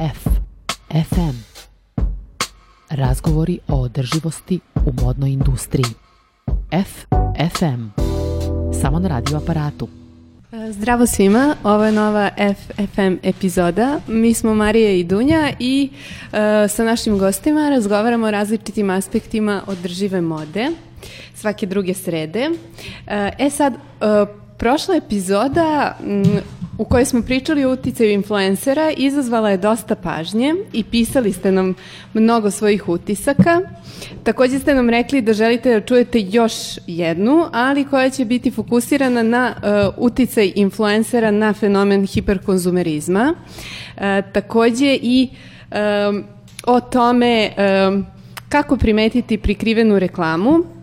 F. 0.00 0.30
FM. 0.88 1.36
Razgovori 2.90 3.58
o 3.68 3.80
održivosti 3.80 4.60
u 4.74 5.04
modnoj 5.04 5.30
industriji. 5.30 5.92
F. 6.70 7.04
FM. 7.58 8.00
Samo 8.82 8.98
na 8.98 9.08
radio 9.08 9.36
aparatu. 9.36 9.88
Zdravo 10.70 11.06
svima, 11.06 11.56
ovo 11.64 11.84
je 11.84 11.92
nova 11.92 12.30
FFM 12.36 13.14
epizoda. 13.22 14.00
Mi 14.06 14.34
smo 14.34 14.54
Marija 14.54 14.90
i 14.90 15.04
Dunja 15.04 15.52
i 15.58 15.90
uh, 15.92 16.38
sa 16.70 16.84
našim 16.84 17.18
gostima 17.18 17.68
razgovaramo 17.68 18.26
o 18.26 18.30
različitim 18.30 18.90
aspektima 18.90 19.62
održive 19.66 20.20
mode 20.20 20.70
svake 21.34 21.66
druge 21.66 21.94
srede. 21.94 22.48
Uh, 22.50 22.56
e 23.38 23.50
sad, 23.50 23.74
uh, 23.74 23.80
prošla 24.58 24.96
epizoda 24.96 25.96
m, 26.04 26.40
u 26.80 26.84
kojoj 26.84 27.04
smo 27.04 27.22
pričali 27.22 27.64
o 27.64 27.72
uticaju 27.72 28.10
influencera 28.10 28.90
izazvala 28.96 29.50
je 29.50 29.56
dosta 29.56 29.94
pažnje 29.94 30.54
i 30.72 30.84
pisali 30.84 31.32
ste 31.32 31.52
nam 31.52 31.74
mnogo 32.14 32.50
svojih 32.50 32.88
utisaka. 32.88 33.60
Takođe 34.22 34.58
ste 34.58 34.74
nam 34.74 34.90
rekli 34.90 35.20
da 35.22 35.32
želite 35.32 35.72
da 35.72 35.86
čujete 35.86 36.20
još 36.20 36.52
jednu, 36.86 37.46
ali 37.52 37.84
koja 37.84 38.10
će 38.10 38.24
biti 38.24 38.50
fokusirana 38.50 39.22
na 39.22 39.54
uh, 39.56 40.04
uticaj 40.04 40.52
influencera 40.54 41.30
na 41.30 41.52
fenomen 41.52 42.06
hiperkonzumerizma. 42.06 43.34
Uh, 43.34 44.02
takođe 44.32 44.98
i 45.02 45.28
um, 46.08 46.24
o 46.66 46.80
tome 46.80 47.50
um, 47.88 48.06
kako 48.48 48.76
primetiti 48.76 49.38
prikrivenu 49.38 49.98
reklamu, 49.98 50.79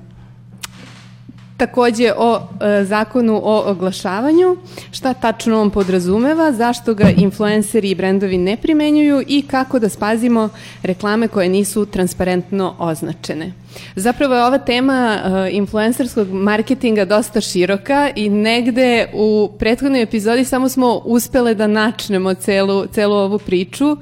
Takođe 1.58 2.12
o 2.18 2.40
e, 2.62 2.84
zakonu 2.86 3.42
o 3.44 3.64
oglašavanju, 3.72 4.58
šta 4.92 5.14
tačno 5.14 5.62
on 5.62 5.70
podrazumeva, 5.70 6.52
zašto 6.52 6.94
ga 6.94 7.10
influenceri 7.10 7.90
i 7.90 7.96
brendovi 7.96 8.38
ne 8.38 8.58
primenjuju 8.58 9.24
i 9.28 9.42
kako 9.42 9.80
da 9.80 9.90
spazimo 9.90 10.50
reklame 10.84 11.28
koje 11.28 11.50
nisu 11.50 11.86
transparentno 11.86 12.76
označene. 12.80 13.54
Zapravo 13.96 14.36
je 14.36 14.44
ova 14.46 14.58
tema 14.58 15.18
uh, 15.18 15.56
influencerskog 15.56 16.32
marketinga 16.32 17.06
dosta 17.06 17.42
široka 17.42 18.10
i 18.16 18.30
negde 18.30 19.08
u 19.14 19.50
prethodnoj 19.60 20.02
epizodi 20.02 20.46
samo 20.46 20.70
smo 20.70 21.02
uspele 21.06 21.54
da 21.54 21.68
načnemo 21.68 22.34
celu, 22.34 22.86
celu 22.86 23.16
ovu 23.16 23.40
priču 23.40 23.98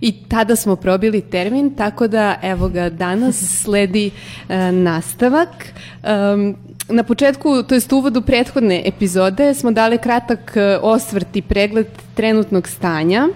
i 0.00 0.12
tada 0.28 0.56
smo 0.56 0.76
probili 0.76 1.20
termin, 1.20 1.74
tako 1.74 2.08
da 2.08 2.34
evo 2.42 2.68
ga 2.68 2.90
danas 2.90 3.62
sledi 3.62 4.10
uh, 4.48 4.54
nastavak. 4.72 5.48
Um, 6.34 6.56
Na 6.88 7.02
početku, 7.02 7.62
to 7.62 7.74
jest 7.74 7.92
uvodu 7.92 8.22
prethodne 8.22 8.82
epizode, 8.84 9.54
smo 9.54 9.70
dali 9.70 9.98
kratak 9.98 10.52
e, 10.56 10.78
osvrt 10.82 11.36
i 11.36 11.42
pregled 11.42 11.86
trenutnog 12.14 12.68
stanja, 12.68 13.28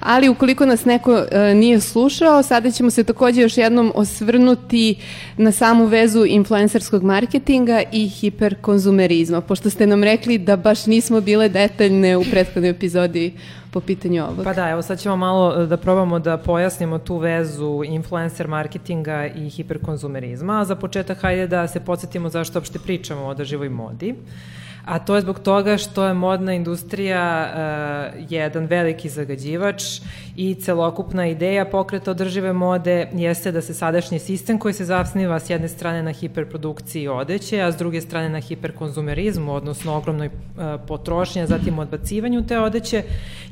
ali 0.00 0.28
ukoliko 0.28 0.66
nas 0.66 0.84
neko 0.84 1.24
e, 1.30 1.54
nije 1.54 1.80
slušao, 1.80 2.42
sada 2.42 2.70
ćemo 2.70 2.90
se 2.90 3.04
takođe 3.04 3.42
još 3.42 3.56
jednom 3.56 3.92
osvrnuti 3.94 4.94
na 5.36 5.52
samu 5.52 5.86
vezu 5.86 6.24
influencerskog 6.24 7.02
marketinga 7.02 7.82
i 7.92 8.08
hiperkonzumerizma, 8.08 9.40
pošto 9.40 9.70
ste 9.70 9.86
nam 9.86 10.04
rekli 10.04 10.38
da 10.38 10.56
baš 10.56 10.86
nismo 10.86 11.20
bile 11.20 11.48
detaljne 11.48 12.16
u 12.16 12.24
prethodnoj 12.30 12.70
epizodi 12.70 13.32
po 13.76 13.80
pitanju 13.80 14.24
ovog. 14.24 14.44
Pa 14.44 14.52
da, 14.52 14.70
evo 14.70 14.82
sad 14.82 14.98
ćemo 14.98 15.16
malo 15.16 15.62
e, 15.62 15.66
da 15.66 15.76
probamo 15.76 16.18
da 16.18 16.36
pojasnimo 16.36 16.98
tu 16.98 17.16
vezu 17.16 17.82
influencer 17.84 18.48
marketinga 18.48 19.26
i 19.26 19.50
hiperkonzumerizma, 19.50 20.64
za 20.64 20.76
početak 20.76 21.18
hajde 21.20 21.46
da 21.46 21.68
se 21.68 21.80
podsjetimo 21.80 22.28
zašto 22.28 22.58
uopšte 22.58 22.78
pričamo 22.78 23.22
o 23.22 23.28
održivoj 23.28 23.68
modi. 23.68 24.10
Uh, 24.10 24.65
a 24.86 24.98
to 24.98 25.14
je 25.14 25.20
zbog 25.20 25.38
toga 25.38 25.76
što 25.76 26.04
je 26.06 26.14
modna 26.14 26.54
industrija 26.54 27.46
uh, 27.46 28.30
jedan 28.30 28.66
veliki 28.66 29.08
zagađivač 29.08 29.82
i 30.36 30.54
celokupna 30.54 31.26
ideja 31.26 31.64
pokreta 31.64 32.10
održive 32.10 32.52
mode 32.52 33.08
jeste 33.14 33.52
da 33.52 33.60
se 33.60 33.74
sadašnji 33.74 34.18
sistem 34.18 34.58
koji 34.58 34.74
se 34.74 34.84
zasniva 34.84 35.40
s 35.40 35.50
jedne 35.50 35.68
strane 35.68 36.02
na 36.02 36.12
hiperprodukciji 36.12 37.08
odeće, 37.08 37.60
a 37.60 37.72
s 37.72 37.76
druge 37.76 38.00
strane 38.00 38.28
na 38.28 38.40
hiperkonzumerizmu, 38.40 39.54
odnosno 39.54 39.96
ogromnoj 39.96 40.26
uh, 40.26 40.32
potrošnji, 40.86 41.42
a 41.42 41.46
zatim 41.46 41.78
odbacivanju 41.78 42.46
te 42.46 42.60
odeće, 42.60 43.02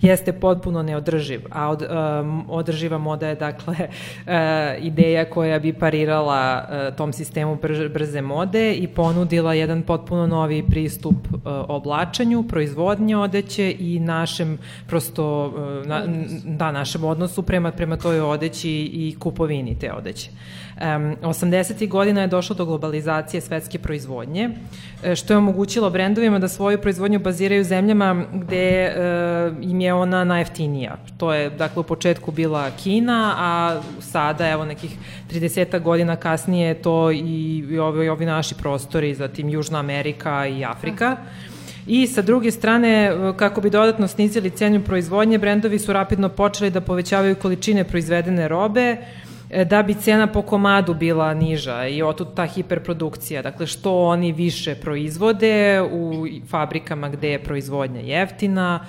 jeste 0.03 0.33
potpuno 0.33 0.83
neodrživ. 0.83 1.41
A 1.51 1.69
od, 1.71 1.83
um, 1.83 2.45
održiva 2.51 2.99
moda 2.99 3.29
je 3.29 3.35
dakle 3.35 3.77
uh, 3.79 4.33
ideja 4.85 5.31
koja 5.31 5.59
bi 5.59 5.73
parirala 5.73 6.65
uh, 6.69 6.97
tom 6.97 7.13
sistemu 7.13 7.59
brze 7.93 8.23
mode 8.23 8.75
i 8.75 8.89
ponudila 8.89 9.55
jedan 9.55 9.83
potpuno 9.83 10.27
novi 10.27 10.65
pristup 10.71 11.24
oblačenju, 11.69 12.43
proizvodnje 12.43 13.17
odeće 13.17 13.77
i 13.79 14.01
našem 14.01 14.59
prosto 14.87 15.47
uh, 15.47 15.87
na, 15.87 16.05
da, 16.45 16.73
našem 16.73 17.05
odnosu 17.05 17.43
prema, 17.43 17.73
prema 17.73 17.97
toj 17.97 18.21
odeći 18.21 18.71
i 18.71 19.17
kupovini 19.19 19.79
te 19.79 19.93
odeće. 19.93 20.31
Um, 20.75 21.17
80. 21.23 21.89
godina 21.89 22.21
je 22.21 22.27
došlo 22.27 22.57
do 22.57 22.65
globalizacije 22.65 23.41
svetske 23.41 23.79
proizvodnje, 23.79 24.51
e, 25.05 25.17
što 25.17 25.33
je 25.33 25.37
omogućilo 25.37 25.91
brendovima 25.91 26.39
da 26.39 26.49
svoju 26.49 26.81
proizvodnju 26.81 27.19
baziraju 27.19 27.65
zemljama 27.65 28.25
gde 28.33 28.95
uh, 28.97 29.71
im 29.71 29.81
je 29.81 29.95
ona 29.95 30.25
najeftinija. 30.25 30.97
To 31.17 31.33
je, 31.35 31.51
dakle, 31.51 31.81
u 31.81 31.83
početku 31.83 32.33
bila 32.33 32.71
Kina, 32.71 33.35
a 33.39 33.81
sada, 34.01 34.51
evo, 34.51 34.65
nekih 34.65 34.97
30 35.31 35.83
godina 35.83 36.17
kasnije 36.17 36.75
to 36.75 37.11
i, 37.11 37.65
i 37.71 37.79
ovi, 37.79 38.09
ovi 38.09 38.27
naši 38.27 38.55
prostori, 38.55 39.15
zatim 39.15 39.49
Južna 39.49 39.79
Amerika 39.79 40.47
i 40.47 40.65
Afrika. 40.65 41.17
I 41.87 42.07
sa 42.07 42.23
druge 42.23 42.51
strane, 42.51 43.13
kako 43.37 43.61
bi 43.61 43.71
dodatno 43.71 44.09
snizili 44.09 44.51
cenu 44.51 44.81
proizvodnje, 44.81 45.39
brendovi 45.39 45.79
su 45.79 45.93
rapidno 45.93 46.29
počeli 46.29 46.71
da 46.71 46.81
povećavaju 46.81 47.37
količine 47.37 47.85
proizvedene 47.85 48.49
robe, 48.49 48.97
E, 48.97 49.24
da 49.63 49.83
bi 49.83 49.95
cena 49.95 50.27
po 50.27 50.43
komadu 50.43 50.95
bila 50.95 51.35
niža 51.35 51.87
i 51.87 52.03
otud 52.03 52.35
ta 52.35 52.47
hiperprodukcija. 52.47 53.43
Dakle, 53.43 53.67
što 53.67 54.05
oni 54.05 54.33
više 54.33 54.75
proizvode 54.75 55.83
u 55.93 56.27
fabrikama 56.49 57.09
gde 57.09 57.31
je 57.31 57.45
proizvodnja 57.45 58.01
jeftina, 58.01 58.87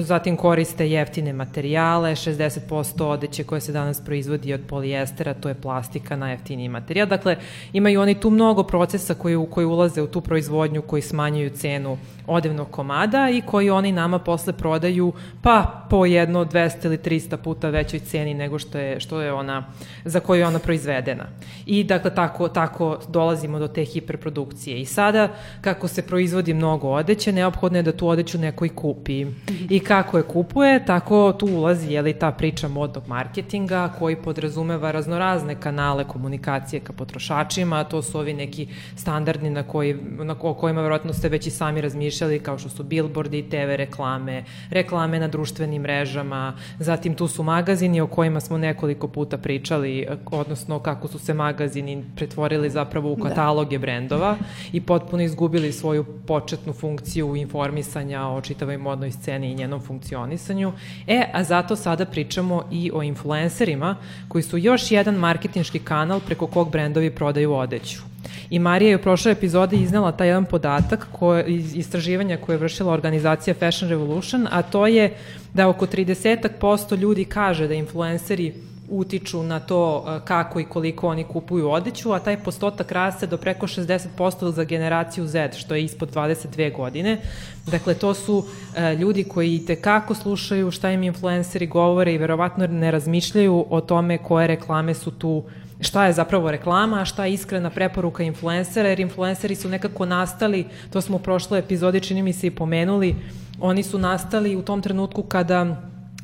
zatim 0.00 0.36
koriste 0.36 0.90
jeftine 0.90 1.32
materijale, 1.32 2.10
60% 2.10 3.04
odeće 3.04 3.44
koje 3.44 3.60
se 3.60 3.72
danas 3.72 4.00
proizvodi 4.00 4.54
od 4.54 4.60
polijestera, 4.68 5.34
to 5.34 5.48
je 5.48 5.54
plastika, 5.54 6.16
najjeftiniji 6.16 6.68
materijal. 6.68 7.08
Dakle, 7.08 7.36
imaju 7.72 8.00
oni 8.00 8.20
tu 8.20 8.30
mnogo 8.30 8.62
procesa 8.62 9.14
koji, 9.14 9.46
koji 9.50 9.66
ulaze 9.66 10.02
u 10.02 10.06
tu 10.06 10.20
proizvodnju, 10.20 10.82
koji 10.82 11.02
smanjuju 11.02 11.50
cenu 11.50 11.98
odevnog 12.26 12.70
komada 12.70 13.28
i 13.30 13.40
koji 13.40 13.70
oni 13.70 13.92
nama 13.92 14.18
posle 14.18 14.52
prodaju 14.52 15.12
pa 15.42 15.86
po 15.90 16.06
jedno 16.06 16.44
200 16.44 16.86
ili 16.86 16.98
300 16.98 17.36
puta 17.36 17.68
većoj 17.68 18.00
ceni 18.00 18.34
nego 18.34 18.58
što 18.58 18.78
je, 18.78 19.00
što 19.00 19.20
je 19.20 19.32
ona, 19.32 19.64
za 20.04 20.20
koju 20.20 20.40
je 20.40 20.46
ona 20.46 20.58
proizvedena. 20.58 21.24
I 21.66 21.84
dakle, 21.84 22.14
tako, 22.14 22.48
tako 22.48 22.98
dolazimo 23.08 23.58
do 23.58 23.68
te 23.68 23.84
hiperprodukcije. 23.84 24.80
I 24.80 24.84
sada, 24.84 25.28
kako 25.60 25.88
se 25.88 26.06
proizvodi 26.06 26.54
mnogo 26.54 26.88
odeće, 26.88 27.32
neophodno 27.32 27.78
je 27.78 27.82
da 27.82 27.92
tu 27.92 28.08
odeću 28.08 28.38
neko 28.38 28.64
i 28.64 28.68
kupi. 28.68 29.26
I 29.74 29.80
kako 29.80 30.16
je 30.16 30.22
kupuje, 30.22 30.84
tako 30.84 31.32
tu 31.32 31.46
ulazi 31.46 31.92
je 31.92 32.02
li 32.02 32.12
ta 32.12 32.32
priča 32.32 32.68
modnog 32.68 33.08
marketinga 33.08 33.92
koji 33.98 34.16
podrazumeva 34.16 34.90
raznorazne 34.90 35.54
kanale 35.60 36.04
komunikacije 36.04 36.80
ka 36.80 36.92
potrošačima, 36.92 37.84
to 37.84 38.02
su 38.02 38.18
ovi 38.18 38.32
neki 38.34 38.68
standardni 38.96 39.50
na, 39.50 39.62
koji, 39.62 39.94
na, 40.18 40.36
o 40.40 40.54
kojima 40.54 40.82
verovatno 40.82 41.12
ste 41.12 41.28
već 41.28 41.46
i 41.46 41.50
sami 41.50 41.80
razmišljali, 41.80 42.38
kao 42.38 42.58
što 42.58 42.68
su 42.68 42.82
billboardi, 42.84 43.42
TV 43.42 43.74
reklame, 43.76 44.44
reklame 44.70 45.20
na 45.20 45.28
društvenim 45.28 45.82
mrežama, 45.82 46.52
zatim 46.78 47.14
tu 47.14 47.28
su 47.28 47.42
magazini 47.42 48.00
o 48.00 48.06
kojima 48.06 48.40
smo 48.40 48.58
nekoliko 48.58 49.08
puta 49.08 49.38
pričali, 49.38 50.06
odnosno 50.26 50.78
kako 50.78 51.08
su 51.08 51.18
se 51.18 51.34
magazini 51.34 52.04
pretvorili 52.16 52.70
zapravo 52.70 53.12
u 53.12 53.16
da. 53.16 53.28
kataloge 53.28 53.78
da. 53.78 53.82
brendova 53.82 54.36
i 54.72 54.80
potpuno 54.80 55.22
izgubili 55.22 55.72
svoju 55.72 56.04
početnu 56.26 56.72
funkciju 56.72 57.36
informisanja 57.36 58.28
o 58.28 58.40
čitavoj 58.40 58.78
modnoj 58.78 59.10
sceni 59.10 59.53
njenom 59.54 59.80
funkcionisanju. 59.80 60.72
E, 61.06 61.24
a 61.32 61.44
zato 61.44 61.76
sada 61.76 62.04
pričamo 62.04 62.64
i 62.72 62.90
o 62.94 63.02
influencerima 63.02 63.96
koji 64.28 64.42
su 64.42 64.58
još 64.58 64.90
jedan 64.90 65.14
marketinški 65.14 65.78
kanal 65.78 66.20
preko 66.20 66.46
kog 66.46 66.70
brendovi 66.70 67.10
prodaju 67.10 67.54
odeću. 67.54 68.14
I 68.50 68.58
Marija 68.58 68.90
je 68.90 68.96
u 68.96 69.02
prošloj 69.02 69.32
epizodi 69.32 69.76
iznala 69.76 70.12
taj 70.12 70.28
jedan 70.28 70.44
podatak 70.44 71.06
koje, 71.12 71.44
iz 71.46 71.76
istraživanja 71.76 72.36
koje 72.36 72.54
je 72.54 72.58
vršila 72.58 72.92
organizacija 72.92 73.54
Fashion 73.54 73.90
Revolution, 73.90 74.48
a 74.50 74.62
to 74.62 74.86
je 74.86 75.16
da 75.54 75.68
oko 75.68 75.86
30% 75.86 76.98
ljudi 76.98 77.24
kaže 77.24 77.68
da 77.68 77.74
influenceri 77.74 78.54
utiču 78.90 79.42
na 79.42 79.60
to 79.60 80.04
e, 80.06 80.20
kako 80.24 80.60
i 80.60 80.64
koliko 80.64 81.08
oni 81.08 81.24
kupuju 81.24 81.70
odeću, 81.70 82.12
a 82.12 82.18
taj 82.18 82.36
postotak 82.36 82.92
raste 82.92 83.26
do 83.26 83.36
preko 83.36 83.66
60% 83.66 84.50
za 84.50 84.64
generaciju 84.64 85.26
Z, 85.26 85.50
što 85.52 85.74
je 85.74 85.84
ispod 85.84 86.14
22 86.14 86.76
godine. 86.76 87.20
Dakle, 87.66 87.94
to 87.94 88.14
su 88.14 88.44
e, 88.76 88.94
ljudi 88.94 89.24
koji 89.24 89.64
te 89.66 89.76
kako 89.76 90.14
slušaju 90.14 90.70
šta 90.70 90.90
im 90.90 91.02
influenceri 91.02 91.66
govore 91.66 92.14
i 92.14 92.18
verovatno 92.18 92.66
ne 92.66 92.90
razmišljaju 92.90 93.66
o 93.70 93.80
tome 93.80 94.18
koje 94.18 94.46
reklame 94.46 94.94
su 94.94 95.10
tu 95.10 95.42
šta 95.80 96.06
je 96.06 96.12
zapravo 96.12 96.50
reklama, 96.50 97.00
a 97.00 97.04
šta 97.04 97.24
je 97.24 97.32
iskrena 97.32 97.70
preporuka 97.70 98.22
influencera, 98.22 98.88
jer 98.88 99.00
influenceri 99.00 99.54
su 99.54 99.68
nekako 99.68 100.06
nastali, 100.06 100.66
to 100.92 101.00
smo 101.00 101.16
u 101.16 101.18
prošloj 101.18 101.58
epizodi 101.58 102.00
čini 102.00 102.22
mi 102.22 102.32
se 102.32 102.46
i 102.46 102.50
pomenuli, 102.50 103.16
oni 103.60 103.82
su 103.82 103.98
nastali 103.98 104.56
u 104.56 104.62
tom 104.62 104.82
trenutku 104.82 105.22
kada 105.22 105.76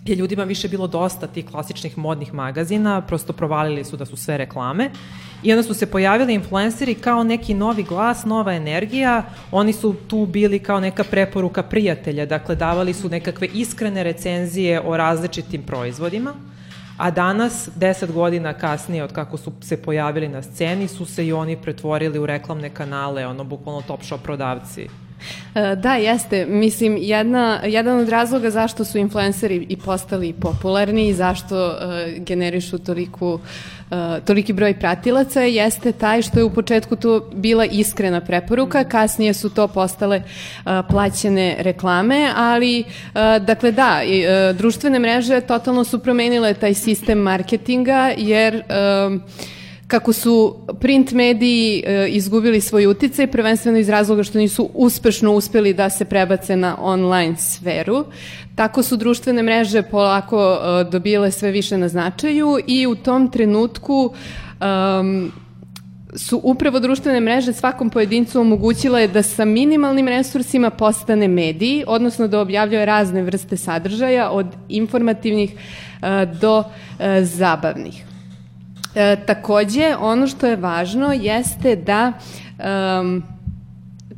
je 0.04 0.16
ljudima 0.16 0.44
više 0.44 0.68
bilo 0.68 0.86
dosta 0.86 1.26
tih 1.26 1.46
klasičnih 1.46 1.98
modnih 1.98 2.34
magazina, 2.34 3.00
prosto 3.00 3.32
provalili 3.32 3.84
su 3.84 3.96
da 3.96 4.06
su 4.06 4.16
sve 4.16 4.38
reklame. 4.38 4.90
I 5.42 5.52
onda 5.52 5.62
su 5.62 5.74
se 5.74 5.86
pojavili 5.86 6.34
influenceri 6.34 6.94
kao 6.94 7.24
neki 7.24 7.54
novi 7.54 7.82
glas, 7.82 8.24
nova 8.24 8.52
energija, 8.54 9.22
oni 9.52 9.72
su 9.72 9.94
tu 10.08 10.26
bili 10.26 10.58
kao 10.58 10.80
neka 10.80 11.04
preporuka 11.04 11.62
prijatelja, 11.62 12.26
dakle 12.26 12.54
davali 12.54 12.94
su 12.94 13.08
nekakve 13.08 13.48
iskrene 13.54 14.02
recenzije 14.02 14.80
o 14.80 14.96
različitim 14.96 15.62
proizvodima, 15.62 16.34
a 16.96 17.10
danas, 17.10 17.68
deset 17.76 18.12
godina 18.12 18.52
kasnije 18.52 19.04
od 19.04 19.12
kako 19.12 19.36
su 19.36 19.52
se 19.60 19.82
pojavili 19.82 20.28
na 20.28 20.42
sceni, 20.42 20.88
su 20.88 21.04
se 21.06 21.26
i 21.26 21.32
oni 21.32 21.56
pretvorili 21.56 22.18
u 22.18 22.26
reklamne 22.26 22.70
kanale, 22.70 23.26
ono, 23.26 23.44
bukvalno 23.44 23.82
top 23.82 24.02
shop 24.02 24.22
prodavci 24.22 24.88
da, 25.76 25.94
jeste. 25.94 26.46
Mislim, 26.46 26.96
jedna, 27.00 27.60
jedan 27.64 27.98
od 27.98 28.08
razloga 28.08 28.50
zašto 28.50 28.84
su 28.84 28.98
influenceri 28.98 29.66
i 29.68 29.76
postali 29.76 30.32
popularni 30.32 31.08
i 31.08 31.14
zašto 31.14 31.66
uh, 31.66 31.74
generišu 32.24 32.78
toliku 32.78 33.40
Uh, 33.90 34.24
toliki 34.24 34.52
broj 34.52 34.74
pratilaca 34.78 35.42
jeste 35.42 35.92
taj 35.92 36.22
što 36.22 36.38
je 36.38 36.44
u 36.44 36.50
početku 36.54 36.96
to 36.96 37.30
bila 37.34 37.64
iskrena 37.64 38.20
preporuka, 38.20 38.84
kasnije 38.84 39.34
su 39.34 39.50
to 39.50 39.68
postale 39.68 40.22
uh, 40.22 40.72
plaćene 40.90 41.56
reklame, 41.58 42.30
ali 42.36 42.84
uh, 42.86 43.44
dakle 43.44 43.72
da, 43.72 44.02
i, 44.06 44.24
uh, 44.26 44.56
društvene 44.56 44.98
mreže 44.98 45.40
totalno 45.40 45.84
su 45.84 45.98
promenile 45.98 46.54
taj 46.54 46.74
sistem 46.74 47.18
marketinga 47.18 48.12
jer 48.16 48.54
uh, 48.54 49.20
kako 49.90 50.12
su 50.12 50.56
print 50.80 51.12
mediji 51.12 51.82
e, 51.86 52.08
izgubili 52.08 52.60
svoj 52.60 52.86
uticaj, 52.86 53.26
prvenstveno 53.26 53.78
iz 53.78 53.88
razloga 53.88 54.22
što 54.22 54.38
nisu 54.38 54.70
uspešno 54.74 55.32
uspeli 55.32 55.74
da 55.74 55.90
se 55.90 56.04
prebace 56.04 56.56
na 56.56 56.76
online 56.80 57.36
sferu. 57.36 58.04
Tako 58.54 58.82
su 58.82 58.96
društvene 58.96 59.42
mreže 59.42 59.82
polako 59.82 60.38
e, 60.38 60.84
dobile 60.90 61.30
sve 61.30 61.50
više 61.50 61.78
na 61.78 61.88
značaju 61.88 62.58
i 62.66 62.86
u 62.86 62.94
tom 62.94 63.30
trenutku 63.30 64.12
um, 65.00 65.32
su 66.16 66.40
upravo 66.44 66.80
društvene 66.80 67.20
mreže 67.20 67.52
svakom 67.52 67.90
pojedincu 67.90 68.40
omogućile 68.40 69.08
da 69.08 69.22
sa 69.22 69.44
minimalnim 69.44 70.08
resursima 70.08 70.70
postane 70.70 71.28
mediji, 71.28 71.84
odnosno 71.86 72.28
da 72.28 72.40
objavljuje 72.40 72.84
razne 72.84 73.22
vrste 73.22 73.56
sadržaja 73.56 74.30
od 74.30 74.46
informativnih 74.68 75.54
uh, 75.54 76.40
do 76.40 76.64
zabavnih. 77.22 78.09
E, 78.94 79.16
takođe, 79.26 79.96
ono 80.00 80.26
što 80.26 80.46
je 80.46 80.56
važno 80.56 81.12
jeste 81.12 81.76
da 81.76 82.12
um, 83.02 83.22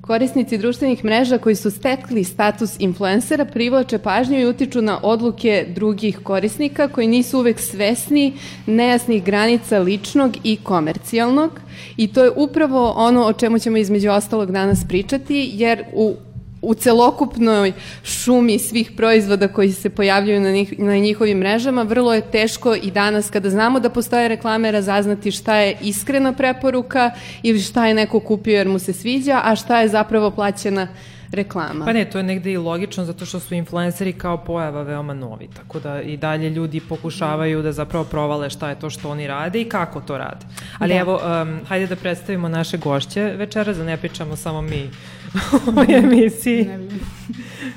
korisnici 0.01 0.59
društvenih 0.59 1.05
mreža 1.05 1.39
koji 1.39 1.55
su 1.55 1.71
stekli 1.71 2.25
status 2.25 2.77
influencera 2.79 3.45
privlače 3.45 3.99
pažnju 3.99 4.41
i 4.41 4.47
utiču 4.47 4.83
na 4.83 4.99
odluke 5.03 5.67
drugih 5.75 6.19
korisnika 6.23 6.89
koji 6.89 7.07
nisu 7.07 7.39
uvek 7.39 7.61
svesni 7.61 8.33
nejasnih 8.67 9.25
granica 9.25 9.79
ličnog 9.79 10.37
i 10.45 10.57
komercijalnog. 10.57 11.61
I 11.97 12.13
to 12.13 12.25
je 12.25 12.31
upravo 12.37 12.93
ono 12.97 13.25
o 13.25 13.33
čemu 13.33 13.59
ćemo 13.59 13.77
između 13.77 14.11
ostalog 14.11 14.53
danas 14.53 14.85
pričati 14.89 15.51
jer 15.55 15.85
u 15.93 16.15
u 16.63 16.75
celokupnoj 16.75 17.73
šumi 18.05 18.59
svih 18.59 18.91
proizvoda 18.97 19.49
koji 19.49 19.73
se 19.73 19.91
pojavljuju 19.91 20.41
na, 20.41 20.51
njih, 20.51 20.79
na 20.79 20.97
njihovim 20.97 21.39
mrežama, 21.39 21.83
vrlo 21.83 22.15
je 22.15 22.31
teško 22.31 22.75
i 22.75 22.91
danas 22.91 23.31
kada 23.31 23.51
znamo 23.51 23.81
da 23.81 23.91
postoje 23.91 24.29
reklame 24.29 24.71
razaznati 24.71 25.31
šta 25.31 25.57
je 25.57 25.77
iskrena 25.81 26.33
preporuka 26.33 27.11
ili 27.43 27.61
šta 27.61 27.87
je 27.87 27.95
neko 27.95 28.21
kupio 28.21 28.57
jer 28.57 28.69
mu 28.69 28.79
se 28.79 28.93
sviđa, 28.93 29.41
a 29.45 29.57
šta 29.57 29.81
je 29.81 29.89
zapravo 29.89 30.31
plaćena 30.31 30.89
reklama. 31.33 31.85
Pa 31.85 31.93
ne, 31.93 32.05
to 32.05 32.19
je 32.19 32.25
negde 32.25 32.53
i 32.53 32.57
logično 32.57 33.05
zato 33.05 33.27
što 33.27 33.41
su 33.41 33.55
influenceri 33.55 34.13
kao 34.13 34.37
pojava 34.37 34.83
veoma 34.83 35.15
novi, 35.15 35.49
tako 35.57 35.81
da 35.81 36.03
i 36.03 36.17
dalje 36.17 36.51
ljudi 36.51 36.81
pokušavaju 36.81 37.63
da 37.63 37.73
zapravo 37.73 38.05
provale 38.05 38.51
šta 38.51 38.69
je 38.69 38.79
to 38.79 38.91
što 38.91 39.11
oni 39.11 39.27
rade 39.27 39.61
i 39.61 39.69
kako 39.69 40.01
to 40.01 40.19
rade. 40.19 40.47
Ali 40.79 40.95
da. 40.95 41.01
evo, 41.01 41.21
um, 41.43 41.61
hajde 41.69 41.87
da 41.87 41.97
predstavimo 41.97 42.49
naše 42.49 42.79
gošće 42.79 43.23
večera, 43.23 43.73
da 43.73 43.85
ne 43.85 43.97
pričamo 43.97 44.37
samo 44.37 44.63
mi 44.63 44.91
u 45.77 45.93
emisiji. 45.93 46.69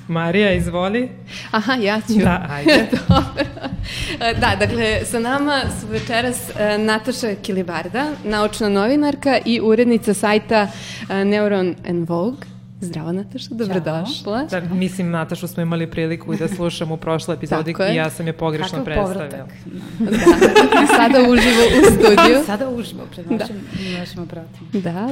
Marija, 0.07 0.53
izvoli. 0.53 1.09
Aha, 1.51 1.73
ja 1.73 2.01
ću. 2.07 2.13
Da, 2.13 2.47
ajde. 2.55 2.87
Dobro. 2.91 3.45
Da, 4.19 4.55
dakle, 4.59 5.05
sa 5.05 5.19
nama 5.19 5.61
su 5.81 5.87
večeras 5.87 6.49
uh, 6.49 6.83
Nataša 6.85 7.35
Kilibarda, 7.41 8.11
naučna 8.23 8.69
novinarka 8.69 9.39
i 9.45 9.59
urednica 9.63 10.13
sajta 10.13 10.67
uh, 11.01 11.09
Neuron 11.09 11.75
and 11.89 12.09
Vogue. 12.09 12.54
Zdravo 12.85 13.11
Nataša, 13.11 13.47
dobrodošla. 13.51 14.43
Da, 14.43 14.59
mislim, 14.61 15.09
Natašu 15.09 15.47
smo 15.47 15.63
imali 15.63 15.91
priliku 15.91 16.33
i 16.33 16.37
da 16.37 16.47
slušamo 16.47 16.93
u 16.93 16.97
prošloj 16.97 17.35
epizodi 17.37 17.75
i 17.91 17.95
ja 17.95 18.09
sam 18.09 18.27
je 18.27 18.33
pogrešno 18.33 18.77
Kakav 18.77 18.85
predstavila. 18.85 19.27
Da. 19.27 19.37
da. 19.37 20.87
Sada 20.87 21.19
uživo 21.29 21.63
u 21.81 21.85
studiju. 21.91 22.43
Sada 22.45 22.69
uživo 22.69 23.03
pred 23.11 23.31
našim, 23.31 23.55
da. 23.55 23.99
našim 23.99 24.21
aparatima. 24.23 24.67
Da. 24.73 25.09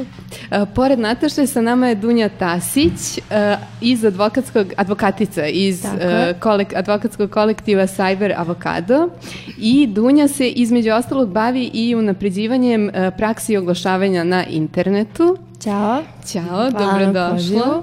A, 0.50 0.66
pored 0.66 1.00
Nataše 1.00 1.48
sa 1.48 1.62
nama 1.62 1.88
je 1.88 1.96
Dunja 1.96 2.30
Tasić 2.30 3.20
a, 3.32 3.58
iz 3.82 4.06
advokatskog, 4.06 4.68
advokatica 4.78 5.46
iz 5.46 5.86
a, 5.86 6.34
kolek, 6.40 6.74
advokatskog 6.76 7.30
kolektiva 7.30 7.84
Cyber 7.84 8.34
Avocado 8.38 9.10
i 9.58 9.88
Dunja 9.88 10.28
se 10.28 10.50
između 10.50 10.92
ostalog 10.92 11.30
bavi 11.30 11.70
i 11.74 11.96
unapređivanjem 11.96 12.90
praksi 13.18 13.58
oglašavanja 13.58 14.24
na 14.24 14.46
internetu. 14.46 15.38
Ćao. 15.64 16.04
Ćao, 16.26 16.70
dobrodošla. 16.70 17.82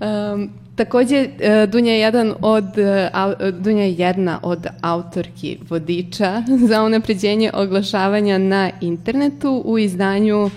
Um, 0.00 0.50
takođe, 0.78 1.16
e, 1.16 1.66
Dunja 1.66 1.92
je 1.92 2.00
jedan 2.00 2.34
od, 2.40 2.78
e, 2.78 3.10
Dunja 3.52 3.82
je 3.82 3.94
jedna 3.94 4.40
od 4.42 4.66
autorki 4.80 5.58
vodiča 5.68 6.42
za 6.68 6.82
unapređenje 6.82 7.50
oglašavanja 7.54 8.38
na 8.38 8.70
internetu 8.80 9.62
u 9.64 9.78
izdanju 9.78 10.50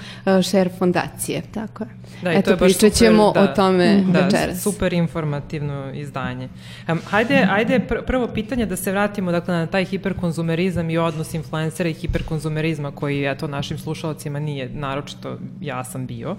Share 0.44 0.70
fondacije. 0.70 1.42
Tako 1.54 1.84
je. 1.84 2.02
Da, 2.22 2.32
Eto, 2.32 2.58
pričat 2.58 2.94
ćemo 2.94 3.32
da, 3.32 3.42
o 3.42 3.48
tome 3.48 4.04
da, 4.12 4.20
večeras. 4.20 4.64
super 4.64 4.94
informativno 4.94 5.92
izdanje. 5.94 6.50
Um, 6.88 7.00
hajde, 7.10 7.46
hajde 7.46 7.80
pr 7.80 7.96
prvo 8.06 8.28
pitanje 8.28 8.66
da 8.66 8.76
se 8.76 8.92
vratimo 8.92 9.32
dakle, 9.32 9.54
na 9.54 9.68
taj 9.68 9.86
hiperkonzumerizam 9.86 10.90
i 10.90 10.98
odnos 10.98 11.34
influencera 11.34 11.90
i 11.90 11.94
hiperkonzumerizma 11.94 12.92
koji 12.92 13.26
eto, 13.26 13.48
našim 13.48 13.78
slušalcima 13.78 14.40
nije 14.40 14.70
naročito 14.70 15.38
jasan 15.62 16.08
bio. 16.08 16.36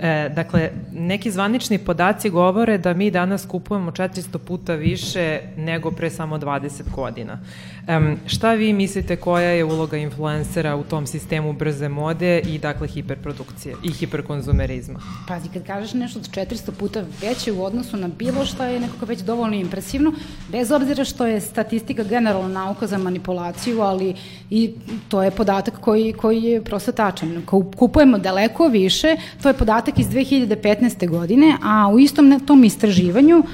E, 0.00 0.28
dakle, 0.28 0.70
neki 0.92 1.30
zvanični 1.30 1.78
podaci 1.78 2.30
govore 2.30 2.78
da 2.78 2.94
mi 2.94 3.10
danas 3.10 3.46
kupujemo 3.46 3.90
400 3.90 4.38
puta 4.38 4.74
više 4.74 5.40
nego 5.56 5.90
pre 5.90 6.10
samo 6.10 6.38
20 6.38 6.82
godina. 6.94 7.38
Um, 7.88 8.16
šta 8.26 8.52
vi 8.52 8.72
mislite 8.72 9.16
koja 9.16 9.48
je 9.48 9.64
uloga 9.64 9.96
influencera 9.96 10.76
u 10.76 10.82
tom 10.82 11.06
sistemu 11.06 11.52
brze 11.52 11.88
mode 11.88 12.40
i 12.40 12.58
dakle 12.58 12.88
hiperprodukcije 12.88 13.74
i 13.82 13.92
hiperkonzumerizma? 13.92 15.00
Pazi, 15.28 15.48
kad 15.48 15.66
kažeš 15.66 15.92
nešto 15.92 16.18
od 16.18 16.30
400 16.30 16.70
puta 16.70 17.04
veće 17.22 17.52
u 17.52 17.64
odnosu 17.64 17.96
na 17.96 18.08
bilo 18.08 18.44
šta 18.44 18.66
je 18.66 18.80
nekako 18.80 19.06
već 19.06 19.20
dovoljno 19.20 19.56
impresivno, 19.56 20.12
bez 20.48 20.70
obzira 20.70 21.04
što 21.04 21.26
je 21.26 21.40
statistika 21.40 22.02
generalno 22.02 22.48
nauka 22.48 22.86
za 22.86 22.98
manipulaciju, 22.98 23.80
ali 23.80 24.14
i 24.50 24.74
to 25.08 25.22
je 25.22 25.30
podatak 25.30 25.80
koji, 25.80 26.12
koji 26.12 26.42
je 26.42 26.64
prosto 26.64 26.92
tačan. 26.92 27.42
Kupujemo 27.76 28.18
daleko 28.18 28.68
više, 28.68 29.16
to 29.42 29.48
je 29.48 29.54
podatak 29.54 29.98
iz 29.98 30.06
2015. 30.06 31.08
godine, 31.08 31.56
a 31.62 31.88
u 31.88 31.98
istom 31.98 32.40
tom 32.46 32.64
istraživanju 32.64 33.38
uh, 33.38 33.44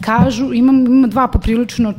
kažu, 0.00 0.52
imam, 0.52 0.86
imam 0.86 1.10
dva 1.10 1.28
poprilično 1.28 1.94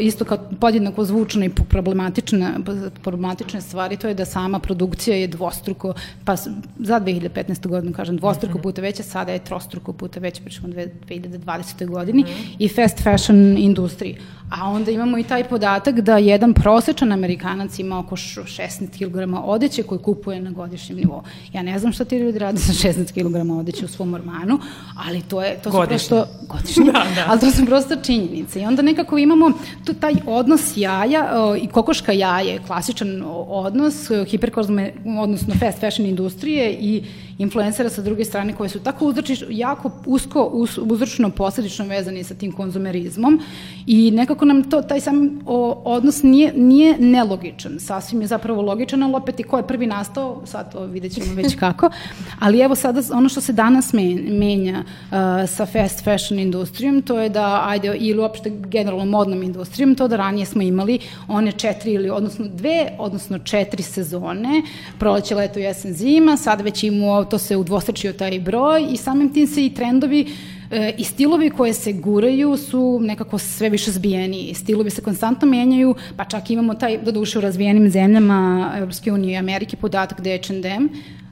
isto 0.00 0.24
kao 0.24 0.38
podjednako 0.60 1.04
zvučne 1.04 1.46
i 1.46 1.50
problematične, 1.50 2.54
problematične 3.02 3.60
stvari, 3.60 3.96
to 3.96 4.08
je 4.08 4.14
da 4.14 4.24
sama 4.24 4.58
produkcija 4.58 5.16
je 5.16 5.26
dvostruko, 5.26 5.94
pa 6.24 6.36
za 6.36 7.00
2015. 7.00 7.66
godinu, 7.68 7.92
kažem, 7.92 8.16
dvostruko 8.16 8.58
mhm. 8.58 8.62
puta 8.62 8.82
veća, 8.82 9.02
sada 9.02 9.32
je 9.32 9.44
trostruko 9.44 9.92
puta 9.92 10.20
veća, 10.20 10.42
pričamo 10.44 10.68
2020. 10.68 11.86
godini, 11.86 12.22
mm 12.22 12.26
-hmm. 12.26 12.56
i 12.58 12.68
fast 12.68 13.02
fashion 13.02 13.56
industriji. 13.58 14.16
A 14.50 14.68
onda 14.68 14.90
imamo 14.90 15.18
i 15.18 15.22
taj 15.22 15.44
podatak 15.44 16.00
da 16.00 16.18
jedan 16.18 16.54
prosečan 16.54 17.12
Amerikanac 17.12 17.78
ima 17.78 17.98
oko 17.98 18.16
16 18.16 18.88
kg 18.98 19.34
odeće 19.44 19.82
koje 19.82 19.98
kupuje 19.98 20.40
na 20.40 20.50
godišnjem 20.50 20.98
nivou. 20.98 21.22
Ja 21.52 21.62
ne 21.62 21.78
znam 21.78 21.92
šta 21.92 22.04
ti 22.04 22.18
ljudi 22.18 22.38
rade 22.38 22.58
sa 22.58 22.72
16 22.72 23.12
kg 23.12 23.50
odeće 23.58 23.84
u 23.84 23.88
svom 23.88 24.14
ormanu, 24.14 24.58
ali 25.06 25.22
to 25.22 25.42
je 25.42 25.58
to 25.62 25.70
su 25.70 25.76
godišnje. 25.76 26.08
prosto 26.08 26.26
godišnje, 26.48 26.84
da, 26.92 26.92
da. 26.92 27.24
ali 27.26 27.40
to 27.40 27.50
su 27.50 27.66
prosto 27.66 27.96
činjenice. 27.96 28.60
I 28.60 28.66
onda 28.66 28.82
nekako 28.82 29.18
imamo 29.18 29.39
tu 29.84 29.94
taj 29.94 30.14
odnos 30.26 30.72
jaja 30.76 31.22
o, 31.34 31.56
i 31.56 31.66
kokoška 31.66 32.12
jaje, 32.12 32.58
klasičan 32.66 33.22
odnos 33.46 34.10
hiperkozme, 34.30 34.92
odnosno 35.18 35.54
fast 35.60 35.80
fashion 35.80 36.06
industrije 36.06 36.72
i 36.72 37.02
influencera 37.40 37.88
sa 37.90 38.02
druge 38.02 38.24
strane 38.24 38.52
koje 38.52 38.68
su 38.68 38.80
tako 38.80 39.06
uzroči, 39.06 39.36
jako 39.48 39.90
usko 40.06 40.44
uz, 40.52 40.78
uzročno 40.82 41.30
posledično 41.30 41.84
vezani 41.86 42.24
sa 42.24 42.34
tim 42.34 42.52
konzumerizmom 42.52 43.40
i 43.86 44.10
nekako 44.10 44.44
nam 44.44 44.62
to, 44.70 44.82
taj 44.82 45.00
sam 45.00 45.40
o, 45.46 45.82
odnos 45.84 46.22
nije, 46.22 46.52
nije 46.56 46.98
nelogičan, 46.98 47.80
sasvim 47.80 48.20
je 48.20 48.26
zapravo 48.26 48.62
logičan, 48.62 49.02
ali 49.02 49.14
opet 49.14 49.40
i 49.40 49.42
ko 49.42 49.56
je 49.56 49.66
prvi 49.66 49.86
nastao, 49.86 50.42
sad 50.44 50.72
to 50.72 50.84
vidjet 50.84 51.12
ćemo 51.12 51.34
već 51.34 51.56
kako, 51.64 51.90
ali 52.38 52.60
evo 52.60 52.74
sada 52.74 53.00
ono 53.12 53.28
što 53.28 53.40
se 53.40 53.52
danas 53.52 53.92
menja 54.28 54.78
uh, 54.78 55.16
sa 55.48 55.66
fast 55.66 56.04
fashion 56.04 56.40
industrijom, 56.40 57.02
to 57.02 57.20
je 57.20 57.28
da, 57.28 57.62
ajde, 57.66 57.96
ili 58.00 58.20
uopšte 58.20 58.50
generalno 58.50 59.04
modnom 59.04 59.42
industrijom, 59.42 59.94
to 59.94 60.08
da 60.08 60.16
ranije 60.16 60.46
smo 60.46 60.62
imali 60.62 60.98
one 61.28 61.52
četiri 61.52 61.92
ili, 61.92 62.10
odnosno 62.10 62.46
dve, 62.48 62.92
odnosno 62.98 63.38
četiri 63.38 63.82
sezone, 63.82 64.62
proleće, 64.98 65.34
leto, 65.34 65.58
jesen, 65.58 65.94
zima, 65.94 66.36
sad 66.36 66.60
već 66.60 66.82
imamo, 66.82 67.29
to 67.30 67.38
se 67.38 67.56
udvostrčio 67.56 68.12
taj 68.12 68.40
broj 68.40 68.86
i 68.92 68.96
samim 68.96 69.32
tim 69.32 69.46
se 69.46 69.66
i 69.66 69.74
trendovi 69.74 70.26
e, 70.70 70.94
i 70.98 71.04
stilovi 71.04 71.50
koje 71.50 71.72
se 71.72 71.92
guraju 71.92 72.56
su 72.56 72.98
nekako 73.02 73.38
sve 73.38 73.68
više 73.68 73.90
zbijeni. 73.90 74.54
Stilovi 74.54 74.90
se 74.90 75.02
konstantno 75.02 75.48
menjaju, 75.48 75.94
pa 76.16 76.24
čak 76.24 76.50
imamo 76.50 76.74
taj, 76.74 76.98
do 76.98 77.12
duše 77.12 77.38
u 77.38 77.42
razvijenim 77.42 77.90
zemljama 77.90 78.72
Evropske 78.78 79.12
unije 79.12 79.34
i 79.34 79.36
Amerike 79.36 79.76
podatak 79.76 80.20
da 80.20 80.30
je 80.30 80.40
H&M 80.46 80.88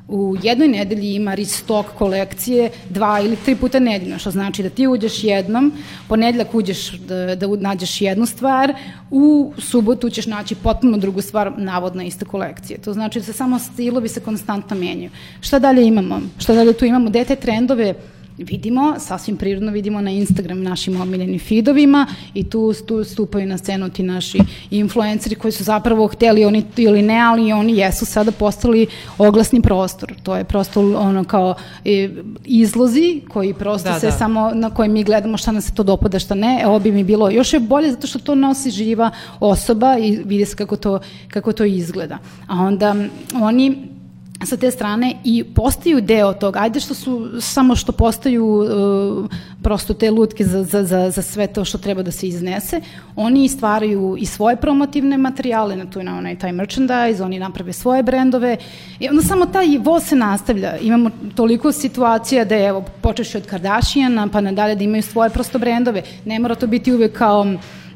u 0.08 0.36
jednoj 0.42 0.68
nedelji 0.68 1.14
ima 1.14 1.34
restock 1.34 1.88
kolekcije 1.98 2.70
dva 2.90 3.20
ili 3.20 3.36
tri 3.44 3.56
puta 3.56 3.78
nedeljno, 3.78 4.18
što 4.18 4.30
znači 4.30 4.62
da 4.62 4.68
ti 4.68 4.86
uđeš 4.86 5.24
jednom, 5.24 5.72
ponedeljak 6.08 6.54
uđeš 6.54 6.92
da, 6.92 7.34
da 7.34 7.46
nađeš 7.56 8.00
jednu 8.00 8.26
stvar, 8.26 8.74
u 9.10 9.52
subotu 9.58 10.10
ćeš 10.10 10.26
naći 10.26 10.54
potpuno 10.54 10.98
drugu 10.98 11.20
stvar, 11.22 11.52
navodno 11.56 12.02
iste 12.02 12.24
kolekcije. 12.24 12.78
To 12.78 12.92
znači 12.92 13.18
da 13.18 13.24
se 13.24 13.32
samo 13.32 13.58
stilovi 13.58 14.08
se 14.08 14.20
konstantno 14.20 14.76
menjaju. 14.76 15.10
Šta 15.40 15.58
dalje 15.58 15.86
imamo? 15.86 16.20
Šta 16.38 16.54
dalje 16.54 16.72
tu 16.72 16.84
imamo? 16.84 17.10
Dete 17.10 17.36
trendove 17.36 17.94
vidimo, 18.38 18.94
sasvim 18.98 19.36
prirodno 19.36 19.72
vidimo 19.72 20.00
na 20.00 20.10
Instagram 20.10 20.62
našim 20.62 21.00
omiljenim 21.00 21.38
feedovima 21.38 22.06
i 22.34 22.44
tu, 22.44 22.74
tu 22.86 23.04
stupaju 23.04 23.46
na 23.46 23.58
scenu 23.58 23.88
ti 23.88 24.02
naši 24.02 24.38
influenceri 24.70 25.34
koji 25.34 25.52
su 25.52 25.64
zapravo 25.64 26.06
hteli 26.06 26.44
oni 26.44 26.64
ili 26.76 27.02
ne, 27.02 27.20
ali 27.20 27.52
oni 27.52 27.78
jesu 27.78 28.06
sada 28.06 28.30
postali 28.30 28.86
oglasni 29.18 29.62
prostor. 29.62 30.14
To 30.22 30.36
je 30.36 30.44
prosto 30.44 30.80
ono 30.80 31.24
kao 31.24 31.54
e, 31.84 32.08
izlozi 32.44 33.20
koji 33.28 33.54
prosto 33.54 33.88
da, 33.88 34.00
se 34.00 34.06
da. 34.06 34.12
samo 34.12 34.50
na 34.54 34.70
koje 34.70 34.88
mi 34.88 35.04
gledamo 35.04 35.36
šta 35.36 35.52
nam 35.52 35.62
se 35.62 35.74
to 35.74 35.82
dopada, 35.82 36.18
šta 36.18 36.34
ne. 36.34 36.62
Ovo 36.66 36.78
bi 36.78 36.92
mi 36.92 37.04
bilo 37.04 37.30
još 37.30 37.52
je 37.52 37.60
bolje 37.60 37.90
zato 37.90 38.06
što 38.06 38.18
to 38.18 38.34
nosi 38.34 38.70
živa 38.70 39.10
osoba 39.40 39.98
i 39.98 40.16
vidi 40.24 40.44
se 40.44 40.56
kako 40.56 40.76
to, 40.76 41.00
kako 41.28 41.52
to 41.52 41.64
izgleda. 41.64 42.18
A 42.46 42.54
onda 42.54 42.94
oni 43.34 43.97
sa 44.46 44.56
te 44.56 44.70
strane 44.70 45.14
i 45.24 45.44
postaju 45.44 46.00
deo 46.00 46.32
toga. 46.32 46.60
Ajde 46.60 46.80
što 46.80 46.94
su 46.94 47.40
samo 47.40 47.76
što 47.76 47.92
postaju 47.92 48.46
uh, 48.46 49.30
prosto 49.62 49.94
te 49.94 50.10
lutke 50.10 50.44
za, 50.44 50.64
za, 50.64 50.84
za, 50.84 51.10
za 51.10 51.22
sve 51.22 51.46
to 51.46 51.64
što 51.64 51.78
treba 51.78 52.02
da 52.02 52.10
se 52.10 52.28
iznese. 52.28 52.80
Oni 53.16 53.48
stvaraju 53.48 54.16
i 54.18 54.26
svoje 54.26 54.56
promotivne 54.56 55.18
materijale, 55.18 55.76
na 55.76 55.90
tu 55.90 56.02
na 56.02 56.18
onaj 56.18 56.38
taj 56.38 56.52
merchandise, 56.52 57.22
oni 57.22 57.38
naprave 57.38 57.72
svoje 57.72 58.02
brendove 58.02 58.56
i 59.00 59.08
onda 59.08 59.22
samo 59.22 59.46
taj 59.46 59.78
voz 59.78 60.04
se 60.04 60.16
nastavlja. 60.16 60.76
Imamo 60.78 61.10
toliko 61.34 61.72
situacija 61.72 62.44
da 62.44 62.54
je, 62.54 62.68
evo, 62.68 62.84
počeš 63.00 63.34
od 63.34 63.46
Kardashiana 63.46 64.28
pa 64.28 64.40
nadalje 64.40 64.74
da 64.74 64.84
imaju 64.84 65.02
svoje 65.02 65.30
prosto 65.30 65.58
brendove. 65.58 66.02
Ne 66.24 66.38
mora 66.38 66.54
to 66.54 66.66
biti 66.66 66.92
uvek 66.92 67.18
kao 67.18 67.46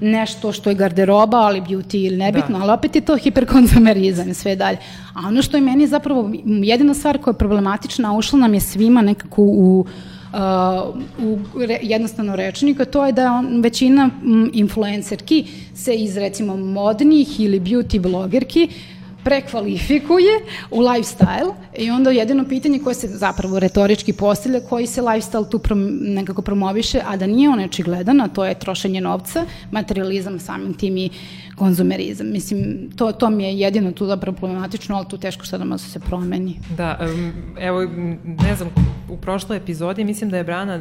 nešto 0.03 0.53
što 0.53 0.71
je 0.71 0.75
garderoba, 0.75 1.37
ali 1.37 1.61
beauty 1.61 2.07
ili 2.07 2.17
nebitno, 2.17 2.59
da. 2.59 2.65
ali 2.65 2.73
opet 2.73 2.95
je 2.95 3.01
to 3.01 3.17
hiperkonzumerizam 3.17 4.29
i 4.29 4.35
sve 4.35 4.57
dalje. 4.57 4.79
A 5.15 5.29
ono 5.29 5.43
što 5.43 5.57
je 5.57 5.61
meni 5.61 5.87
zapravo 5.87 6.31
jedina 6.45 6.95
stvar 6.95 7.19
koja 7.19 7.33
je 7.33 7.39
problematična, 7.39 8.17
ušla 8.17 8.39
nam 8.39 8.55
je 8.55 8.61
svima 8.61 9.03
nekako 9.03 9.43
u 9.43 9.85
Uh, 10.33 10.39
u 11.25 11.39
re, 11.67 11.79
jednostavno 11.83 12.37
rečnika, 12.37 12.85
to 12.85 13.07
je 13.07 13.13
da 13.13 13.33
on, 13.33 13.61
većina 13.61 14.11
m, 14.25 14.51
influencerki 14.53 15.45
se 15.75 15.95
iz 15.95 16.17
recimo 16.17 16.57
modnih 16.57 17.41
ili 17.41 17.61
beauty 17.61 18.01
blogerki 18.01 18.69
prekvalifikuje 19.25 20.33
u 20.71 20.81
lifestyle 20.81 21.55
i 21.79 21.91
onda 21.91 22.11
jedino 22.11 22.45
pitanje 22.49 22.79
koje 22.79 22.95
se 22.95 23.09
zapravo 23.09 23.59
retorički 23.59 24.13
postavlja, 24.13 24.61
koji 24.61 24.87
se 24.87 25.03
lifestyle 25.03 25.51
tu 25.51 25.59
prom, 25.59 25.99
nekako 26.01 26.43
promoviše, 26.43 27.01
a 27.07 27.17
da 27.17 27.27
nije 27.27 27.51
on 27.51 27.61
očigledan, 27.61 28.21
a 28.21 28.29
to 28.29 28.45
je 28.45 28.59
trošenje 28.59 29.01
novca, 29.01 29.45
materializam 29.71 30.41
samim 30.41 30.75
tim 30.75 30.97
i 30.97 31.11
konzumerizam. 31.57 32.31
Mislim, 32.31 32.91
to, 32.97 33.13
to 33.13 33.31
mi 33.31 33.45
je 33.45 33.59
jedino 33.59 33.93
tu 33.93 34.07
zapravo 34.07 34.37
problematično, 34.37 34.97
ali 34.97 35.09
tu 35.09 35.19
teško 35.19 35.45
šta 35.45 35.59
da 35.59 35.65
može 35.65 35.85
se 35.85 36.01
promeni. 36.01 36.61
Da, 36.77 37.09
evo, 37.61 37.83
ne 38.25 38.57
znam, 38.57 38.69
u 39.09 39.17
prošloj 39.17 39.57
epizodi 39.57 40.05
mislim 40.05 40.31
da 40.31 40.37
je 40.37 40.45
Brana, 40.45 40.81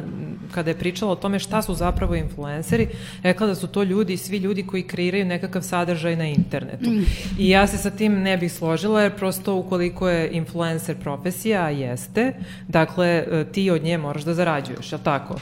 kada 0.50 0.70
je 0.70 0.78
pričala 0.78 1.12
o 1.12 1.16
tome 1.16 1.38
šta 1.38 1.62
su 1.62 1.74
zapravo 1.74 2.14
influenceri, 2.14 2.88
rekla 3.22 3.46
da 3.46 3.54
su 3.54 3.66
to 3.66 3.82
ljudi, 3.82 4.16
svi 4.16 4.36
ljudi 4.36 4.66
koji 4.66 4.82
kreiraju 4.82 5.24
nekakav 5.24 5.62
sadržaj 5.62 6.16
na 6.16 6.26
internetu. 6.26 6.90
Mm. 6.90 7.04
I 7.38 7.48
ja 7.48 7.66
se 7.66 7.78
sa 7.78 7.90
tim 7.90 8.22
ne 8.22 8.36
bih 8.36 8.52
složila, 8.52 9.02
jer 9.02 9.16
prosto 9.16 9.54
ukoliko 9.54 10.08
je 10.08 10.30
influencer 10.32 10.96
profesija, 10.96 11.64
a 11.64 11.70
jeste, 11.70 12.32
dakle, 12.68 13.06
e, 13.06 13.44
ti 13.52 13.70
od 13.70 13.82
nje 13.82 13.98
moraš 13.98 14.22
da 14.22 14.34
zarađuješ, 14.34 14.92
je 14.92 14.96
li 14.96 15.04
tako? 15.04 15.36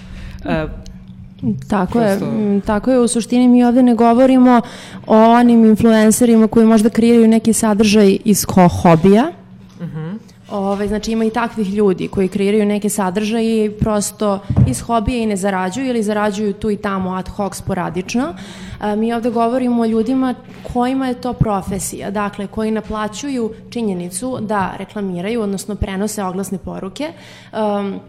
Tako 1.68 1.99
Prosto... 1.99 2.25
je, 2.25 2.61
tako 2.61 2.90
je, 2.90 2.99
u 2.99 3.09
suštini 3.09 3.49
mi 3.49 3.64
ovde 3.64 3.82
ne 3.82 3.94
govorimo 3.94 4.61
o 5.06 5.16
onim 5.16 5.64
influencerima 5.64 6.49
koji 6.49 6.66
možda 6.66 6.88
kreiraju 6.88 7.28
neki 7.28 7.52
sadržaj 7.52 8.18
iz 8.25 8.44
ho 8.49 8.68
hobija, 8.68 9.32
uh 9.80 9.87
mhm. 9.87 9.99
-huh. 9.99 10.18
Ove, 10.50 10.88
znači 10.88 11.12
ima 11.12 11.25
i 11.25 11.30
takvih 11.30 11.75
ljudi 11.75 12.09
koji 12.09 12.28
kreiraju 12.28 12.66
neke 12.66 12.88
sadržaje 12.88 13.64
i 13.64 13.70
prosto 13.70 14.38
iz 14.66 14.80
hobija 14.80 15.23
i 15.23 15.26
ne 15.26 15.37
zarađuju 15.37 15.87
ili 15.87 16.02
zarađuju 16.02 16.52
tu 16.52 16.70
i 16.70 16.76
tamo 16.76 17.11
ad 17.14 17.28
hoc 17.28 17.56
sporadično. 17.56 18.35
A, 18.80 18.94
mi 18.94 19.12
ovde 19.12 19.30
govorimo 19.30 19.82
o 19.82 19.87
ljudima 19.87 20.35
kojima 20.73 21.09
je 21.09 21.20
to 21.20 21.32
profesija, 21.32 22.11
dakle 22.11 22.47
koji 22.47 22.70
naplaćuju 22.70 23.52
činjenicu 23.70 24.38
da 24.40 24.75
reklamiraju, 24.78 25.42
odnosno 25.42 25.75
prenose 25.75 26.25
oglasne 26.25 26.59
poruke. 26.59 27.12
Um, 27.52 28.00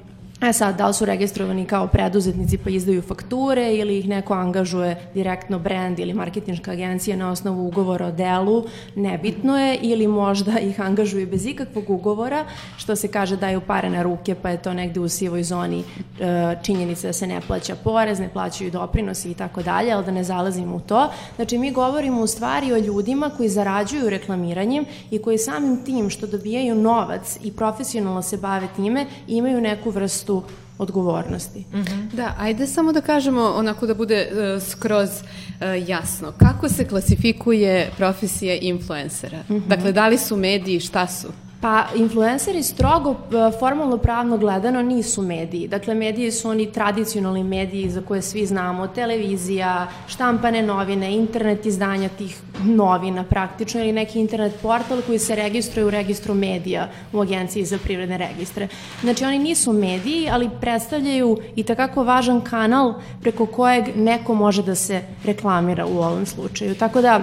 E 0.41 0.53
sad, 0.53 0.77
da 0.77 0.87
li 0.87 0.93
su 0.93 1.05
registrovani 1.05 1.65
kao 1.65 1.87
preduzetnici 1.87 2.57
pa 2.57 2.69
izdaju 2.69 3.01
fakture 3.01 3.73
ili 3.73 3.99
ih 3.99 4.07
neko 4.07 4.33
angažuje 4.33 5.09
direktno 5.13 5.59
brand 5.59 5.99
ili 5.99 6.13
marketinška 6.13 6.71
agencija 6.71 7.17
na 7.17 7.31
osnovu 7.31 7.67
ugovora 7.67 8.05
o 8.05 8.11
delu, 8.11 8.65
nebitno 8.95 9.57
je, 9.59 9.77
ili 9.81 10.07
možda 10.07 10.59
ih 10.59 10.81
angažuju 10.81 11.27
bez 11.27 11.45
ikakvog 11.45 11.89
ugovora, 11.89 12.45
što 12.77 12.95
se 12.95 13.07
kaže 13.07 13.37
daju 13.37 13.61
pare 13.61 13.89
na 13.89 14.03
ruke 14.03 14.35
pa 14.35 14.49
je 14.49 14.61
to 14.61 14.73
negde 14.73 14.99
u 14.99 15.09
sivoj 15.09 15.43
zoni 15.43 15.83
e, 16.19 16.55
činjenica 16.63 17.07
da 17.07 17.13
se 17.13 17.27
ne 17.27 17.41
plaća 17.47 17.75
porez, 17.75 18.19
ne 18.19 18.29
plaćaju 18.29 18.71
doprinosi 18.71 19.31
i 19.31 19.33
tako 19.33 19.63
dalje, 19.63 19.91
ali 19.91 20.05
da 20.05 20.11
ne 20.11 20.23
zalazimo 20.23 20.75
u 20.75 20.79
to. 20.79 21.09
Znači, 21.35 21.57
mi 21.57 21.71
govorimo 21.71 22.21
u 22.21 22.27
stvari 22.27 22.73
o 22.73 22.77
ljudima 22.77 23.29
koji 23.37 23.49
zarađuju 23.49 24.09
reklamiranjem 24.09 24.85
i 25.11 25.21
koji 25.21 25.37
samim 25.37 25.83
tim 25.85 26.09
što 26.09 26.27
dobijaju 26.27 26.75
novac 26.75 27.37
i 27.43 27.51
profesionalno 27.51 28.21
se 28.21 28.37
bave 28.37 28.67
time, 28.75 29.05
imaju 29.27 29.61
neku 29.61 29.89
vrstu 29.89 30.30
vrstu 30.31 30.43
odgovornosti. 30.77 31.59
Mm 31.73 31.77
-hmm. 31.77 32.15
Da, 32.15 32.35
ajde 32.39 32.67
samo 32.67 32.91
da 32.91 33.01
kažemo 33.01 33.41
onako 33.41 33.87
da 33.87 33.93
bude 33.93 34.27
uh, 34.31 34.63
skroz 34.63 35.09
uh, 35.09 35.89
jasno. 35.89 36.33
Kako 36.37 36.69
se 36.69 36.87
klasifikuje 36.87 37.91
profesija 37.97 38.57
influencera? 38.61 39.43
Mm 39.49 39.53
-hmm. 39.53 39.67
Dakle, 39.67 39.91
da 39.91 40.07
li 40.07 40.17
su 40.17 40.37
mediji, 40.37 40.79
šta 40.79 41.07
su? 41.07 41.27
Pa, 41.61 41.85
influenceri 41.95 42.63
strogo 42.63 43.11
e, 43.11 43.51
formalno 43.59 43.97
pravno 43.97 44.37
gledano 44.37 44.81
nisu 44.81 45.21
mediji. 45.21 45.67
Dakle, 45.67 45.95
mediji 45.95 46.31
su 46.31 46.49
oni 46.49 46.71
tradicionalni 46.71 47.43
mediji 47.43 47.89
za 47.89 48.01
koje 48.01 48.21
svi 48.21 48.45
znamo, 48.45 48.87
televizija, 48.87 49.87
štampane 50.07 50.61
novine, 50.61 51.11
internet 51.15 51.65
izdanja 51.65 52.09
tih 52.09 52.41
novina 52.63 53.23
praktično 53.23 53.81
ili 53.81 53.91
neki 53.91 54.19
internet 54.19 54.55
portal 54.61 55.01
koji 55.07 55.19
se 55.19 55.35
registruje 55.35 55.85
u 55.85 55.89
registru 55.89 56.33
medija 56.33 56.89
u 57.13 57.21
Agenciji 57.21 57.65
za 57.65 57.77
privredne 57.77 58.17
registre. 58.17 58.67
Znači, 59.01 59.25
oni 59.25 59.39
nisu 59.39 59.73
mediji, 59.73 60.29
ali 60.31 60.49
predstavljaju 60.61 61.37
i 61.55 61.63
takako 61.63 62.03
važan 62.03 62.41
kanal 62.41 62.93
preko 63.21 63.45
kojeg 63.45 63.95
neko 63.95 64.33
može 64.33 64.63
da 64.63 64.75
se 64.75 65.01
reklamira 65.25 65.85
u 65.85 65.97
ovom 65.97 66.25
slučaju. 66.25 66.75
Tako 66.75 67.01
da, 67.01 67.21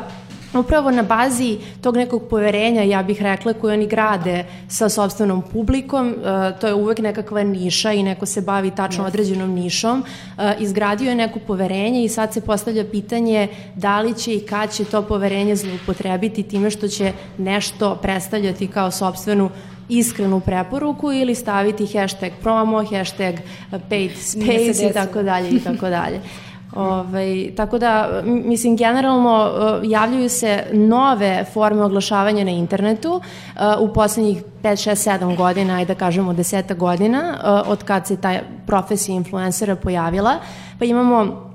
upravo 0.54 0.90
na 0.90 1.02
bazi 1.02 1.58
tog 1.80 1.96
nekog 1.96 2.22
poverenja, 2.30 2.82
ja 2.82 3.02
bih 3.02 3.22
rekla, 3.22 3.52
koje 3.52 3.74
oni 3.74 3.86
grade 3.86 4.44
sa 4.68 4.88
sobstvenom 4.88 5.42
publikom, 5.52 6.08
uh, 6.08 6.60
to 6.60 6.66
je 6.66 6.74
uvek 6.74 6.98
nekakva 6.98 7.42
niša 7.42 7.92
i 7.92 8.02
neko 8.02 8.26
se 8.26 8.40
bavi 8.40 8.70
tačno 8.70 9.04
određenom 9.04 9.50
nišom, 9.50 10.00
uh, 10.00 10.44
izgradio 10.58 11.08
je 11.08 11.14
neko 11.14 11.38
poverenje 11.38 12.04
i 12.04 12.08
sad 12.08 12.34
se 12.34 12.40
postavlja 12.40 12.84
pitanje 12.84 13.48
da 13.74 14.00
li 14.00 14.14
će 14.14 14.34
i 14.34 14.40
kad 14.40 14.72
će 14.72 14.84
to 14.84 15.02
poverenje 15.02 15.56
zloupotrebiti 15.56 16.42
time 16.42 16.70
što 16.70 16.88
će 16.88 17.12
nešto 17.38 17.98
predstavljati 18.02 18.66
kao 18.66 18.90
sobstvenu 18.90 19.50
iskrenu 19.88 20.40
preporuku 20.40 21.12
ili 21.12 21.34
staviti 21.34 21.86
hashtag 21.86 22.32
promo, 22.42 22.84
hashtag 22.84 23.34
paid 23.88 24.10
space 24.18 24.88
i 24.90 24.92
tako 24.92 25.22
dalje 25.22 25.50
i 25.50 25.60
tako 25.60 25.88
dalje. 25.88 26.20
Ovaj, 26.78 27.52
tako 27.56 27.78
da, 27.78 28.22
mislim, 28.24 28.76
generalno 28.76 29.50
javljaju 29.82 30.28
se 30.28 30.64
nove 30.72 31.44
forme 31.52 31.82
oglašavanja 31.82 32.44
na 32.44 32.50
internetu 32.50 33.20
u 33.80 33.92
poslednjih 33.92 34.42
5, 34.62 34.90
6, 34.90 35.18
7 35.20 35.36
godina, 35.36 35.76
ajde 35.76 35.94
da 35.94 35.98
kažemo 35.98 36.32
10 36.32 36.76
godina, 36.76 37.38
od 37.66 37.84
kad 37.84 38.06
se 38.06 38.16
ta 38.16 38.34
profesija 38.66 39.16
influencera 39.16 39.76
pojavila, 39.76 40.34
pa 40.78 40.84
imamo 40.84 41.47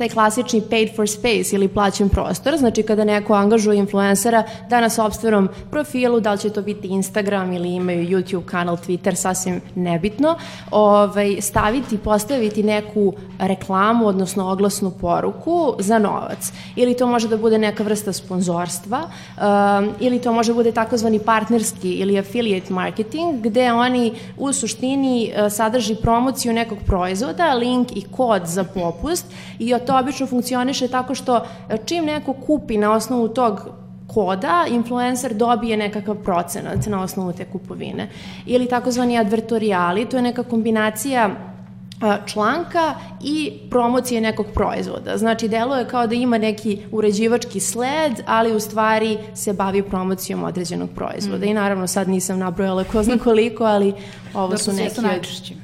taj 0.00 0.08
klasični 0.08 0.62
paid 0.70 0.96
for 0.96 1.08
space 1.08 1.52
ili 1.52 1.68
plaćen 1.68 2.08
prostor, 2.08 2.56
znači 2.56 2.82
kada 2.82 3.04
neko 3.04 3.34
angažuje 3.34 3.78
influencera 3.78 4.42
da 4.68 4.80
na 4.80 4.88
sobstvenom 4.88 5.48
profilu, 5.70 6.20
da 6.20 6.32
li 6.32 6.38
će 6.38 6.50
to 6.50 6.62
biti 6.62 6.88
Instagram 6.88 7.52
ili 7.52 7.74
imaju 7.74 8.08
YouTube 8.08 8.44
kanal, 8.44 8.76
Twitter, 8.76 9.14
sasvim 9.14 9.60
nebitno, 9.74 10.36
ovaj, 10.70 11.36
staviti, 11.40 11.98
postaviti 11.98 12.62
neku 12.62 13.12
reklamu, 13.38 14.06
odnosno 14.06 14.48
oglasnu 14.50 14.90
poruku 14.90 15.74
za 15.78 15.98
novac. 15.98 16.52
Ili 16.76 16.96
to 16.96 17.06
može 17.06 17.28
da 17.28 17.36
bude 17.36 17.58
neka 17.58 17.82
vrsta 17.82 18.12
sponzorstva, 18.12 19.02
um, 19.02 19.90
ili 20.00 20.18
to 20.18 20.32
može 20.32 20.52
da 20.52 20.56
bude 20.56 20.72
takozvani 20.72 21.18
partnerski 21.18 21.92
ili 21.92 22.18
affiliate 22.18 22.72
marketing, 22.72 23.42
gde 23.42 23.72
oni 23.72 24.12
u 24.38 24.52
suštini 24.52 25.32
uh, 25.32 25.52
sadrži 25.52 25.94
promociju 25.94 26.52
nekog 26.52 26.78
proizvoda, 26.86 27.54
link 27.54 27.96
i 27.96 28.02
kod 28.02 28.42
za 28.46 28.64
popust 28.64 29.26
i 29.58 29.74
od 29.74 29.84
to 29.90 29.98
obično 29.98 30.26
funkcioniše 30.26 30.88
tako 30.88 31.14
što 31.14 31.36
e, 31.36 31.76
čim 31.84 32.04
neko 32.04 32.32
kupi 32.32 32.76
na 32.76 32.92
osnovu 32.92 33.28
tog 33.28 33.68
koda, 34.06 34.66
influencer 34.68 35.34
dobije 35.34 35.76
nekakav 35.76 36.14
procenat 36.14 36.86
na 36.86 37.02
osnovu 37.02 37.32
te 37.32 37.44
kupovine. 37.44 38.08
Ili 38.46 38.68
takozvani 38.68 39.18
advertorijali, 39.18 40.06
to 40.06 40.16
je 40.16 40.22
neka 40.22 40.42
kombinacija 40.42 41.30
e, 41.30 42.16
članka 42.26 42.94
i 43.22 43.52
promocije 43.70 44.20
nekog 44.20 44.46
proizvoda. 44.54 45.16
Znači, 45.16 45.48
delo 45.48 45.76
je 45.76 45.88
kao 45.88 46.06
da 46.06 46.14
ima 46.14 46.38
neki 46.38 46.78
uređivački 46.92 47.60
sled, 47.60 48.12
ali 48.26 48.56
u 48.56 48.60
stvari 48.60 49.18
se 49.34 49.52
bavi 49.52 49.82
promocijom 49.82 50.44
određenog 50.44 50.90
proizvoda. 50.94 51.46
Mm. 51.46 51.48
I 51.48 51.54
naravno, 51.54 51.86
sad 51.86 52.08
nisam 52.08 52.38
nabrojala 52.38 52.84
ko 52.84 53.02
zna 53.02 53.18
koliko, 53.18 53.64
ali 53.64 53.94
ovo 54.34 54.48
da, 54.48 54.58
su 54.58 54.72
neki... 54.72 54.94
Su. 54.94 55.02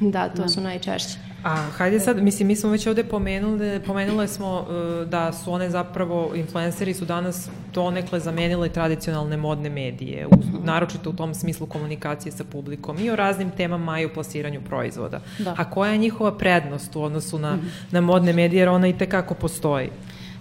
Da, 0.01 0.29
to 0.29 0.43
da. 0.43 0.49
su 0.49 0.61
najčešći. 0.61 1.26
A 1.43 1.57
hajde 1.57 2.01
sad, 2.01 2.23
mislim, 2.23 2.49
mi 2.49 2.57
smo 2.57 2.71
već 2.71 2.87
ovde 2.87 3.05
pomenuli, 3.05 3.81
pomenule 3.87 4.29
smo 4.29 4.61
uh, 4.61 5.09
da 5.09 5.33
su 5.33 5.53
one 5.53 5.71
zapravo, 5.71 6.33
influenceri 6.35 6.95
su 6.95 7.05
danas 7.05 7.49
donekle 7.75 8.21
zamenile 8.21 8.69
tradicionalne 8.69 9.37
modne 9.37 9.71
medije, 9.71 10.27
u, 10.27 10.37
mhm. 10.37 10.65
naročito 10.65 11.11
u 11.11 11.13
tom 11.13 11.35
smislu 11.35 11.67
komunikacije 11.67 12.33
sa 12.33 12.45
publikom 12.45 12.99
i 12.99 13.11
o 13.11 13.17
raznim 13.17 13.51
temama 13.51 14.01
i 14.01 14.05
o 14.05 14.13
plasiranju 14.15 14.61
proizvoda. 14.61 15.21
Da. 15.39 15.55
A 15.59 15.71
koja 15.71 15.93
je 15.93 15.99
njihova 15.99 16.39
prednost 16.39 16.97
u 16.97 17.03
odnosu 17.03 17.39
na, 17.39 17.57
mm 17.57 17.61
-hmm. 17.61 17.93
na 17.93 18.01
modne 18.01 18.33
medije, 18.33 18.61
jer 18.61 18.69
ona 18.69 18.89
i 18.89 18.99
tekako 18.99 19.35
postoji? 19.35 19.91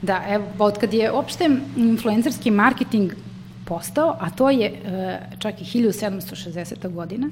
Da, 0.02 0.24
evo, 0.30 0.46
od 0.60 0.78
kad 0.78 0.94
je 0.94 1.12
opšte 1.12 1.50
influencerski 1.78 2.52
marketing 2.52 3.12
postao, 3.66 4.18
a 4.20 4.30
to 4.30 4.50
je 4.50 4.68
e, 4.68 5.20
čak 5.40 5.62
i 5.62 5.66
1760. 5.66 6.94
godina, 6.94 7.30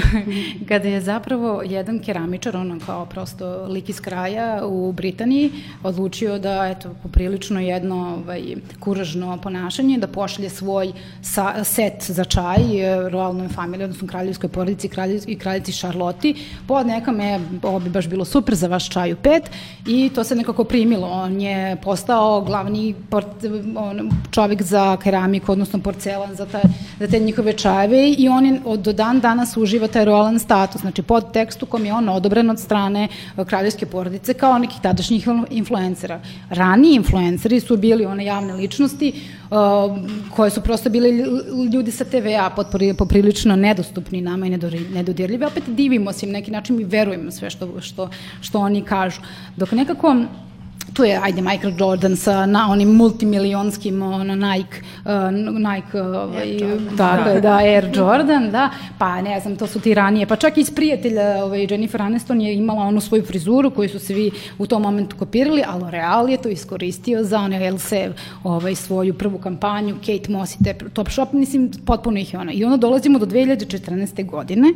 kada 0.68 0.88
je 0.88 1.00
zapravo 1.00 1.62
jedan 1.64 1.98
keramičar, 1.98 2.56
ono 2.56 2.78
kao 2.86 3.06
prosto 3.06 3.66
lik 3.68 3.88
iz 3.88 4.00
kraja 4.00 4.66
u 4.66 4.92
Britaniji, 4.92 5.50
odlučio 5.82 6.38
da, 6.38 6.68
eto, 6.68 6.94
poprilično 7.02 7.60
jedno 7.60 8.18
ovaj, 8.22 8.42
kuražno 8.80 9.36
ponašanje, 9.36 9.98
da 9.98 10.06
pošalje 10.06 10.50
svoj 10.50 10.92
sa, 11.22 11.64
set 11.64 12.04
za 12.08 12.24
čaj 12.24 12.60
e, 12.60 12.96
royalnoj 13.10 13.48
familiji, 13.54 13.84
odnosno 13.84 14.08
kraljevskoj 14.08 14.48
porodici 14.48 14.90
i 15.26 15.38
kraljici 15.38 15.72
Charlotte, 15.72 16.34
pod 16.66 16.86
nekome, 16.86 17.40
ovo 17.62 17.78
bi 17.78 17.90
baš 17.90 18.08
bilo 18.08 18.24
super 18.24 18.54
za 18.54 18.68
vaš 18.68 18.90
čaj 18.90 19.12
u 19.12 19.16
pet, 19.16 19.50
i 19.86 20.10
to 20.14 20.24
se 20.24 20.34
nekako 20.34 20.64
primilo. 20.64 21.08
On 21.08 21.40
je 21.40 21.76
postao 21.76 22.40
glavni 22.40 22.94
port, 23.10 23.44
on, 23.76 24.10
čovek 24.30 24.62
za 24.62 24.96
keramiku, 24.96 25.52
odnosno 25.52 25.78
porcelan 25.78 26.34
za, 26.34 26.46
ta, 26.46 26.60
za 27.00 27.06
te 27.06 27.18
njihove 27.18 27.52
čajeve 27.52 28.10
i 28.10 28.28
on 28.28 28.46
je 28.46 28.60
od, 28.64 28.80
do 28.80 28.92
dan 28.92 29.20
danas 29.20 29.56
uživa 29.56 29.81
uživa 29.82 29.92
taj 29.92 30.04
rolan 30.04 30.38
status, 30.38 30.80
znači 30.80 31.02
pod 31.02 31.32
tekstu 31.32 31.66
kom 31.66 31.84
je 31.84 31.92
on 31.92 32.08
odobren 32.08 32.50
od 32.50 32.60
strane 32.60 33.08
e, 33.36 33.44
kraljevske 33.44 33.86
porodice 33.86 34.34
kao 34.34 34.58
nekih 34.58 34.80
tadašnjih 34.82 35.28
influencera. 35.50 36.20
Rani 36.50 36.94
influenceri 36.94 37.60
su 37.60 37.76
bili 37.76 38.06
one 38.06 38.24
javne 38.24 38.54
ličnosti 38.54 39.12
uh, 39.50 39.58
koje 40.36 40.50
su 40.50 40.60
prosto 40.60 40.90
bili 40.90 41.24
ljudi 41.72 41.90
sa 41.90 42.04
TV-a 42.04 42.50
poprilično 42.98 43.56
nedostupni 43.56 44.20
nama 44.20 44.46
i 44.46 44.50
nedodirljivi. 44.92 45.44
Opet 45.44 45.64
divimo 45.66 46.12
se 46.12 46.26
im 46.26 46.32
neki 46.32 46.50
način 46.50 46.80
i 46.80 46.84
verujemo 46.84 47.30
sve 47.30 47.50
što, 47.50 47.80
što, 47.80 48.08
što 48.40 48.58
oni 48.58 48.82
kažu. 48.82 49.20
Dok 49.56 49.72
nekako 49.72 50.16
tu 50.94 51.04
je, 51.04 51.20
ajde, 51.22 51.42
Michael 51.42 51.72
Jordan 51.78 52.16
sa 52.16 52.46
na 52.46 52.70
onim 52.70 52.88
multimilionskim 52.88 54.02
ono, 54.02 54.34
Nike, 54.34 54.76
uh, 55.04 55.12
Nike 55.58 56.00
ovaj, 56.00 56.58
tako 56.96 57.30
da. 57.30 57.40
da, 57.40 57.56
Air 57.56 57.90
Jordan, 57.94 58.50
da, 58.50 58.70
pa 58.98 59.20
ne 59.20 59.40
znam, 59.40 59.56
to 59.56 59.66
su 59.66 59.80
ti 59.80 59.94
ranije, 59.94 60.26
pa 60.26 60.36
čak 60.36 60.58
i 60.58 60.60
iz 60.60 60.70
prijatelja 60.70 61.44
ovaj, 61.44 61.66
Jennifer 61.70 62.02
Aniston 62.02 62.40
je 62.40 62.54
imala 62.54 62.82
onu 62.82 63.00
svoju 63.00 63.24
frizuru 63.24 63.70
koju 63.70 63.88
su 63.88 63.98
svi 63.98 64.30
u 64.58 64.66
tom 64.66 64.82
momentu 64.82 65.16
kopirali, 65.16 65.62
a 65.66 65.78
L'Oreal 65.78 66.28
je 66.28 66.42
to 66.42 66.48
iskoristio 66.48 67.24
za 67.24 67.40
one 67.40 67.70
LC, 67.70 67.92
ovaj, 68.44 68.74
svoju 68.74 69.14
prvu 69.14 69.38
kampanju, 69.38 69.96
Kate 69.96 70.32
Moss 70.32 70.54
i 70.54 70.64
te 70.64 70.74
Topshop, 70.92 71.32
mislim, 71.32 71.70
potpuno 71.86 72.18
ih 72.18 72.34
je 72.34 72.40
ona. 72.40 72.52
I 72.52 72.64
onda 72.64 72.76
dolazimo 72.76 73.18
do 73.18 73.26
2014. 73.26 74.26
godine, 74.26 74.68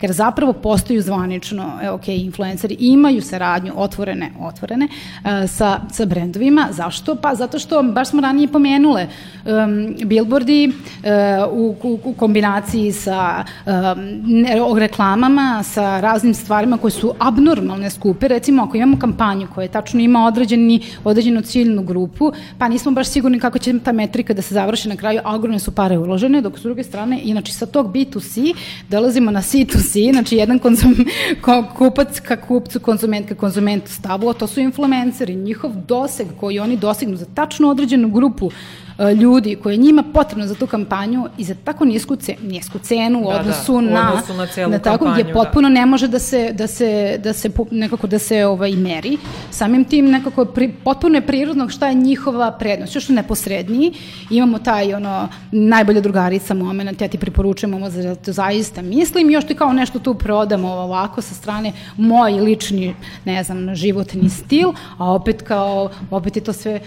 ker 0.00 0.12
zapravo 0.12 0.52
postaju 0.52 1.02
zvanično, 1.02 1.72
ok, 1.92 2.08
influenceri 2.08 2.76
imaju 2.80 3.22
saradnju 3.22 3.72
otvorene, 3.76 4.30
otvorene, 4.40 4.88
uh, 4.88 5.50
sa 5.50 5.63
sa, 5.64 5.80
sa 5.90 6.04
brendovima. 6.04 6.68
Zašto? 6.70 7.14
Pa 7.16 7.34
zato 7.34 7.58
što, 7.58 7.82
baš 7.82 8.08
smo 8.08 8.20
ranije 8.20 8.48
pomenule, 8.48 9.06
um, 9.44 9.96
billboardi 10.04 10.68
uh, 10.68 10.72
u, 11.52 11.76
u, 12.04 12.12
kombinaciji 12.12 12.92
sa 12.92 13.44
um, 13.66 14.78
reklamama, 14.78 15.62
sa 15.62 16.00
raznim 16.00 16.34
stvarima 16.34 16.78
koje 16.78 16.90
su 16.90 17.14
abnormalne 17.18 17.90
skupe, 17.90 18.28
recimo 18.28 18.62
ako 18.62 18.76
imamo 18.76 18.98
kampanju 18.98 19.48
koja 19.54 19.68
tačno 19.68 20.00
ima 20.00 20.26
određeni, 20.26 20.80
određenu 21.04 21.40
ciljnu 21.40 21.82
grupu, 21.82 22.32
pa 22.58 22.68
nismo 22.68 22.92
baš 22.92 23.08
sigurni 23.08 23.40
kako 23.40 23.58
će 23.58 23.78
ta 23.84 23.92
metrika 23.92 24.34
da 24.34 24.42
se 24.42 24.54
završi 24.54 24.88
na 24.88 24.96
kraju, 24.96 25.20
ogromne 25.24 25.58
su 25.58 25.72
pare 25.72 25.98
uložene, 25.98 26.40
dok 26.40 26.58
s 26.58 26.62
druge 26.62 26.84
strane, 26.84 27.20
inače 27.22 27.52
sa 27.52 27.66
tog 27.66 27.92
B2C 27.92 28.54
dolazimo 28.88 29.30
na 29.30 29.42
C2C, 29.42 30.12
znači 30.12 30.36
jedan 30.36 30.58
konzum, 30.58 30.94
kupac 31.78 32.20
ka 32.20 32.36
kupcu, 32.36 32.80
konzument 32.80 33.28
ka 33.28 33.34
konzumentu 33.34 33.92
stavu, 33.92 34.28
a 34.28 34.34
to 34.34 34.46
su 34.46 34.60
influenceri, 34.60 35.34
njihov 35.54 35.72
doseg 35.88 36.26
koji 36.40 36.58
oni 36.58 36.76
dosegnu 36.76 37.16
za 37.16 37.26
tačno 37.34 37.70
određenu 37.70 38.08
grupu 38.08 38.50
ljudi 39.20 39.56
koje 39.62 39.74
je 39.74 39.78
njima 39.78 40.04
potrebno 40.14 40.46
za 40.46 40.54
tu 40.54 40.66
kampanju 40.66 41.28
i 41.38 41.44
za 41.44 41.54
tako 41.64 41.84
nisku, 41.84 42.16
ce, 42.16 42.34
nisku 42.42 42.78
cenu 42.78 43.20
u 43.20 43.30
da, 43.30 43.40
odnosu 43.40 43.80
da, 43.80 43.80
na, 43.80 44.10
u 44.10 44.12
odnosu 44.12 44.34
na, 44.34 44.46
celu 44.46 44.70
na 44.70 44.78
tako 44.78 45.04
kampanju, 45.04 45.12
gdje 45.12 45.32
da. 45.32 45.40
potpuno 45.40 45.68
da. 45.68 45.74
ne 45.74 45.86
može 45.86 46.08
da 46.08 46.18
se, 46.18 46.52
da 46.52 46.66
se, 46.66 47.20
da 47.24 47.32
se 47.32 47.50
nekako 47.70 48.06
da 48.06 48.18
se 48.18 48.46
ovaj, 48.46 48.72
meri. 48.72 49.18
Samim 49.50 49.84
tim 49.84 50.10
nekako 50.10 50.44
pri, 50.44 50.72
potpuno 50.84 51.14
je 51.14 51.26
prirodno 51.26 51.68
šta 51.68 51.88
je 51.88 51.94
njihova 51.94 52.50
prednost. 52.52 52.94
Još 52.94 53.08
neposredniji 53.08 53.92
imamo 54.30 54.58
taj 54.58 54.94
ono 54.94 55.28
najbolja 55.52 56.00
drugarica 56.00 56.54
moment, 56.54 57.00
ja 57.00 57.08
ti 57.08 57.18
preporučujem 57.18 57.74
ovo 57.74 57.90
za 57.90 58.14
to 58.14 58.32
zaista 58.32 58.82
mislim 58.82 59.30
još 59.30 59.46
ti 59.46 59.54
kao 59.54 59.72
nešto 59.72 59.98
tu 59.98 60.14
prodamo 60.14 60.68
ovako 60.68 61.22
sa 61.22 61.34
strane 61.34 61.72
moj 61.96 62.32
lični, 62.32 62.94
ne 63.24 63.44
znam, 63.44 63.74
životni 63.74 64.30
stil, 64.30 64.72
a 64.98 65.12
opet 65.12 65.42
kao, 65.42 65.90
opet 66.10 66.36
je 66.36 66.44
to 66.44 66.52
sve, 66.52 66.80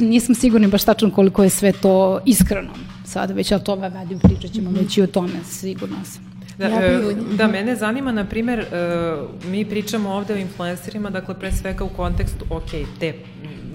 nisam 0.00 0.34
sigurni 0.34 0.66
baš 0.66 0.84
tačno 0.84 1.10
koliko 1.10 1.42
je 1.42 1.49
je 1.50 1.56
sve 1.56 1.72
to 1.72 2.20
iskreno. 2.26 2.70
Sada 3.04 3.34
već 3.34 3.52
o 3.52 3.58
tome 3.58 3.88
vadim, 3.88 4.18
pričat 4.18 4.52
ćemo 4.52 4.70
mm 4.70 4.74
-hmm. 4.74 4.82
već 4.82 4.98
i 4.98 5.02
o 5.02 5.06
tome, 5.06 5.44
sigurno 5.44 5.96
sam. 6.04 6.30
Da, 6.58 6.66
e, 6.66 7.00
da, 7.36 7.46
mene 7.48 7.76
zanima, 7.76 8.12
na 8.12 8.24
primer, 8.24 8.58
e, 8.58 8.66
mi 9.44 9.64
pričamo 9.64 10.10
ovde 10.10 10.34
o 10.34 10.36
influencerima, 10.36 11.10
dakle, 11.10 11.34
pre 11.38 11.52
svega 11.52 11.84
u 11.84 11.88
kontekstu, 11.88 12.44
ok, 12.50 12.70
te 13.00 13.14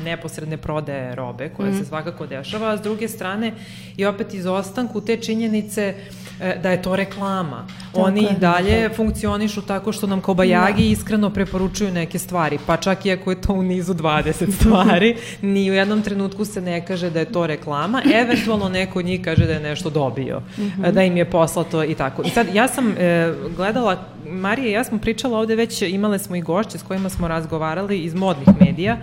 neposredne 0.06 0.58
prodaje 0.58 1.16
robe, 1.16 1.50
koja 1.50 1.72
mm. 1.72 1.78
se 1.78 1.86
svakako 1.86 2.26
dešava, 2.26 2.70
a 2.70 2.78
s 2.78 2.82
druge 2.82 3.08
strane 3.08 3.54
i 3.98 4.06
opet 4.06 4.34
izostanku 4.34 5.02
te 5.02 5.18
činjenice 5.18 5.94
e, 6.42 6.60
da 6.64 6.72
je 6.72 6.82
to 6.82 6.96
reklama. 6.96 7.68
Tako 7.92 8.08
Oni 8.08 8.22
i 8.22 8.40
dalje 8.40 8.84
tako. 8.84 8.96
funkcionišu 8.96 9.62
tako 9.62 9.92
što 9.92 10.08
nam 10.08 10.22
kao 10.22 10.34
bajagi 10.34 10.84
da. 10.84 10.90
iskreno 10.90 11.30
preporučuju 11.30 11.92
neke 11.92 12.20
stvari, 12.20 12.60
pa 12.68 12.78
čak 12.78 13.06
i 13.06 13.12
ako 13.12 13.32
je 13.32 13.42
to 13.42 13.54
u 13.54 13.64
nizu 13.64 13.94
20 13.94 14.52
stvari, 14.60 15.16
ni 15.42 15.72
u 15.72 15.74
jednom 15.74 16.02
trenutku 16.02 16.46
se 16.46 16.62
ne 16.62 16.86
kaže 16.86 17.10
da 17.10 17.20
je 17.20 17.32
to 17.32 17.48
reklama, 17.48 18.02
eventualno 18.22 18.70
neko 18.70 19.00
od 19.00 19.06
njih 19.06 19.22
kaže 19.22 19.46
da 19.46 19.54
je 19.54 19.60
nešto 19.60 19.90
dobio, 19.90 20.40
mm 20.40 20.62
-hmm. 20.62 20.92
da 20.92 21.04
im 21.04 21.18
je 21.18 21.26
poslato 21.32 21.84
i 21.84 21.96
tako. 21.96 22.22
I 22.22 22.30
sad, 22.30 22.48
ja 22.54 22.68
sam 22.68 22.92
e, 22.98 23.34
gledala, 23.56 24.06
Marija 24.30 24.70
i 24.70 24.72
ja 24.72 24.84
smo 24.84 24.98
pričala 24.98 25.40
ovde 25.40 25.56
već, 25.56 25.82
imale 25.82 26.20
smo 26.20 26.36
i 26.36 26.42
gošće 26.42 26.78
s 26.78 26.84
kojima 26.84 27.10
smo 27.10 27.28
razgovarali 27.28 28.00
iz 28.00 28.14
modnih 28.14 28.48
medija, 28.60 28.98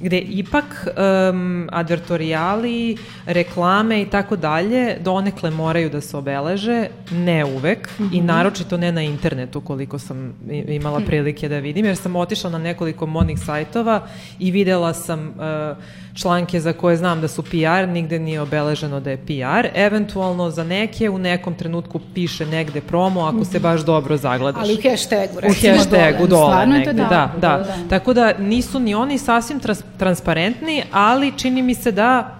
gde 0.00 0.18
ipak 0.18 0.86
um, 1.30 1.68
advertorijali, 1.72 2.96
reklame 3.26 4.02
i 4.02 4.06
tako 4.06 4.36
dalje 4.36 4.96
donekle 5.00 5.50
moraju 5.50 5.90
da 5.90 6.00
se 6.00 6.16
obeleže, 6.16 6.88
ne 7.10 7.44
uvek 7.44 7.88
mm 7.98 8.04
-hmm. 8.04 8.14
i 8.14 8.18
mhm. 8.18 8.26
naročito 8.26 8.76
ne 8.76 8.92
na 8.92 9.02
internetu 9.02 9.60
koliko 9.60 9.98
sam 9.98 10.34
imala 10.68 10.98
hm. 10.98 11.06
prilike 11.06 11.48
da 11.48 11.58
vidim, 11.58 11.86
jer 11.86 11.96
sam 11.96 12.16
otišla 12.16 12.50
na 12.50 12.58
nekoliko 12.58 13.06
modnih 13.06 13.38
sajtova 13.38 14.06
i 14.38 14.50
videla 14.50 14.94
sam 14.94 15.28
uh, 15.28 15.76
članke 16.18 16.60
za 16.60 16.72
koje 16.72 16.96
znam 16.96 17.20
da 17.20 17.28
su 17.28 17.42
PR, 17.42 17.88
nigde 17.88 18.18
nije 18.18 18.40
obeleženo 18.40 19.00
da 19.00 19.10
je 19.10 19.16
PR. 19.16 19.68
Eventualno 19.74 20.50
za 20.50 20.64
neke 20.64 21.10
u 21.10 21.18
nekom 21.18 21.54
trenutku 21.54 22.00
piše 22.14 22.46
negde 22.46 22.80
promo 22.80 23.20
ako 23.20 23.44
se 23.44 23.60
baš 23.60 23.80
dobro 23.80 24.16
zagledaš. 24.16 24.62
Ali 24.62 24.74
u 24.74 24.90
hashtagu, 24.90 25.40
recimo 25.40 25.74
U 25.74 25.76
hashtagu 25.76 26.26
dole, 26.26 26.54
dole 26.54 26.66
negde, 26.66 26.92
da, 26.92 27.04
da, 27.04 27.32
da, 27.40 27.58
da. 27.58 27.76
Tako 27.88 28.14
da 28.14 28.32
nisu 28.38 28.80
ni 28.80 28.94
oni 28.94 29.18
sasvim 29.18 29.60
trans 29.60 29.82
transparentni, 29.98 30.82
ali 30.92 31.32
čini 31.36 31.62
mi 31.62 31.74
se 31.74 31.92
da 31.92 32.37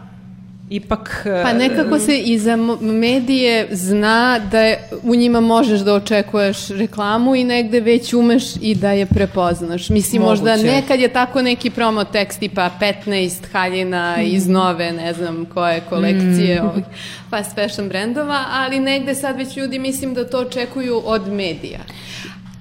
ipak... 0.70 1.26
Pa 1.42 1.52
nekako 1.52 1.98
se 1.98 2.18
i 2.18 2.38
za 2.38 2.56
medije 2.80 3.68
zna 3.70 4.40
da 4.50 4.60
je, 4.60 4.88
u 5.02 5.14
njima 5.14 5.40
možeš 5.40 5.80
da 5.80 5.94
očekuješ 5.94 6.68
reklamu 6.68 7.34
i 7.34 7.44
negde 7.44 7.80
već 7.80 8.12
umeš 8.12 8.44
i 8.60 8.74
da 8.74 8.92
je 8.92 9.06
prepoznaš. 9.06 9.88
Mislim, 9.88 10.22
Moguće. 10.22 10.42
možda 10.42 10.56
nekad 10.56 11.00
je 11.00 11.08
tako 11.08 11.42
neki 11.42 11.70
promo 11.70 12.04
tekst 12.04 12.40
tipa 12.40 12.70
15 13.06 13.32
haljina 13.52 14.16
mm. 14.18 14.20
iz 14.26 14.48
nove, 14.48 14.92
ne 14.92 15.12
znam 15.12 15.46
koje 15.54 15.80
kolekcije 15.80 16.62
mm. 16.62 16.66
ovih 16.66 16.84
fast 17.30 17.54
fashion 17.54 17.88
brendova, 17.88 18.44
ali 18.50 18.80
negde 18.80 19.14
sad 19.14 19.36
već 19.36 19.56
ljudi 19.56 19.78
mislim 19.78 20.14
da 20.14 20.30
to 20.30 20.38
očekuju 20.38 21.02
od 21.04 21.28
medija. 21.28 21.80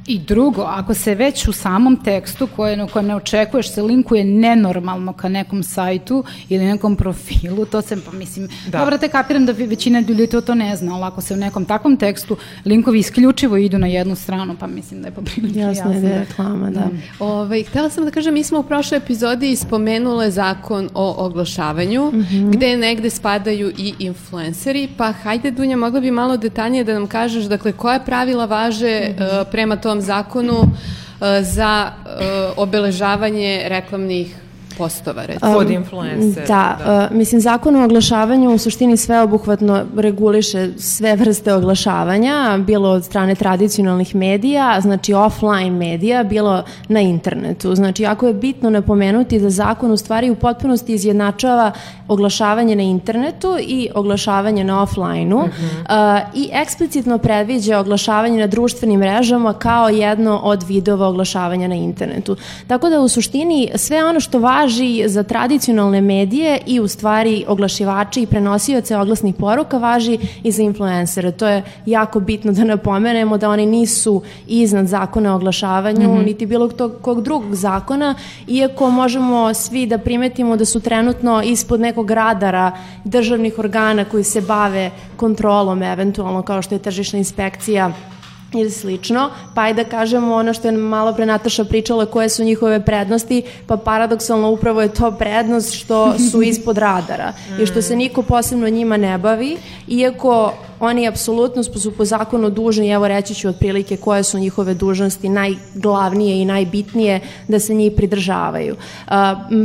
I 0.07 0.19
drugo, 0.19 0.61
ako 0.61 0.93
se 0.93 1.15
već 1.15 1.47
u 1.47 1.53
samom 1.53 2.03
tekstu 2.03 2.47
koje, 2.55 2.87
koje 2.87 3.03
ne 3.03 3.15
očekuješ 3.15 3.71
se 3.71 3.81
linkuje 3.81 4.23
nenormalno 4.23 5.13
ka 5.13 5.29
nekom 5.29 5.63
sajtu 5.63 6.23
ili 6.49 6.65
nekom 6.65 6.95
profilu, 6.95 7.65
to 7.65 7.81
se, 7.81 7.97
pa 8.05 8.11
mislim, 8.11 8.49
da. 8.67 8.79
dobro 8.79 8.97
te 8.97 9.07
kapiram 9.07 9.45
da 9.45 9.51
većina 9.51 9.99
ljudi 9.99 10.27
to, 10.27 10.41
to 10.41 10.55
ne 10.55 10.75
zna, 10.75 10.95
ali 10.95 11.03
ako 11.03 11.21
se 11.21 11.33
u 11.33 11.37
nekom 11.37 11.65
takvom 11.65 11.97
tekstu 11.97 12.37
linkovi 12.65 12.99
isključivo 12.99 13.57
idu 13.57 13.77
na 13.77 13.87
jednu 13.87 14.15
stranu, 14.15 14.55
pa 14.59 14.67
mislim 14.67 15.01
da 15.01 15.07
je 15.07 15.11
poprilike 15.11 15.59
jasno. 15.59 15.91
Jasno 15.91 15.93
je 15.93 16.01
da 16.01 16.07
je 16.07 16.19
reklama, 16.19 16.69
da. 16.69 16.79
da. 16.79 16.89
Ove, 17.19 17.33
ovaj, 17.33 17.63
htela 17.63 17.89
sam 17.89 18.05
da 18.05 18.11
kažem, 18.11 18.33
mi 18.33 18.43
smo 18.43 18.59
u 18.59 18.63
prošloj 18.63 18.97
epizodi 18.97 19.55
spomenule 19.55 20.31
zakon 20.31 20.89
o 20.93 21.25
oglašavanju, 21.25 22.11
mm 22.11 22.19
-hmm. 22.19 22.51
gde 22.51 22.77
negde 22.77 23.09
spadaju 23.09 23.71
i 23.77 23.93
influenceri, 23.99 24.87
pa 24.97 25.11
hajde 25.11 25.51
Dunja, 25.51 25.77
mogla 25.77 25.99
bi 25.99 26.11
malo 26.11 26.37
detaljnije 26.37 26.83
da 26.83 26.93
nam 26.93 27.07
kažeš, 27.07 27.45
dakle, 27.45 27.71
koja 27.71 27.99
pravila 27.99 28.45
važe 28.45 28.99
mm 29.09 29.21
-hmm. 29.21 29.41
uh, 29.41 29.47
prema 29.51 29.75
tom 29.75 29.96
zakonu 30.01 30.63
e, 30.63 31.43
za 31.43 31.91
e, 31.91 32.51
obeležavanje 32.57 33.63
reklamnih 33.67 34.46
postova, 34.77 35.25
recimo. 35.25 35.53
Kod 35.53 35.69
influencer. 35.69 36.47
Da, 36.47 36.77
da. 36.85 37.09
Uh, 37.11 37.17
mislim, 37.17 37.41
zakon 37.41 37.75
o 37.75 37.85
oglašavanju 37.85 38.53
u 38.53 38.57
suštini 38.57 38.97
sveobuhvatno 38.97 39.85
reguliše 39.97 40.69
sve 40.77 41.15
vrste 41.15 41.53
oglašavanja, 41.53 42.57
bilo 42.57 42.89
od 42.89 43.05
strane 43.05 43.35
tradicionalnih 43.35 44.15
medija, 44.15 44.81
znači 44.81 45.13
offline 45.13 45.71
medija, 45.71 46.23
bilo 46.23 46.63
na 46.87 46.99
internetu. 46.99 47.75
Znači, 47.75 48.03
jako 48.03 48.27
je 48.27 48.33
bitno 48.33 48.69
napomenuti 48.69 49.39
da 49.39 49.49
zakon 49.49 49.91
u 49.91 49.97
stvari 49.97 50.29
u 50.29 50.35
potpunosti 50.35 50.93
izjednačava 50.93 51.71
oglašavanje 52.07 52.75
na 52.75 52.83
internetu 52.83 53.57
i 53.59 53.89
oglašavanje 53.95 54.63
na 54.63 54.81
offline-u 54.81 55.37
mm 55.37 55.49
-hmm. 55.49 56.21
uh, 56.23 56.29
i 56.35 56.49
eksplicitno 56.53 57.17
predviđa 57.17 57.79
oglašavanje 57.79 58.39
na 58.39 58.47
društvenim 58.47 58.99
mrežama 58.99 59.53
kao 59.53 59.89
jedno 59.89 60.39
od 60.43 60.63
vidova 60.63 61.07
oglašavanja 61.07 61.67
na 61.67 61.75
internetu. 61.75 62.35
Tako 62.67 62.89
da 62.89 62.99
u 62.99 63.07
suštini 63.07 63.69
sve 63.75 64.05
ono 64.05 64.19
što 64.19 64.39
važi 64.39 64.66
važi 64.67 65.03
za 65.07 65.23
tradicionalne 65.23 66.01
medije 66.01 66.59
i 66.65 66.79
u 66.79 66.87
stvari 66.87 67.45
oglašivače 67.47 68.21
i 68.21 68.25
prenosioce 68.25 68.97
oglasnih 68.97 69.35
poruka 69.35 69.77
važi 69.77 70.17
i 70.43 70.51
za 70.51 70.63
influencere. 70.63 71.31
To 71.31 71.47
je 71.47 71.63
jako 71.85 72.19
bitno 72.19 72.51
da 72.51 72.63
napomenemo 72.63 73.37
da 73.37 73.49
oni 73.49 73.65
nisu 73.65 74.21
iznad 74.47 74.87
zakona 74.87 75.33
o 75.33 75.35
oglašavanju, 75.35 76.09
mm 76.09 76.17
-hmm. 76.17 76.25
niti 76.25 76.45
bilo 76.45 76.67
tog, 76.67 76.93
kog 77.01 77.21
drugog 77.21 77.55
zakona, 77.55 78.15
iako 78.47 78.89
možemo 78.89 79.53
svi 79.53 79.85
da 79.85 79.97
primetimo 79.97 80.57
da 80.57 80.65
su 80.65 80.79
trenutno 80.79 81.41
ispod 81.43 81.79
nekog 81.79 82.11
radara 82.11 82.71
državnih 83.03 83.59
organa 83.59 84.05
koji 84.05 84.23
se 84.23 84.41
bave 84.41 84.91
kontrolom 85.17 85.83
eventualno 85.83 86.41
kao 86.41 86.61
što 86.61 86.75
je 86.75 86.79
tržišna 86.79 87.19
inspekcija 87.19 87.91
ili 88.53 88.71
slično, 88.71 89.29
pa 89.55 89.61
ajde 89.61 89.83
da 89.83 89.89
kažemo 89.89 90.35
ono 90.35 90.53
što 90.53 90.67
je 90.67 90.71
malo 90.71 91.13
pre 91.13 91.25
Nataša 91.25 91.65
pričala 91.65 92.05
koje 92.05 92.29
su 92.29 92.43
njihove 92.43 92.85
prednosti, 92.85 93.41
pa 93.67 93.77
paradoksalno 93.77 94.49
upravo 94.51 94.81
je 94.81 94.93
to 94.93 95.11
prednost 95.11 95.73
što 95.73 96.19
su 96.31 96.41
ispod 96.51 96.77
radara 96.77 97.33
i 97.61 97.65
što 97.65 97.81
se 97.81 97.95
niko 97.95 98.21
posebno 98.21 98.69
njima 98.69 98.97
ne 98.97 99.17
bavi, 99.17 99.57
iako 99.87 100.53
oni 100.79 101.07
apsolutno 101.07 101.63
su 101.63 101.91
po 101.91 102.05
zakonu 102.05 102.49
dužni, 102.49 102.89
evo 102.89 103.07
reći 103.07 103.35
ću 103.35 103.49
otprilike 103.49 103.97
koje 103.97 104.23
su 104.23 104.39
njihove 104.39 104.73
dužnosti 104.73 105.29
najglavnije 105.29 106.41
i 106.41 106.45
najbitnije 106.45 107.19
da 107.47 107.59
se 107.59 107.73
njih 107.73 107.91
pridržavaju. 107.95 108.75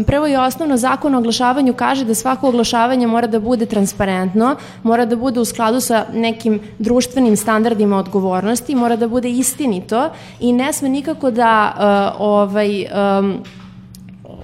Prvo 0.07 0.29
i 0.29 0.37
osnovno 0.37 0.77
zakon 0.77 1.15
o 1.15 1.19
oglašavanju 1.19 1.75
kaže 1.75 2.05
da 2.05 2.15
svako 2.15 2.49
oglašavanje 2.49 3.07
mora 3.07 3.27
da 3.27 3.41
bude 3.41 3.67
transparentno, 3.67 4.57
mora 4.83 5.05
da 5.07 5.17
bude 5.17 5.41
u 5.41 5.45
skladu 5.45 5.81
sa 5.81 6.05
nekim 6.15 6.61
društvenim 6.79 7.37
standardima 7.37 7.99
odgovornosti, 7.99 8.75
mora 8.75 8.97
da 8.97 9.09
bude 9.09 9.31
istinito 9.31 10.11
i 10.41 10.53
ne 10.53 10.73
sme 10.73 10.89
nikako 10.89 11.31
da 11.31 12.15
ovaj 12.19 12.87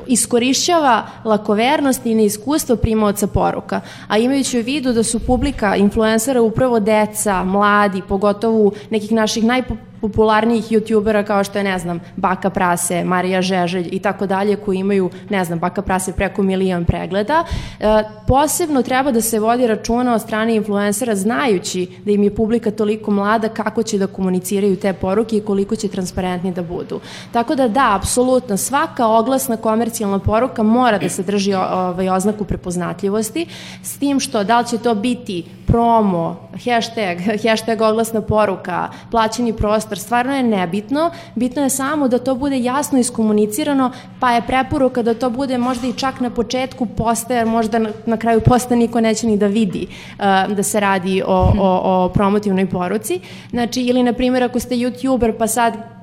iskorišćava 0.09 1.07
lakovernost 1.25 2.07
i 2.07 2.15
neiskustvo 2.15 2.77
primaoca 2.77 3.27
poruka, 3.27 3.81
a 4.09 4.19
imajući 4.19 4.61
u 4.61 4.63
vidu 4.63 4.93
da 4.93 5.03
su 5.03 5.21
publika 5.21 5.77
influencera 5.77 6.43
upravo 6.43 6.81
deca, 6.81 7.45
mladi, 7.45 8.03
pogotovo 8.09 8.73
nekih 8.91 9.13
naših 9.13 9.45
najpopularnijih 9.45 9.88
popularnijih 10.01 10.65
youtubera 10.65 11.27
kao 11.27 11.45
što 11.45 11.59
je, 11.59 11.65
ne 11.65 11.79
znam, 11.79 12.01
Baka 12.17 12.51
Prase, 12.51 13.05
Marija 13.05 13.43
Žeželj 13.43 13.89
i 13.93 13.99
tako 13.99 14.27
dalje 14.27 14.57
koji 14.57 14.79
imaju, 14.79 15.11
ne 15.31 15.45
znam, 15.45 15.59
Baka 15.59 15.83
Prase 15.83 16.13
preko 16.13 16.43
milion 16.43 16.85
pregleda. 16.85 17.45
E, 17.81 18.03
posebno 18.27 18.83
treba 18.83 19.13
da 19.13 19.21
se 19.21 19.41
vodi 19.41 19.67
računa 19.67 20.15
od 20.15 20.21
strane 20.21 20.57
influencera 20.57 21.17
znajući 21.17 21.87
da 22.05 22.11
im 22.11 22.23
je 22.23 22.35
publika 22.35 22.71
toliko 22.71 23.11
mlada 23.11 23.49
kako 23.49 23.83
će 23.83 23.99
da 23.99 24.07
komuniciraju 24.07 24.77
te 24.77 24.93
poruke 24.93 25.37
i 25.37 25.41
koliko 25.41 25.77
će 25.77 25.89
transparentni 25.89 26.53
da 26.53 26.63
budu. 26.63 27.01
Tako 27.33 27.55
da 27.55 27.69
da, 27.69 27.95
apsolutno, 27.95 28.57
svaka 28.57 29.07
oglasna 29.07 29.57
komercijalna 29.57 30.19
poruka 30.19 30.63
mora 30.63 30.99
da 30.99 31.09
se 31.09 31.23
drži 31.23 31.55
ovaj, 31.55 32.09
oznaku 32.09 32.45
prepoznatljivosti, 32.45 33.47
s 33.83 33.99
tim 33.99 34.21
što 34.21 34.45
da 34.45 34.61
li 34.61 34.67
će 34.67 34.79
to 34.79 34.95
biti 34.95 35.45
promo, 35.67 36.49
hashtag, 36.53 37.19
hashtag 37.49 37.81
oglasna 37.81 38.21
poruka, 38.21 38.89
plaćeni 39.11 39.53
prostor, 39.53 39.88
stvarno 39.97 40.37
je 40.37 40.43
nebitno. 40.43 41.11
Bitno 41.35 41.63
je 41.63 41.71
samo 41.71 42.09
da 42.09 42.19
to 42.19 42.35
bude 42.35 42.59
jasno 42.59 42.99
iskomunicirano, 42.99 43.91
pa 44.21 44.33
je 44.33 44.43
preporuka 44.43 45.03
da 45.03 45.15
to 45.15 45.31
bude 45.31 45.59
možda 45.59 45.87
i 45.87 45.93
čak 45.93 46.21
na 46.21 46.31
početku 46.31 46.87
posta, 46.87 47.35
jer 47.35 47.47
možda 47.47 47.79
na, 47.79 47.91
na 48.07 48.17
kraju 48.17 48.41
posta 48.41 48.75
niko 48.75 49.01
neće 49.01 49.27
ni 49.27 49.37
da 49.37 49.47
vidi 49.47 49.87
uh, 49.87 50.55
da 50.57 50.63
se 50.63 50.81
radi 50.81 51.23
o, 51.27 51.53
o, 51.59 51.81
o 51.85 52.09
promotivnoj 52.09 52.67
poruci. 52.67 53.21
Znači, 53.51 53.81
ili 53.83 54.03
na 54.03 54.13
primjer 54.13 54.43
ako 54.45 54.61
ste 54.61 54.75
youtuber 54.75 55.39
pa 55.39 55.47
sad 55.47 55.98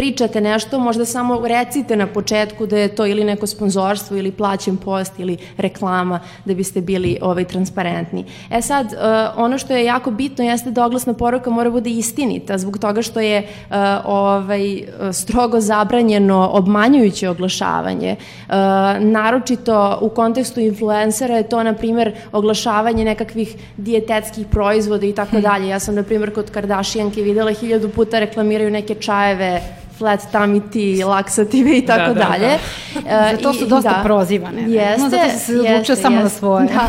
pričate 0.00 0.40
nešto, 0.40 0.78
možda 0.78 1.04
samo 1.04 1.48
recite 1.48 1.96
na 1.96 2.06
početku 2.06 2.66
da 2.66 2.78
je 2.78 2.88
to 2.88 3.06
ili 3.06 3.24
neko 3.24 3.46
sponzorstvo 3.46 4.16
ili 4.16 4.32
plaćen 4.32 4.76
post 4.76 5.12
ili 5.18 5.36
reklama 5.56 6.20
da 6.44 6.54
biste 6.54 6.80
bili 6.80 7.18
ovaj, 7.22 7.44
transparentni. 7.44 8.24
E 8.50 8.62
sad, 8.62 8.86
uh, 8.86 8.92
ono 9.36 9.58
što 9.58 9.76
je 9.76 9.84
jako 9.84 10.10
bitno 10.10 10.44
jeste 10.44 10.70
da 10.70 10.86
oglasna 10.86 11.14
poruka 11.14 11.50
mora 11.50 11.70
bude 11.70 11.90
istinita 11.90 12.58
zbog 12.58 12.78
toga 12.78 13.02
što 13.02 13.20
je 13.20 13.38
uh, 13.42 13.76
ovaj, 14.04 14.82
strogo 15.12 15.60
zabranjeno 15.60 16.50
obmanjujuće 16.52 17.28
oglašavanje. 17.28 18.16
Uh, 18.48 18.54
naročito 19.00 19.98
u 20.00 20.08
kontekstu 20.08 20.60
influencera 20.60 21.36
je 21.36 21.48
to, 21.48 21.62
na 21.62 21.74
primer, 21.74 22.14
oglašavanje 22.32 23.04
nekakvih 23.04 23.56
dijetetskih 23.76 24.46
proizvoda 24.46 25.06
i 25.06 25.12
tako 25.12 25.36
hm. 25.36 25.42
dalje. 25.42 25.68
Ja 25.68 25.78
sam, 25.78 25.94
na 25.94 26.02
primer, 26.02 26.34
kod 26.34 26.50
Kardashianke 26.50 27.22
videla 27.22 27.52
hiljadu 27.52 27.88
puta 27.88 28.18
reklamiraju 28.18 28.70
neke 28.70 28.94
čajeve 28.94 29.60
flat 30.00 30.20
tummy 30.32 30.60
tea, 30.72 31.06
laksative 31.06 31.78
i 31.78 31.86
tako 31.86 32.14
da, 32.14 32.20
da, 32.20 32.26
dalje. 32.28 32.58
Da. 32.94 33.32
Uh, 33.34 33.42
to 33.42 33.52
su 33.52 33.66
dosta 33.66 33.90
da, 33.90 34.00
prozivane. 34.04 34.62
Ne? 34.62 34.72
Jeste, 34.72 35.02
no, 35.02 35.08
zato 35.10 35.38
se 35.38 35.60
odlučuje 35.60 35.96
samo 35.96 36.16
jeste, 36.16 36.22
na 36.22 36.28
svoje. 36.28 36.66
Da. 36.66 36.86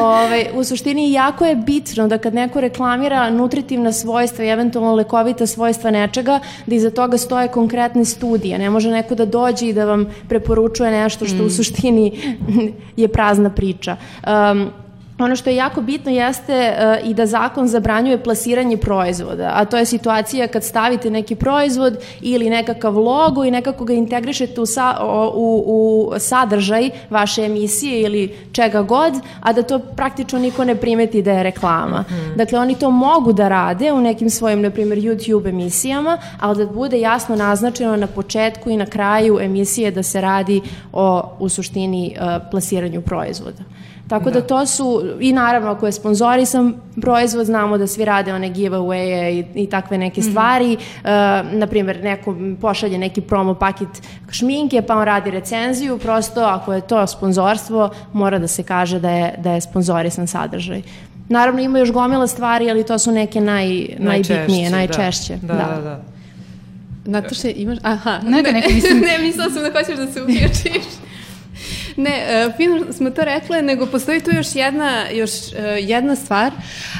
Ove, 0.00 0.02
ovaj, 0.02 0.46
u 0.54 0.64
suštini 0.64 1.12
jako 1.12 1.44
je 1.44 1.56
bitno 1.56 2.08
da 2.08 2.18
kad 2.18 2.34
neko 2.34 2.60
reklamira 2.60 3.30
nutritivna 3.30 3.92
svojstva 3.92 4.44
i 4.44 4.48
eventualno 4.48 4.94
lekovita 4.94 5.46
svojstva 5.46 5.90
nečega, 5.90 6.40
da 6.66 6.74
iza 6.74 6.90
toga 6.90 7.18
stoje 7.18 7.48
konkretne 7.48 8.04
studije. 8.04 8.58
Ne 8.58 8.70
može 8.70 8.90
neko 8.90 9.14
da 9.14 9.24
dođe 9.24 9.68
i 9.68 9.72
da 9.72 9.84
vam 9.84 10.06
preporučuje 10.28 10.90
nešto 10.90 11.26
što 11.26 11.42
mm. 11.42 11.46
u 11.46 11.50
suštini 11.50 12.12
je 13.02 13.08
prazna 13.08 13.50
priča. 13.50 13.96
Um, 14.26 14.83
Ono 15.18 15.36
što 15.36 15.50
je 15.50 15.56
jako 15.56 15.80
bitno 15.80 16.10
jeste 16.10 16.72
uh, 16.72 17.08
i 17.10 17.14
da 17.14 17.26
zakon 17.26 17.68
zabranjuje 17.68 18.22
plasiranje 18.22 18.76
proizvoda, 18.76 19.52
a 19.54 19.64
to 19.64 19.76
je 19.76 19.84
situacija 19.84 20.48
kad 20.48 20.64
stavite 20.64 21.10
neki 21.10 21.34
proizvod 21.34 21.98
ili 22.20 22.50
nekakav 22.50 22.98
logo 22.98 23.44
i 23.44 23.50
nekako 23.50 23.84
ga 23.84 23.92
integrišete 23.92 24.60
u, 24.60 24.66
sa, 24.66 24.96
u, 25.34 25.64
u 25.66 26.12
sadržaj 26.18 26.90
vaše 27.10 27.44
emisije 27.44 28.00
ili 28.00 28.36
čega 28.52 28.82
god, 28.82 29.12
a 29.40 29.52
da 29.52 29.62
to 29.62 29.78
praktično 29.78 30.38
niko 30.38 30.64
ne 30.64 30.74
primeti 30.74 31.22
da 31.22 31.32
je 31.32 31.42
reklama. 31.42 32.00
Mm 32.00 32.14
-hmm. 32.14 32.36
Dakle, 32.36 32.58
oni 32.58 32.74
to 32.74 32.90
mogu 32.90 33.32
da 33.32 33.48
rade 33.48 33.92
u 33.92 34.00
nekim 34.00 34.30
svojim, 34.30 34.62
na 34.62 34.70
primjer, 34.70 34.98
YouTube 34.98 35.48
emisijama, 35.48 36.18
ali 36.40 36.66
da 36.66 36.72
bude 36.72 37.00
jasno 37.00 37.36
naznačeno 37.36 37.96
na 37.96 38.06
početku 38.06 38.70
i 38.70 38.76
na 38.76 38.86
kraju 38.86 39.38
emisije 39.40 39.90
da 39.90 40.02
se 40.02 40.20
radi 40.20 40.60
o, 40.92 41.22
u 41.38 41.48
suštini, 41.48 42.16
uh, 42.20 42.50
plasiranju 42.50 43.02
proizvoda. 43.02 43.62
Tako 44.08 44.30
da. 44.30 44.40
da 44.40 44.46
to 44.46 44.66
su, 44.66 45.02
i 45.20 45.32
naravno 45.32 45.70
ako 45.70 45.86
je 45.86 45.92
sponzorisan 45.92 46.74
proizvod, 47.00 47.46
znamo 47.46 47.78
da 47.78 47.86
svi 47.86 48.04
rade 48.04 48.34
one 48.34 48.50
giveaway 48.50 49.44
i, 49.54 49.62
i 49.62 49.66
takve 49.66 49.98
neke 49.98 50.20
mm 50.20 50.24
-hmm. 50.24 50.30
stvari. 50.30 50.76
Uh, 50.76 51.10
naprimjer, 51.52 52.02
neko 52.02 52.36
pošalje 52.60 52.98
neki 52.98 53.20
promo 53.20 53.54
paket 53.54 53.88
šminke, 54.30 54.82
pa 54.82 54.96
on 54.96 55.04
radi 55.04 55.30
recenziju, 55.30 55.98
prosto 55.98 56.40
ako 56.40 56.72
je 56.72 56.80
to 56.80 57.06
sponzorstvo, 57.06 57.90
mora 58.12 58.38
da 58.38 58.46
se 58.46 58.62
kaže 58.62 59.00
da 59.00 59.10
je, 59.10 59.34
da 59.38 59.52
je 59.52 59.60
sponzorisan 59.60 60.26
sadržaj. 60.26 60.82
Naravno 61.28 61.60
ima 61.60 61.78
još 61.78 61.92
gomila 61.92 62.26
stvari, 62.26 62.70
ali 62.70 62.86
to 62.86 62.98
su 62.98 63.12
neke 63.12 63.40
naj, 63.40 63.86
najbitnije, 63.98 64.70
da. 64.70 64.76
najčešće. 64.76 65.36
Da, 65.42 65.54
da, 65.54 65.74
da. 65.74 65.80
da. 65.80 66.02
Nataša, 67.04 67.48
imaš... 67.48 67.78
Aha. 67.82 68.20
Ne, 68.22 68.42
ne, 68.42 68.52
ne, 68.52 68.62
mislim... 68.74 69.00
ne, 69.00 69.18
mislila 69.18 69.50
sam 69.50 69.62
da 69.62 69.72
hoćeš 69.72 69.96
da 69.96 70.12
se 70.12 70.22
uključiš. 70.22 70.84
Ne, 71.96 72.46
uh, 72.46 72.56
fino 72.56 72.92
smo 72.92 73.10
to 73.10 73.24
rekle, 73.24 73.62
nego 73.62 73.86
postoji 73.86 74.20
tu 74.20 74.30
još 74.36 74.54
jedna, 74.54 75.08
još, 75.12 75.30
uh, 75.30 75.58
jedna 75.78 76.16
stvar, 76.16 76.52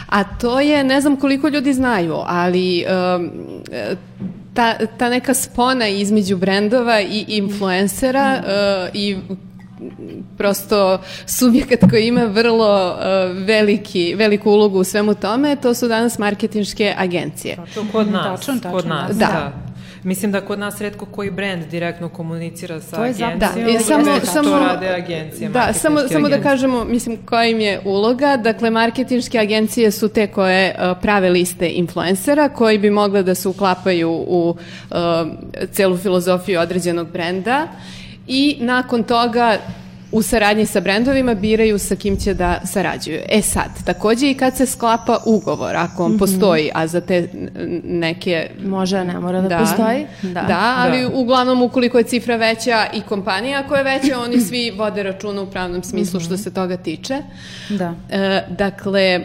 a 0.08 0.24
to 0.24 0.60
je, 0.60 0.84
ne 0.84 1.00
znam 1.00 1.16
koliko 1.16 1.48
ljudi 1.48 1.72
znaju, 1.72 2.16
ali 2.26 2.84
uh, 2.86 3.24
ta, 4.54 4.74
ta 4.98 5.08
neka 5.08 5.34
spona 5.34 5.88
između 5.88 6.36
brendova 6.36 7.00
i 7.00 7.24
influencera 7.28 8.42
uh, 8.42 8.90
i 8.94 9.16
prosto 10.38 10.98
subjekat 11.26 11.90
koji 11.90 12.06
ima 12.06 12.24
vrlo 12.24 12.88
uh, 12.88 13.46
veliki, 13.46 14.14
veliku 14.14 14.50
ulogu 14.50 14.78
u 14.78 14.84
svemu 14.84 15.14
tome, 15.14 15.56
to 15.56 15.74
su 15.74 15.88
danas 15.88 16.18
marketinške 16.18 16.94
agencije. 16.98 17.56
To 17.74 17.86
kod 17.92 18.12
nas. 18.12 18.40
Tačno, 18.40 18.54
tačno. 18.54 18.70
Kod 18.70 18.86
nas, 18.86 19.16
da. 19.16 19.26
da. 19.26 19.63
Mislim 20.04 20.32
da 20.32 20.40
kod 20.40 20.58
nas 20.58 20.80
redko 20.80 21.06
koji 21.06 21.30
brend 21.30 21.64
direktno 21.70 22.08
komunicira 22.08 22.80
sa 22.80 22.96
to 22.96 23.04
je 23.04 23.10
agencijom. 23.10 23.38
Da, 23.38 23.70
I 23.70 23.78
samo, 23.78 24.20
samo, 24.24 24.48
to 24.48 24.58
rade 24.58 24.88
agencije, 24.88 25.48
Da, 25.48 25.72
samo, 25.72 26.00
samo 26.08 26.28
da 26.28 26.42
kažemo, 26.42 26.84
mislim, 26.84 27.16
koja 27.26 27.44
im 27.44 27.60
je 27.60 27.80
uloga. 27.84 28.36
Dakle, 28.36 28.70
marketinške 28.70 29.38
agencije 29.38 29.90
su 29.90 30.08
te 30.08 30.26
koje 30.26 30.74
uh, 30.78 30.96
prave 31.02 31.30
liste 31.30 31.68
influencera, 31.68 32.48
koji 32.48 32.78
bi 32.78 32.90
mogle 32.90 33.22
da 33.22 33.34
se 33.34 33.48
uklapaju 33.48 34.10
u 34.10 34.56
uh, 34.90 34.96
celu 35.72 35.96
filozofiju 35.96 36.60
određenog 36.60 37.08
brenda 37.08 37.68
i 38.26 38.56
nakon 38.60 39.02
toga 39.02 39.58
u 40.14 40.22
saradnji 40.22 40.66
sa 40.66 40.80
brendovima 40.80 41.34
biraju 41.34 41.78
sa 41.78 41.96
kim 41.96 42.16
će 42.16 42.34
da 42.34 42.60
sarađuju. 42.64 43.20
E 43.28 43.42
sad, 43.42 43.84
takođe 43.84 44.30
i 44.30 44.34
kad 44.34 44.56
se 44.56 44.66
sklapa 44.66 45.18
ugovor, 45.26 45.76
ako 45.76 46.04
on 46.04 46.10
mm 46.10 46.14
-hmm. 46.14 46.18
postoji, 46.18 46.70
a 46.74 46.86
za 46.86 47.00
te 47.00 47.28
neke... 47.84 48.50
Može, 48.64 49.04
ne 49.04 49.20
mora 49.20 49.40
da, 49.40 49.48
da 49.48 49.58
postoji. 49.58 50.06
Da, 50.22 50.42
da 50.42 50.74
ali 50.76 51.00
da. 51.02 51.08
uglavnom 51.08 51.62
ukoliko 51.62 51.98
je 51.98 52.04
cifra 52.04 52.36
veća 52.36 52.86
i 52.94 53.00
kompanija 53.00 53.66
koja 53.68 53.78
je 53.78 53.98
veća, 53.98 54.20
oni 54.20 54.40
svi 54.40 54.70
vode 54.70 55.02
računa 55.02 55.42
u 55.42 55.50
pravnom 55.50 55.82
smislu 55.82 56.18
mm 56.18 56.22
-hmm. 56.22 56.26
što 56.26 56.36
se 56.36 56.54
toga 56.54 56.76
tiče. 56.76 57.18
Da. 57.68 57.94
E, 58.10 58.42
dakle, 58.48 59.24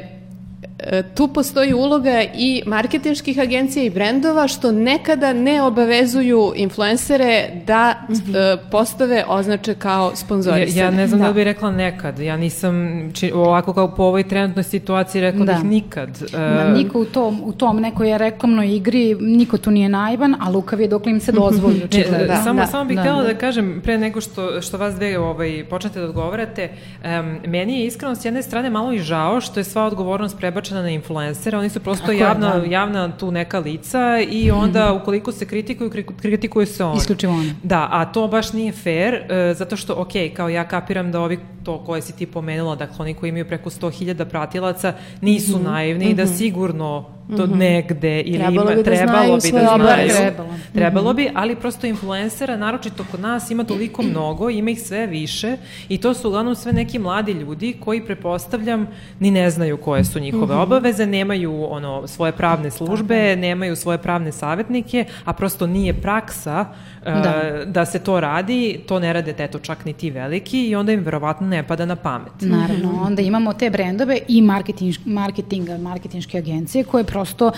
tu 1.16 1.28
postoji 1.28 1.74
uloga 1.74 2.24
i 2.36 2.64
marketinških 2.66 3.40
agencija 3.40 3.84
i 3.86 3.90
brendova 3.90 4.48
što 4.48 4.72
nekada 4.72 5.34
ne 5.34 5.62
obavezuju 5.62 6.54
influencere 6.56 7.50
da 7.66 7.96
mm 8.10 8.14
-hmm. 8.14 8.58
postave 8.72 9.24
označe 9.28 9.76
kao 9.76 10.16
sponzorisane. 10.16 10.80
Ja, 10.80 10.86
ja 10.86 10.92
ne 10.92 11.08
znam 11.08 11.20
da. 11.20 11.28
da 11.28 11.34
bih 11.34 11.44
rekla 11.44 11.72
nekad. 11.72 12.20
Ja 12.20 12.38
nisam 12.38 12.74
či, 13.14 13.32
ovako 13.32 13.74
kao 13.74 13.96
po 13.96 14.04
ovoj 14.04 14.28
trenutnoj 14.28 14.64
situaciji 14.64 15.22
rekla 15.22 15.46
da. 15.46 15.54
bih 15.54 15.64
nikad. 15.64 16.20
Da, 16.32 16.74
niko 16.74 17.00
u 17.00 17.06
tom, 17.06 17.42
u 17.44 17.54
tom 17.54 17.78
nekoj 17.78 18.18
reklamnoj 18.18 18.76
igri, 18.76 19.16
niko 19.20 19.58
tu 19.58 19.72
nije 19.72 19.90
naivan, 19.90 20.36
a 20.40 20.50
lukav 20.50 20.82
je 20.82 20.88
dok 20.88 21.08
im 21.08 21.20
se 21.20 21.32
dozvoli. 21.32 21.88
ne, 22.12 22.26
da, 22.28 22.36
samo, 22.36 22.60
da, 22.60 22.68
samo 22.68 22.86
bih 22.86 22.96
da, 22.96 23.02
htjela 23.02 23.22
da. 23.22 23.28
da 23.28 23.38
kažem, 23.38 23.82
pre 23.84 23.98
nego 23.98 24.22
što, 24.22 24.62
što 24.62 24.78
vas 24.78 24.96
dve 24.96 25.20
ovaj, 25.20 25.66
počnete 25.70 26.00
da 26.00 26.06
odgovarate, 26.06 26.70
um, 27.04 27.38
meni 27.48 27.80
je 27.80 27.86
iskreno 27.86 28.16
s 28.16 28.26
jedne 28.26 28.42
strane 28.42 28.70
malo 28.70 28.94
i 28.94 29.00
žao 29.00 29.42
što 29.42 29.60
je 29.60 29.64
sva 29.64 29.86
odgovornost 29.86 30.38
prebačena 30.38 30.69
prebačena 30.70 30.82
na 30.82 30.90
influencere, 30.90 31.58
oni 31.58 31.70
su 31.70 31.80
prosto 31.80 32.12
javna, 32.12 32.54
je, 32.54 32.62
da. 32.62 32.66
javna 32.68 33.18
tu 33.18 33.32
neka 33.32 33.60
lica 33.60 34.20
i 34.32 34.52
onda 34.52 34.86
mhm. 34.86 35.02
ukoliko 35.02 35.32
se 35.32 35.46
kritikuju, 35.46 35.92
kritikuju 36.22 36.66
se 36.66 36.84
oni. 36.84 36.98
Isključivo 36.98 37.34
oni. 37.34 37.56
Da, 37.64 37.88
a 37.92 38.06
to 38.06 38.28
baš 38.28 38.54
nije 38.54 38.72
fair, 38.72 39.14
uh, 39.14 39.58
zato 39.58 39.76
što, 39.76 39.94
ok, 39.94 40.12
kao 40.36 40.50
ja 40.50 40.68
kapiram 40.68 41.12
da 41.12 41.22
ovi 41.22 41.40
to 41.64 41.84
koje 41.86 42.02
si 42.02 42.16
ti 42.16 42.26
pomenula, 42.26 42.76
dakle 42.76 42.96
oni 43.00 43.14
koji 43.14 43.30
imaju 43.30 43.48
preko 43.48 43.70
100.000 43.70 44.26
pratilaca 44.26 44.94
nisu 45.22 45.58
mm 45.58 45.62
-hmm. 45.62 45.64
naivni 45.64 46.06
i 46.06 46.08
mm 46.08 46.12
-hmm. 46.12 46.18
da 46.18 46.24
mhm. 46.24 46.34
sigurno 46.34 47.19
to 47.38 47.48
mm 47.48 47.50
-hmm. 47.50 47.58
negde 47.58 48.22
ili 48.22 48.38
trebalo 48.38 48.62
ima, 48.62 48.72
bi 48.72 48.76
da 48.76 48.84
trebalo 48.84 49.38
bi 49.38 49.52
da 49.52 49.60
znaju, 49.76 50.10
trebalo, 50.18 50.50
trebalo 50.74 51.14
bi, 51.14 51.30
ali 51.34 51.56
prosto 51.56 51.88
influencera, 51.88 52.58
naročito 52.58 53.06
kod 53.12 53.20
nas, 53.20 53.52
ima 53.52 53.64
toliko 53.64 54.02
mnogo, 54.02 54.50
ima 54.50 54.70
ih 54.70 54.82
sve 54.82 55.08
više 55.08 55.58
i 55.90 55.98
to 55.98 56.14
su 56.14 56.28
uglavnom 56.28 56.56
sve 56.56 56.74
neki 56.74 57.00
mladi 57.00 57.32
ljudi 57.32 57.76
koji 57.80 58.06
prepostavljam 58.06 58.88
ni 59.20 59.32
ne 59.32 59.50
znaju 59.50 59.78
koje 59.78 60.04
su 60.04 60.20
njihove 60.20 60.56
mm 60.56 60.58
-hmm. 60.58 60.64
obaveze, 60.64 61.06
nemaju 61.06 61.66
ono 61.70 62.08
svoje 62.08 62.32
pravne 62.32 62.72
službe, 62.72 63.36
nemaju 63.36 63.76
svoje 63.76 63.98
pravne 63.98 64.32
savjetnike, 64.32 65.06
a 65.26 65.34
prosto 65.34 65.68
nije 65.68 65.94
praksa 65.94 66.66
da. 67.06 67.42
Uh, 67.66 67.72
da 67.72 67.86
se 67.86 68.00
to 68.00 68.20
radi, 68.20 68.80
to 68.88 69.00
ne 69.00 69.14
rade 69.14 69.34
teto 69.34 69.60
čak 69.60 69.86
ni 69.86 69.94
ti 69.94 70.12
veliki 70.12 70.68
i 70.68 70.76
onda 70.76 70.92
im 70.92 71.00
verovatno 71.00 71.48
ne 71.48 71.64
pada 71.68 71.86
na 71.86 71.96
pamet. 71.96 72.32
Naravno, 72.42 73.02
onda 73.04 73.22
imamo 73.22 73.54
te 73.54 73.70
brendove 73.70 74.20
i 74.28 74.42
marketing, 74.42 74.96
marketinga, 75.06 75.78
marketinške 75.78 76.38
agencije 76.38 76.84
koje 76.84 77.04
prosto 77.04 77.52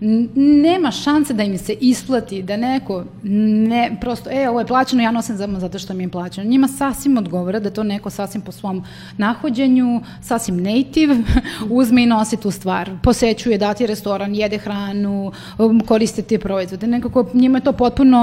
nema 0.00 0.90
šanse 0.90 1.34
da 1.34 1.42
im 1.42 1.58
se 1.58 1.72
isplati, 1.80 2.42
da 2.42 2.56
neko 2.56 3.04
ne, 3.22 3.96
prosto, 4.00 4.30
e, 4.30 4.48
ovo 4.48 4.60
je 4.60 4.66
plaćeno, 4.66 5.02
ja 5.02 5.10
nosim 5.10 5.38
samo 5.38 5.60
zato 5.60 5.78
što 5.78 5.94
mi 5.94 6.04
je 6.04 6.08
plaćeno. 6.08 6.50
Njima 6.50 6.68
sasvim 6.68 7.18
odgovara 7.18 7.60
da 7.60 7.70
to 7.70 7.82
neko 7.82 8.10
sasvim 8.10 8.42
po 8.42 8.52
svom 8.52 8.84
nahođenju, 9.18 10.00
sasvim 10.22 10.62
native, 10.62 11.16
uzme 11.70 12.02
i 12.02 12.06
nosi 12.06 12.36
tu 12.36 12.50
stvar. 12.50 12.90
Posećuje, 13.02 13.58
dati 13.58 13.86
restoran, 13.86 14.34
jede 14.34 14.58
hranu, 14.58 15.32
um, 15.58 15.80
koriste 15.80 16.22
te 16.22 16.38
proizvode. 16.38 16.86
Nekako 16.86 17.26
njima 17.34 17.58
je 17.58 17.64
to 17.64 17.72
potpuno, 17.72 18.18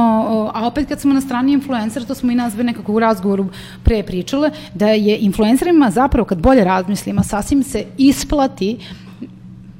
a 0.53 0.67
opet 0.67 0.87
kad 0.87 1.01
smo 1.01 1.13
na 1.13 1.21
strani 1.21 1.53
influencer, 1.53 2.05
to 2.05 2.15
smo 2.15 2.31
i 2.31 2.35
nazve 2.35 2.63
nekako 2.63 2.93
u 2.93 2.99
razgovoru 2.99 3.47
pre 3.83 4.03
pričale, 4.03 4.51
da 4.73 4.87
je 4.87 5.17
influencerima 5.17 5.91
zapravo, 5.91 6.25
kad 6.25 6.37
bolje 6.37 6.63
razmislimo, 6.63 7.23
sasvim 7.23 7.63
se 7.63 7.85
isplati 7.97 8.77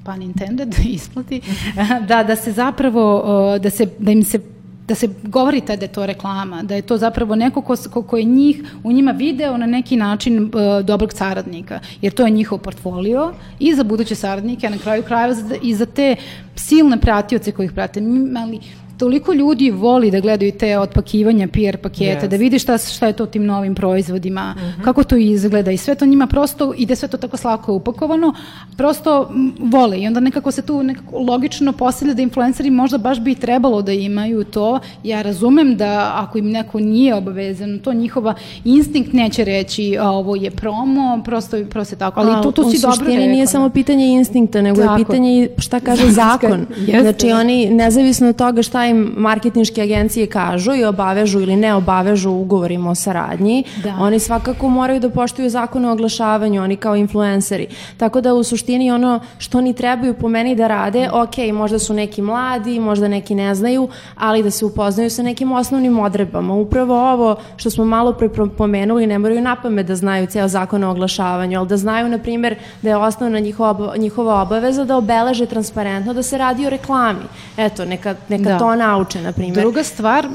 pun 0.04 0.22
intended, 0.22 0.76
isplati, 0.86 1.42
da, 2.08 2.24
da 2.24 2.36
se 2.36 2.52
zapravo, 2.52 3.24
da, 3.60 3.70
se, 3.70 3.88
da 4.00 4.12
im 4.12 4.24
se 4.24 4.40
da 4.88 4.96
se 4.96 5.10
govori 5.24 5.62
tada 5.62 5.76
da 5.76 5.86
je 5.86 5.92
to 5.92 6.06
reklama, 6.06 6.64
da 6.64 6.76
je 6.76 6.82
to 6.82 6.98
zapravo 6.98 7.36
neko 7.36 7.62
ko, 7.62 7.76
ko, 7.94 8.02
ko 8.04 8.18
je 8.18 8.24
njih, 8.24 8.64
u 8.84 8.92
njima 8.92 9.12
video 9.12 9.58
na 9.58 9.66
neki 9.66 9.96
način 9.96 10.44
uh, 10.44 10.86
dobrog 10.86 11.14
saradnika, 11.14 11.80
jer 12.02 12.14
to 12.14 12.26
je 12.26 12.32
njihov 12.32 12.58
portfolio 12.58 13.34
i 13.60 13.76
za 13.76 13.84
buduće 13.84 14.16
saradnike, 14.16 14.68
a 14.68 14.70
na 14.70 14.78
kraju 14.78 15.04
krajeva 15.04 15.36
i 15.62 15.76
za 15.76 15.86
te 15.86 16.16
silne 16.56 16.98
pratioce 16.98 17.52
kojih 17.52 17.72
prate. 17.72 18.02
Ali 18.44 18.60
toliko 19.04 19.34
ljudi 19.34 19.72
voli 19.72 20.12
da 20.12 20.20
gledaju 20.20 20.52
te 20.52 20.80
otpakivanja 20.80 21.48
PR 21.48 21.78
paketa, 21.78 22.26
yes. 22.26 22.28
da 22.28 22.36
vidi 22.36 22.60
šta, 22.60 22.78
šta 22.78 23.08
je 23.08 23.14
to 23.14 23.26
tim 23.26 23.46
novim 23.46 23.76
proizvodima, 23.76 24.56
mm 24.58 24.60
-hmm. 24.60 24.84
kako 24.84 25.04
to 25.04 25.16
izgleda 25.16 25.72
i 25.72 25.78
sve 25.78 25.96
to 25.96 26.06
njima 26.06 26.28
prosto 26.28 26.74
ide 26.78 26.96
sve 26.96 27.08
to 27.08 27.18
tako 27.18 27.38
slako 27.38 27.74
upakovano, 27.74 28.34
prosto 28.78 29.32
vole 29.60 30.00
i 30.02 30.08
onda 30.08 30.20
nekako 30.20 30.52
se 30.52 30.62
tu 30.62 30.84
nekako 30.84 31.20
logično 31.20 31.72
postavlja 31.72 32.14
da 32.14 32.22
influenceri 32.22 32.70
možda 32.70 32.98
baš 32.98 33.20
bi 33.20 33.36
trebalo 33.36 33.82
da 33.82 33.92
imaju 33.92 34.44
to. 34.44 34.80
Ja 35.04 35.22
razumem 35.22 35.76
da 35.78 36.12
ako 36.16 36.38
im 36.38 36.52
neko 36.52 36.80
nije 36.80 37.16
obavezan, 37.16 37.80
to 37.80 37.94
njihova 37.94 38.34
instinkt 38.64 39.14
neće 39.14 39.44
reći 39.44 39.98
a 40.00 40.12
ovo 40.12 40.36
je 40.36 40.52
promo, 40.52 41.22
prosto, 41.26 41.58
prosto 41.70 41.96
tako, 41.96 42.20
ali 42.20 42.44
tu, 42.44 42.52
tu 42.52 42.72
si 42.72 42.82
dobro 42.82 43.06
rekla. 43.06 43.26
nije 43.26 43.48
samo 43.48 43.70
pitanje 43.70 44.08
instinkta, 44.08 44.62
nego 44.62 44.82
tako. 44.82 45.00
je 45.00 45.06
pitanje 45.06 45.50
šta 45.58 45.80
kaže 45.80 46.12
zakon. 46.22 46.66
Znači 47.02 47.32
oni, 47.32 47.70
nezavisno 47.70 48.30
od 48.30 48.36
toga 48.36 48.64
šta 48.64 48.86
im 48.86 48.93
marketinške 49.18 49.82
agencije 49.82 50.28
kažu 50.28 50.76
i 50.76 50.86
obavežu 50.86 51.40
ili 51.40 51.56
ne 51.56 51.74
obavežu 51.76 52.32
ugovorima 52.32 52.90
o 52.92 52.96
saradnji, 52.96 53.64
da. 53.84 53.96
oni 54.00 54.20
svakako 54.20 54.70
moraju 54.70 55.00
da 55.00 55.10
poštuju 55.10 55.50
zakon 55.50 55.86
o 55.86 55.92
oglašavanju, 55.92 56.64
oni 56.64 56.76
kao 56.76 56.96
influenceri. 56.96 57.68
Tako 57.98 58.22
da 58.22 58.34
u 58.34 58.44
suštini 58.44 58.92
ono 58.92 59.20
što 59.38 59.58
oni 59.58 59.74
trebaju 59.74 60.14
po 60.14 60.30
meni 60.30 60.56
da 60.56 60.68
rade, 60.68 61.10
ok, 61.14 61.38
možda 61.54 61.80
su 61.80 61.94
neki 61.94 62.22
mladi, 62.22 62.80
možda 62.80 63.08
neki 63.08 63.36
ne 63.36 63.56
znaju, 63.56 63.88
ali 64.16 64.44
da 64.44 64.52
se 64.52 64.66
upoznaju 64.66 65.10
sa 65.10 65.24
nekim 65.24 65.52
osnovnim 65.52 66.00
odrebama. 66.00 66.54
Upravo 66.54 67.12
ovo 67.14 67.36
što 67.56 67.70
smo 67.70 67.86
malo 67.86 68.14
pre 68.14 68.30
pomenuli, 68.58 69.08
ne 69.08 69.20
moraju 69.20 69.42
napame 69.42 69.84
da 69.84 69.96
znaju 69.96 70.28
ceo 70.28 70.48
zakon 70.48 70.84
o 70.84 70.92
oglašavanju, 70.92 71.60
ali 71.60 71.68
da 71.68 71.78
znaju, 71.78 72.10
na 72.10 72.18
primjer, 72.18 72.56
da 72.82 72.90
je 72.90 72.98
osnovna 72.98 73.40
njihova, 73.40 73.98
njihova 73.98 74.42
obaveza 74.42 74.86
da 74.86 74.98
obeleže 74.98 75.46
transparentno 75.46 76.14
da 76.14 76.24
se 76.24 76.38
radi 76.38 76.68
o 76.68 76.70
reklami. 76.70 77.20
Eto, 77.58 77.86
neka, 77.86 78.16
neka 78.30 78.50
da. 78.50 78.60
to 78.60 78.73
nauče, 78.76 79.22
na 79.22 79.32
primjer. 79.32 79.56
Druga 79.56 79.84
stvar, 79.84 80.26
uh, 80.26 80.32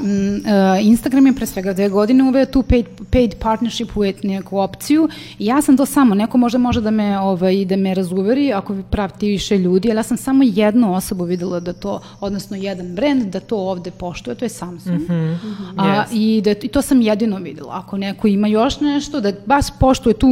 Instagram 0.83 1.27
je 1.27 1.33
pre 1.33 1.47
svega 1.47 1.73
dve 1.73 1.89
godine 1.89 2.25
uveo 2.25 2.47
tu 2.47 2.63
paid, 2.63 2.87
paid 3.11 3.35
partnership 3.39 3.97
u 3.97 4.03
neku 4.23 4.59
opciju 4.59 5.09
ja 5.39 5.63
sam 5.63 5.77
to 5.77 5.87
samo, 5.87 6.15
neko 6.15 6.39
možda 6.39 6.59
može 6.59 6.81
da 6.81 6.91
me, 6.91 7.19
ovaj, 7.19 7.65
da 7.65 7.77
me 7.77 7.95
razuveri 7.95 8.53
ako 8.53 8.77
praviti 8.91 9.27
više 9.27 9.59
ljudi, 9.59 9.91
ali 9.91 9.99
ja 9.99 10.03
sam 10.03 10.17
samo 10.17 10.45
jednu 10.47 10.95
osobu 10.95 11.25
videla 11.25 11.61
da 11.61 11.73
to, 11.73 12.01
odnosno 12.21 12.57
jedan 12.57 12.95
brend, 12.95 13.33
da 13.33 13.41
to 13.41 13.57
ovde 13.57 13.91
poštuje, 13.91 14.35
to 14.35 14.45
je 14.45 14.49
Samsung. 14.49 15.01
Mm 15.01 15.07
-hmm. 15.09 15.37
A, 15.77 15.85
yes. 15.85 16.05
i, 16.13 16.41
da, 16.41 16.51
I 16.51 16.69
to 16.69 16.83
sam 16.83 17.01
jedino 17.01 17.37
videla. 17.37 17.79
Ako 17.79 17.97
neko 17.97 18.29
ima 18.29 18.49
još 18.49 18.81
nešto, 18.81 19.21
da 19.21 19.33
baš 19.47 19.67
poštuje 19.81 20.15
tu 20.15 20.29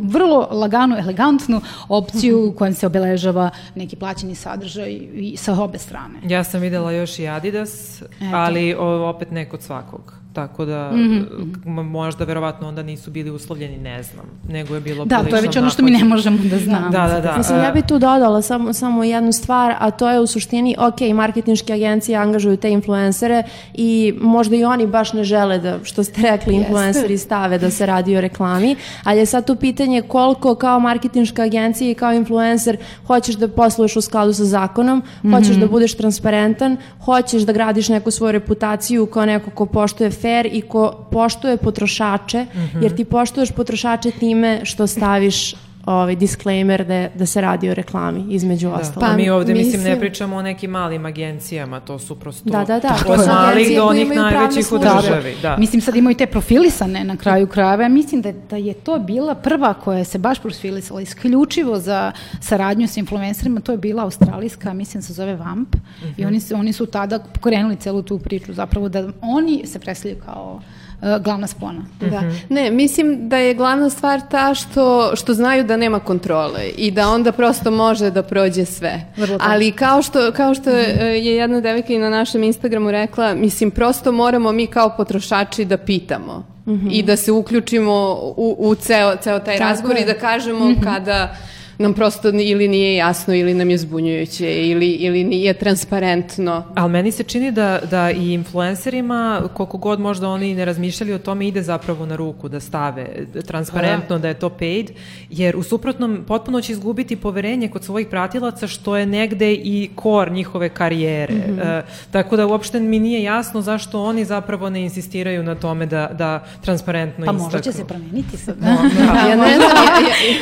vrlo 0.00 0.48
laganu, 0.50 0.96
elegantnu 0.96 1.60
opciju 1.88 2.38
mm 2.38 2.42
-hmm. 2.42 2.54
kojom 2.54 2.74
se 2.74 2.86
obeležava 2.86 3.50
neki 3.74 3.96
plaćeni 3.96 4.34
sadržaj 4.34 4.98
i 5.14 5.36
sa 5.36 5.62
obe 5.62 5.78
strane. 5.78 6.14
Ja 6.24 6.44
sam 6.44 6.60
videla 6.60 6.92
još 6.92 7.18
i 7.18 7.28
Adidas, 7.44 8.02
Eto. 8.02 8.36
ali 8.36 8.74
o, 8.74 9.08
opet 9.08 9.30
ne 9.30 9.44
kod 9.48 9.62
svakog. 9.62 10.23
Tako 10.34 10.64
da 10.64 10.90
mm 10.92 10.96
-hmm. 10.96 11.82
možda 11.82 12.24
verovatno 12.24 12.68
onda 12.68 12.82
nisu 12.82 13.10
bili 13.10 13.30
uslovljeni, 13.30 13.78
ne 13.78 14.02
znam, 14.02 14.24
nego 14.48 14.74
je 14.74 14.80
bilo 14.80 15.04
Da, 15.04 15.24
to 15.24 15.36
je 15.36 15.42
već 15.42 15.56
ono 15.56 15.70
što 15.70 15.82
mi 15.82 15.90
ne 15.90 16.04
možemo 16.04 16.38
da 16.50 16.58
znamo. 16.58 16.90
Da, 16.90 17.08
da, 17.08 17.20
da. 17.20 17.36
Mislim, 17.38 17.58
ja 17.58 17.72
bih 17.72 17.84
tu 17.88 17.94
dodala 17.94 18.42
samo, 18.42 18.72
samo 18.72 19.04
jednu 19.04 19.32
stvar, 19.32 19.74
a 19.78 19.90
to 19.90 20.10
je 20.10 20.20
u 20.20 20.26
suštini, 20.26 20.76
ok, 20.78 21.00
marketinške 21.14 21.72
agencije 21.72 22.18
angažuju 22.18 22.56
te 22.56 22.70
influencere 22.70 23.42
i 23.74 24.14
možda 24.20 24.56
i 24.56 24.64
oni 24.64 24.86
baš 24.86 25.12
ne 25.12 25.24
žele 25.24 25.58
da, 25.58 25.78
što 25.84 26.04
ste 26.04 26.22
rekli, 26.22 26.54
influenceri 26.54 27.18
stave 27.18 27.58
da 27.58 27.70
se 27.70 27.86
radi 27.86 28.16
o 28.16 28.20
reklami, 28.20 28.76
ali 29.04 29.18
je 29.18 29.26
sad 29.26 29.46
tu 29.46 29.56
pitanje 29.56 30.02
koliko 30.02 30.54
kao 30.54 30.80
marketinška 30.80 31.42
agencija 31.42 31.90
i 31.90 31.94
kao 31.94 32.12
influencer 32.12 32.76
hoćeš 33.06 33.34
da 33.34 33.48
posluješ 33.48 33.96
u 33.96 34.00
skladu 34.00 34.32
sa 34.32 34.44
zakonom, 34.44 34.98
mm 34.98 35.28
-hmm. 35.28 35.36
hoćeš 35.36 35.56
da 35.56 35.66
budeš 35.66 35.96
transparentan, 35.96 36.76
hoćeš 37.04 37.42
da 37.42 37.52
gradiš 37.52 37.88
neku 37.88 38.10
svoju 38.10 38.32
reputaciju 38.32 39.06
kao 39.06 39.26
neko 39.26 39.50
ko 39.50 39.66
poštuje 39.66 40.10
fair 40.24 40.48
i 40.52 40.62
ko 40.62 41.06
poštuje 41.10 41.56
potrošače, 41.56 42.44
mm 42.44 42.58
-hmm. 42.58 42.82
jer 42.82 42.96
ti 42.96 43.04
poštuješ 43.04 43.52
potrošače 43.52 44.10
time 44.10 44.60
što 44.64 44.86
staviš 44.86 45.54
ovaj 45.86 46.16
disclaimer 46.16 46.86
da, 46.86 47.08
da 47.14 47.26
se 47.26 47.40
radi 47.40 47.70
o 47.70 47.74
reklami 47.74 48.24
između 48.30 48.68
da. 48.68 48.74
ostalog. 48.74 49.08
Pa 49.08 49.16
mi 49.16 49.30
ovde 49.30 49.52
mislim, 49.52 49.72
mislim 49.72 49.92
ne 49.92 50.00
pričamo 50.00 50.36
o 50.36 50.42
nekim 50.42 50.70
malim 50.70 51.06
agencijama, 51.06 51.80
to 51.80 51.98
su 51.98 52.20
prosto 52.20 52.50
da, 52.50 52.64
da, 52.64 52.80
da. 52.80 52.96
od 53.06 53.18
malih 53.26 53.76
do 53.76 53.84
onih 53.86 54.08
najvećih 54.08 54.72
u 54.72 54.78
državi. 54.78 55.36
Da. 55.42 55.56
Mislim 55.56 55.82
sad 55.82 55.96
imaju 55.96 56.16
te 56.16 56.26
profilisane 56.26 57.04
na 57.04 57.16
kraju 57.16 57.46
krajeva. 57.46 57.88
Mislim 57.88 58.22
da, 58.22 58.32
da 58.32 58.56
je 58.56 58.74
to 58.74 58.98
bila 58.98 59.34
prva 59.34 59.74
koja 59.74 60.04
se 60.04 60.18
baš 60.18 60.38
profilisala 60.38 61.00
isključivo 61.00 61.78
za 61.78 62.12
saradnju 62.40 62.88
sa 62.88 63.00
influencerima, 63.00 63.60
to 63.60 63.72
je 63.72 63.78
bila 63.78 64.02
australijska, 64.02 64.72
mislim 64.72 65.02
se 65.02 65.12
zove 65.12 65.36
Vamp 65.36 65.74
mm 65.74 65.80
-hmm. 66.02 66.14
i 66.16 66.24
mhm. 66.24 66.26
oni, 66.26 66.40
oni 66.54 66.72
su 66.72 66.86
tada 66.86 67.18
pokrenuli 67.18 67.76
celu 67.76 68.02
tu 68.02 68.18
priču, 68.18 68.52
zapravo 68.52 68.88
da 68.88 69.08
oni 69.20 69.62
se 69.66 69.78
predstavljaju 69.78 70.22
kao 70.24 70.54
uh, 70.54 70.73
glavna 71.20 71.46
spona. 71.46 71.84
Da. 72.00 72.06
Mm 72.06 72.24
-hmm. 72.24 72.40
Ne, 72.48 72.70
mislim 72.70 73.28
da 73.28 73.36
je 73.36 73.54
glavna 73.54 73.90
stvar 73.90 74.20
ta 74.30 74.54
što, 74.54 75.16
što 75.16 75.34
znaju 75.34 75.64
da 75.64 75.76
nema 75.76 76.00
kontrole 76.00 76.68
i 76.76 76.90
da 76.90 77.08
onda 77.08 77.32
prosto 77.32 77.70
može 77.70 78.10
da 78.10 78.22
prođe 78.22 78.64
sve. 78.64 79.00
Vrlo 79.16 79.38
Ali 79.40 79.72
kao 79.72 80.02
što, 80.02 80.32
kao 80.32 80.54
što 80.54 80.70
je, 80.70 80.94
mm 80.94 80.98
-hmm. 80.98 81.04
je 81.04 81.36
jedna 81.36 81.60
devika 81.60 81.92
i 81.92 81.98
na 81.98 82.10
našem 82.10 82.42
Instagramu 82.42 82.90
rekla, 82.90 83.34
mislim, 83.34 83.70
prosto 83.70 84.12
moramo 84.12 84.52
mi 84.52 84.66
kao 84.66 84.96
potrošači 84.96 85.64
da 85.64 85.76
pitamo. 85.76 86.44
Mm 86.66 86.72
-hmm. 86.72 86.88
i 86.92 87.02
da 87.02 87.16
se 87.16 87.32
uključimo 87.32 88.18
u, 88.36 88.56
u 88.58 88.74
ceo, 88.74 89.16
ceo 89.16 89.38
taj 89.38 89.58
Tako 89.58 89.70
razgovor 89.70 89.96
je. 89.96 90.02
i 90.02 90.06
da 90.06 90.14
kažemo 90.14 90.64
mm 90.64 90.74
-hmm. 90.74 90.84
kada 90.84 91.36
nam 91.78 91.94
prosto 91.94 92.28
ili 92.28 92.68
nije 92.68 92.96
jasno 92.96 93.34
ili 93.34 93.54
nam 93.54 93.70
je 93.70 93.78
zbunjujuće 93.78 94.68
ili, 94.68 94.86
ili 94.90 95.24
nije 95.24 95.54
transparentno. 95.54 96.64
Ali 96.74 96.92
meni 96.92 97.12
se 97.12 97.22
čini 97.22 97.52
da, 97.52 97.80
da 97.90 98.10
i 98.10 98.32
influencerima, 98.32 99.42
koliko 99.54 99.78
god 99.78 100.00
možda 100.00 100.28
oni 100.28 100.54
ne 100.54 100.64
razmišljali 100.64 101.12
o 101.12 101.18
tome, 101.18 101.48
ide 101.48 101.62
zapravo 101.62 102.06
na 102.06 102.16
ruku 102.16 102.48
da 102.48 102.60
stave 102.60 103.06
transparentno 103.46 104.18
da, 104.18 104.22
da 104.22 104.28
je 104.28 104.34
to 104.34 104.48
paid, 104.48 104.90
jer 105.30 105.56
u 105.56 105.62
suprotnom 105.62 106.24
potpuno 106.28 106.60
će 106.60 106.72
izgubiti 106.72 107.16
poverenje 107.16 107.68
kod 107.68 107.84
svojih 107.84 108.06
pratilaca 108.06 108.66
što 108.66 108.96
je 108.96 109.06
negde 109.06 109.52
i 109.52 109.90
kor 109.94 110.32
njihove 110.32 110.68
karijere. 110.68 111.34
Mm 111.34 111.56
-hmm. 111.56 111.78
e, 111.78 111.82
tako 112.10 112.36
da 112.36 112.46
uopšte 112.46 112.80
mi 112.80 112.98
nije 112.98 113.22
jasno 113.22 113.62
zašto 113.62 114.02
oni 114.02 114.24
zapravo 114.24 114.70
ne 114.70 114.82
insistiraju 114.82 115.42
na 115.42 115.54
tome 115.54 115.86
da, 115.86 116.10
da 116.18 116.44
transparentno 116.60 117.26
pa 117.26 117.32
istaknu. 117.32 117.38
Pa 117.38 117.44
možda 117.44 117.60
će 117.60 117.72
se 117.72 117.84
promeniti 117.84 118.36
sad. 118.36 118.56
No, 118.60 118.76
da. 118.96 119.28
ja 119.28 119.36
ne 119.36 119.56
znam, 119.56 119.70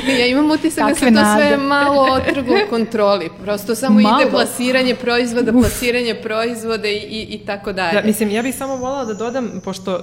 ja, 0.08 0.12
ja, 0.12 0.18
ja 0.18 0.26
imam 0.26 0.50
utisak 0.50 0.88
da 0.88 0.94
se 0.94 1.14
to 1.14 1.21
nade. 1.22 1.46
sve 1.46 1.56
malo 1.56 2.02
otrglo 2.12 2.56
kontroli. 2.70 3.30
Prosto 3.42 3.74
samo 3.74 4.00
malo. 4.00 4.22
ide 4.22 4.30
plasiranje 4.30 4.94
proizvoda, 4.94 5.52
plasiranje 5.52 6.14
proizvoda 6.14 6.88
i, 6.88 6.96
i, 6.96 7.26
i 7.30 7.38
tako 7.46 7.72
dalje. 7.72 8.00
Da, 8.00 8.06
mislim, 8.06 8.30
ja 8.30 8.42
bih 8.42 8.54
samo 8.54 8.76
volala 8.76 9.04
da 9.04 9.14
dodam, 9.14 9.60
pošto 9.64 10.00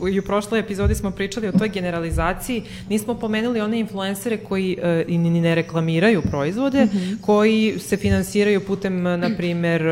uh, 0.00 0.10
i 0.10 0.18
u 0.18 0.22
prošloj 0.22 0.60
epizodi 0.60 0.94
smo 0.94 1.10
pričali 1.10 1.48
o 1.48 1.52
toj 1.52 1.68
generalizaciji, 1.68 2.62
nismo 2.88 3.14
pomenuli 3.14 3.60
one 3.60 3.78
influencere 3.78 4.36
koji 4.36 4.76
uh, 4.78 5.08
ni 5.08 5.40
ne 5.40 5.54
reklamiraju 5.54 6.22
proizvode, 6.22 6.84
mm 6.84 6.88
-hmm. 6.88 7.20
koji 7.20 7.74
se 7.78 7.96
finansiraju 7.96 8.60
putem, 8.60 9.02
na 9.02 9.30
primer, 9.36 9.82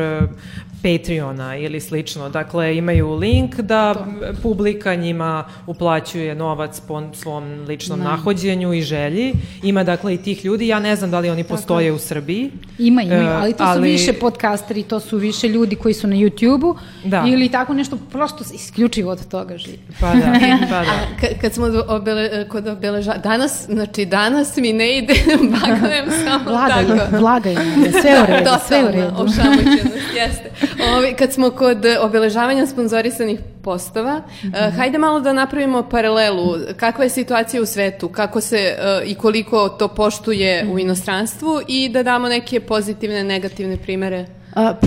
Patreona 0.83 1.57
ili 1.57 1.79
slično. 1.79 2.29
Dakle, 2.29 2.77
imaju 2.77 3.13
link 3.13 3.55
da 3.55 3.93
to. 3.93 4.05
publika 4.41 4.95
njima 4.95 5.45
uplaćuje 5.67 6.35
novac 6.35 6.79
po 6.87 7.01
svom 7.13 7.65
ličnom 7.67 7.99
ne. 7.99 8.05
nahođenju 8.05 8.73
i 8.73 8.81
želji. 8.81 9.33
Ima 9.63 9.83
dakle 9.83 10.13
i 10.13 10.17
tih 10.17 10.45
ljudi. 10.45 10.52
Ja 10.61 10.79
ne 10.79 10.95
znam 10.95 11.11
da 11.11 11.19
li 11.19 11.29
oni 11.29 11.43
postoje 11.43 11.91
u 11.91 11.99
Srbiji. 11.99 12.51
Ima, 12.77 13.01
ima, 13.01 13.13
e, 13.13 13.27
ali 13.27 13.53
to 13.53 13.63
ali... 13.63 13.77
su 13.77 13.81
više 13.81 14.13
podcasteri, 14.13 14.83
to 14.83 14.99
su 14.99 15.17
više 15.17 15.47
ljudi 15.47 15.75
koji 15.75 15.93
su 15.93 16.07
na 16.07 16.15
YouTube-u 16.15 16.75
da. 17.03 17.23
ili 17.27 17.49
tako 17.49 17.73
nešto 17.73 17.97
prosto 18.11 18.43
isključivo 18.53 19.11
od 19.11 19.27
toga 19.27 19.57
živi. 19.57 19.79
Pa 19.99 20.13
da, 20.13 20.39
pa 20.69 20.79
da. 20.79 21.07
Kad, 21.19 21.29
kad 21.41 21.53
smo 21.53 21.65
obele, 21.87 22.49
kod 22.49 22.67
obeleža... 22.67 23.13
Danas, 23.23 23.65
znači 23.65 24.05
danas 24.05 24.57
mi 24.57 24.73
ne 24.73 24.97
ide 24.97 25.13
bagajem 25.61 26.05
samo 26.25 26.49
Vlaga, 26.51 26.97
tako. 26.97 27.17
Vlaga 27.17 27.49
je, 27.49 27.57
sve 28.01 28.23
u 28.23 28.25
redu, 28.25 28.49
sve 28.67 28.83
u 28.83 28.87
redu. 28.87 29.13
Ošamućenost, 29.15 30.15
jeste. 30.15 30.51
Ovi, 30.95 31.13
kad 31.17 31.33
smo 31.33 31.49
kod 31.49 31.85
obeležavanja 32.01 32.65
sponzorisanih 32.67 33.39
postova, 33.63 34.17
mm 34.17 34.47
-hmm. 34.51 34.71
hajde 34.71 34.97
malo 34.97 35.19
da 35.19 35.33
napravimo 35.33 35.89
paralelu. 35.89 36.55
Kakva 36.77 37.03
je 37.03 37.09
situacija 37.09 37.61
u 37.61 37.65
svetu, 37.65 38.09
kako 38.09 38.41
se 38.41 38.75
uh, 38.77 39.09
i 39.09 39.15
koliko 39.15 39.69
to 39.69 39.87
poštuje 39.87 40.63
mm 40.63 40.67
-hmm. 40.67 40.71
u 40.71 40.73
mhm. 40.73 40.79
inostranstvu 40.79 41.61
i 41.67 41.89
da 41.89 42.03
damo 42.03 42.27
neke 42.27 42.59
pozitivne, 42.59 43.23
negativne 43.23 43.77
primere. 43.77 44.25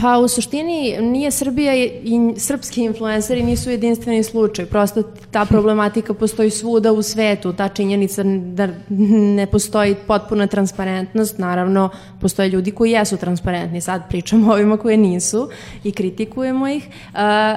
Pa 0.01 0.19
u 0.19 0.29
suštini 0.29 0.97
nije 1.01 1.31
Srbija 1.31 1.75
i 1.75 2.35
srpski 2.37 2.83
influenceri 2.83 3.43
nisu 3.43 3.71
jedinstveni 3.71 4.23
slučaj. 4.23 4.67
Prosto 4.67 5.03
ta 5.31 5.45
problematika 5.45 6.15
postoji 6.15 6.51
svuda 6.51 6.93
u 6.93 7.03
svetu. 7.03 7.53
Ta 7.53 7.69
činjenica 7.69 8.23
da 8.55 8.69
ne 8.89 9.47
postoji 9.47 9.95
potpuna 10.07 10.47
transparentnost. 10.47 11.39
Naravno, 11.39 11.89
postoje 12.21 12.49
ljudi 12.49 12.71
koji 12.71 12.91
jesu 12.91 13.17
transparentni. 13.17 13.81
Sad 13.81 14.09
pričamo 14.09 14.51
o 14.51 14.55
ovima 14.55 14.77
koje 14.77 14.97
nisu 14.97 15.49
i 15.85 15.93
kritikujemo 15.93 16.69
ih. 16.69 16.89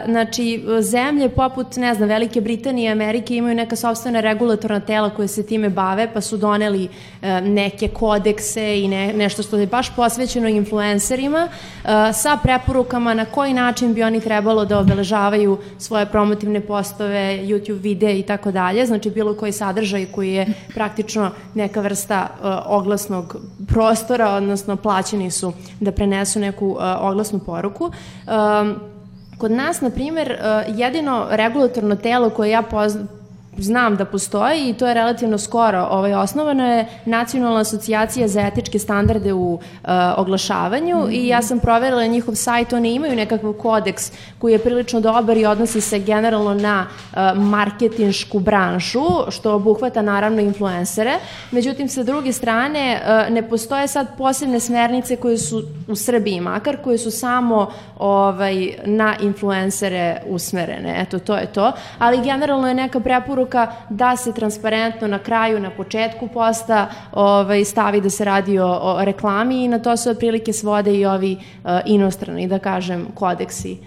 Znači, 0.06 0.64
zemlje 0.82 1.30
poput, 1.30 1.76
ne 1.76 1.94
znam, 1.94 2.10
Velike 2.10 2.42
Britanije 2.42 2.90
i 2.90 2.92
Amerike 2.92 3.36
imaju 3.36 3.56
neka 3.56 3.76
sobstvena 3.76 4.20
regulatorna 4.20 4.80
tela 4.80 5.10
koje 5.10 5.28
se 5.28 5.46
time 5.46 5.70
bave, 5.70 6.14
pa 6.14 6.22
su 6.22 6.38
doneli 6.38 6.88
neke 7.44 7.88
kodekse 7.88 8.80
i 8.80 8.88
ne, 8.88 9.14
nešto 9.14 9.44
što 9.44 9.58
je 9.58 9.68
baš 9.68 9.96
posvećeno 9.96 10.48
influencerima 10.48 11.48
sa 12.14 12.38
preporukama 12.44 13.14
na 13.14 13.26
koji 13.26 13.54
način 13.54 13.94
bi 13.94 14.04
oni 14.04 14.22
trebalo 14.22 14.66
da 14.66 14.80
obeležavaju 14.80 15.58
svoje 15.78 16.06
promotivne 16.06 16.62
postove, 16.62 17.40
YouTube 17.44 17.82
videe 17.82 18.20
i 18.20 18.24
tako 18.24 18.52
dalje, 18.52 18.86
znači 18.86 19.10
bilo 19.10 19.34
koji 19.34 19.52
sadržaj 19.52 20.06
koji 20.06 20.34
je 20.34 20.48
praktično 20.74 21.32
neka 21.54 21.82
vrsta 21.82 22.28
uh, 22.30 22.50
oglasnog 22.66 23.36
prostora, 23.68 24.30
odnosno 24.30 24.76
plaćeni 24.76 25.32
su 25.32 25.54
da 25.80 25.92
prenesu 25.92 26.40
neku 26.40 26.68
uh, 26.68 26.80
oglasnu 27.00 27.40
poruku. 27.40 27.92
Kod 29.38 29.52
nas, 29.52 29.82
na 29.82 29.90
primjer, 29.90 30.32
uh, 30.32 30.80
jedino 30.80 31.28
regulatorno 31.30 31.96
telo 31.96 32.30
koje 32.30 32.52
ja 32.52 32.62
znam 33.64 33.96
da 33.96 34.06
postoji 34.06 34.70
i 34.70 34.74
to 34.74 34.88
je 34.88 34.94
relativno 34.94 35.38
skoro. 35.38 35.88
Ovaj, 35.92 36.14
osnovana 36.14 36.68
je 36.74 36.86
Nacionalna 37.06 37.60
asocijacija 37.60 38.28
za 38.28 38.42
etičke 38.42 38.80
standarde 38.80 39.34
u 39.34 39.54
uh, 39.54 39.60
oglašavanju 40.18 40.98
mm 40.98 41.02
-hmm. 41.02 41.14
i 41.14 41.28
ja 41.28 41.42
sam 41.42 41.60
proverila 41.60 42.06
njihov 42.06 42.36
sajt, 42.36 42.74
oni 42.74 42.94
imaju 42.94 43.16
nekakav 43.16 43.54
kodeks 43.54 44.12
koji 44.40 44.52
je 44.52 44.60
prilično 44.60 45.02
dobar 45.02 45.38
i 45.38 45.46
odnosi 45.46 45.82
se 45.82 46.00
generalno 46.00 46.54
na 46.54 46.86
uh, 46.88 47.18
marketinšku 47.38 48.40
branšu, 48.40 49.06
što 49.30 49.54
obuhvata 49.54 50.02
naravno 50.02 50.42
influencere. 50.42 51.14
Međutim, 51.52 51.90
sa 51.90 52.04
druge 52.04 52.34
strane, 52.34 53.02
uh, 53.02 53.34
ne 53.34 53.50
postoje 53.50 53.88
sad 53.88 54.08
posebne 54.18 54.60
smernice 54.60 55.16
koje 55.16 55.38
su 55.38 55.64
u 55.88 55.96
Srbiji 55.96 56.42
makar, 56.42 56.78
koje 56.84 56.98
su 56.98 57.12
samo 57.12 57.72
ovaj, 58.00 58.74
na 58.86 59.16
influencere 59.22 60.22
usmerene. 60.28 61.02
Eto, 61.02 61.20
to 61.20 61.36
je 61.38 61.46
to. 61.46 61.72
Ali 62.00 62.22
generalno 62.22 62.68
je 62.68 62.74
neka 62.74 63.00
preporuka 63.00 63.49
da 63.90 64.16
se 64.18 64.34
transparentno 64.34 65.08
na 65.08 65.20
kraju, 65.20 65.60
na 65.60 65.70
početku 65.70 66.28
posta 66.28 66.90
ovaj, 67.12 67.66
stavi 67.66 68.02
da 68.02 68.10
se 68.10 68.26
radi 68.26 68.60
o, 68.60 68.68
o 68.68 69.06
reklami 69.06 69.64
i 69.64 69.68
na 69.68 69.80
to 69.80 69.98
se 69.98 70.10
otprilike 70.10 70.54
svode 70.54 70.94
i 70.96 71.06
ovi 71.06 71.38
uh, 71.38 71.70
inostrani, 71.86 72.48
da 72.48 72.60
kažem, 72.60 73.08
kodeksi. 73.16 73.78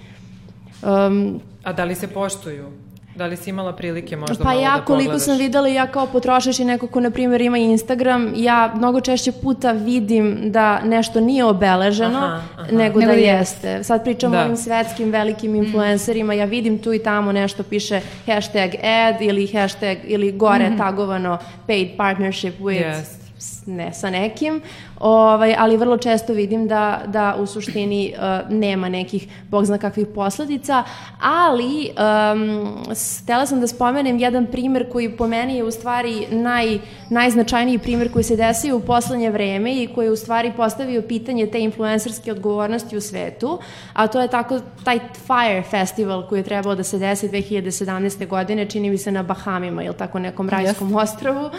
Um, 0.82 1.40
A 1.64 1.72
da 1.72 1.84
li 1.84 1.94
se 1.94 2.08
poštuju? 2.08 2.81
Da 3.14 3.26
li 3.26 3.36
si 3.36 3.50
imala 3.50 3.72
prilike 3.72 4.16
možda 4.16 4.44
pa 4.44 4.44
malo 4.44 4.60
ja, 4.60 4.70
da 4.70 4.82
pogledaš? 4.82 5.06
koliko 5.06 5.18
sam 5.18 5.38
videla, 5.38 5.68
ja 5.68 5.86
kao 5.86 6.06
potrošač 6.06 6.58
i 6.58 6.64
neko 6.64 6.86
ko, 6.86 7.00
na 7.00 7.10
primjer, 7.10 7.40
ima 7.40 7.58
Instagram, 7.58 8.32
ja 8.36 8.72
mnogo 8.76 9.00
češće 9.00 9.32
puta 9.32 9.72
vidim 9.72 10.38
da 10.44 10.80
nešto 10.80 11.20
nije 11.20 11.44
obeleženo, 11.44 12.18
aha, 12.18 12.42
aha. 12.56 12.66
nego, 12.72 13.00
nego 13.00 13.00
da, 13.00 13.06
da 13.06 13.12
jeste. 13.12 13.84
Sad 13.84 14.04
pričamo 14.04 14.34
da. 14.34 14.40
o 14.40 14.44
ovim 14.44 14.56
svetskim 14.56 15.10
velikim 15.10 15.54
influencerima, 15.54 16.34
ja 16.34 16.44
vidim 16.44 16.78
tu 16.78 16.92
i 16.92 16.98
tamo 16.98 17.32
nešto 17.32 17.62
piše 17.62 18.00
hashtag 18.26 18.70
ad 18.82 19.20
ili 19.20 19.46
hashtag, 19.46 19.96
ili 20.04 20.32
gore 20.32 20.70
mm 20.70 20.72
-hmm. 20.72 20.78
tagovano 20.78 21.38
paid 21.66 21.88
partnership 21.96 22.60
with 22.60 22.84
yes 22.84 23.22
ne 23.66 23.92
sa 23.92 24.10
nekim, 24.10 24.60
ovaj, 25.00 25.54
ali 25.58 25.76
vrlo 25.76 25.96
često 25.96 26.32
vidim 26.32 26.68
da, 26.68 27.02
da 27.06 27.36
u 27.38 27.46
suštini 27.46 28.14
uh, 28.14 28.50
nema 28.50 28.88
nekih, 28.88 29.26
bog 29.50 29.64
zna 29.64 29.78
kakvih 29.78 30.06
posledica, 30.14 30.84
ali 31.20 31.90
um, 31.90 32.94
stela 32.94 33.46
sam 33.46 33.60
da 33.60 33.66
spomenem 33.66 34.18
jedan 34.18 34.46
primer 34.46 34.92
koji 34.92 35.16
po 35.16 35.26
meni 35.26 35.56
je 35.56 35.64
u 35.64 35.70
stvari 35.70 36.26
naj, 36.30 36.78
najznačajniji 37.10 37.78
primer 37.78 38.12
koji 38.12 38.22
se 38.22 38.36
desio 38.36 38.76
u 38.76 38.80
poslednje 38.80 39.30
vreme 39.30 39.82
i 39.82 39.86
koji 39.94 40.06
je 40.06 40.12
u 40.12 40.16
stvari 40.16 40.52
postavio 40.56 41.02
pitanje 41.02 41.46
te 41.46 41.60
influencerske 41.60 42.32
odgovornosti 42.32 42.96
u 42.96 43.00
svetu, 43.00 43.58
a 43.92 44.06
to 44.06 44.20
je 44.20 44.28
tako 44.28 44.60
taj 44.84 44.98
Fire 44.98 45.62
Festival 45.70 46.28
koji 46.28 46.38
je 46.38 46.44
trebao 46.44 46.74
da 46.74 46.82
se 46.82 46.98
desi 46.98 47.28
2017. 47.28 48.28
godine, 48.28 48.66
čini 48.66 48.90
mi 48.90 48.98
se 48.98 49.12
na 49.12 49.22
Bahamima 49.22 49.82
ili 49.82 49.94
tako 49.94 50.18
nekom 50.18 50.48
rajskom 50.48 50.90
yes. 50.90 51.02
ostrovu. 51.02 51.50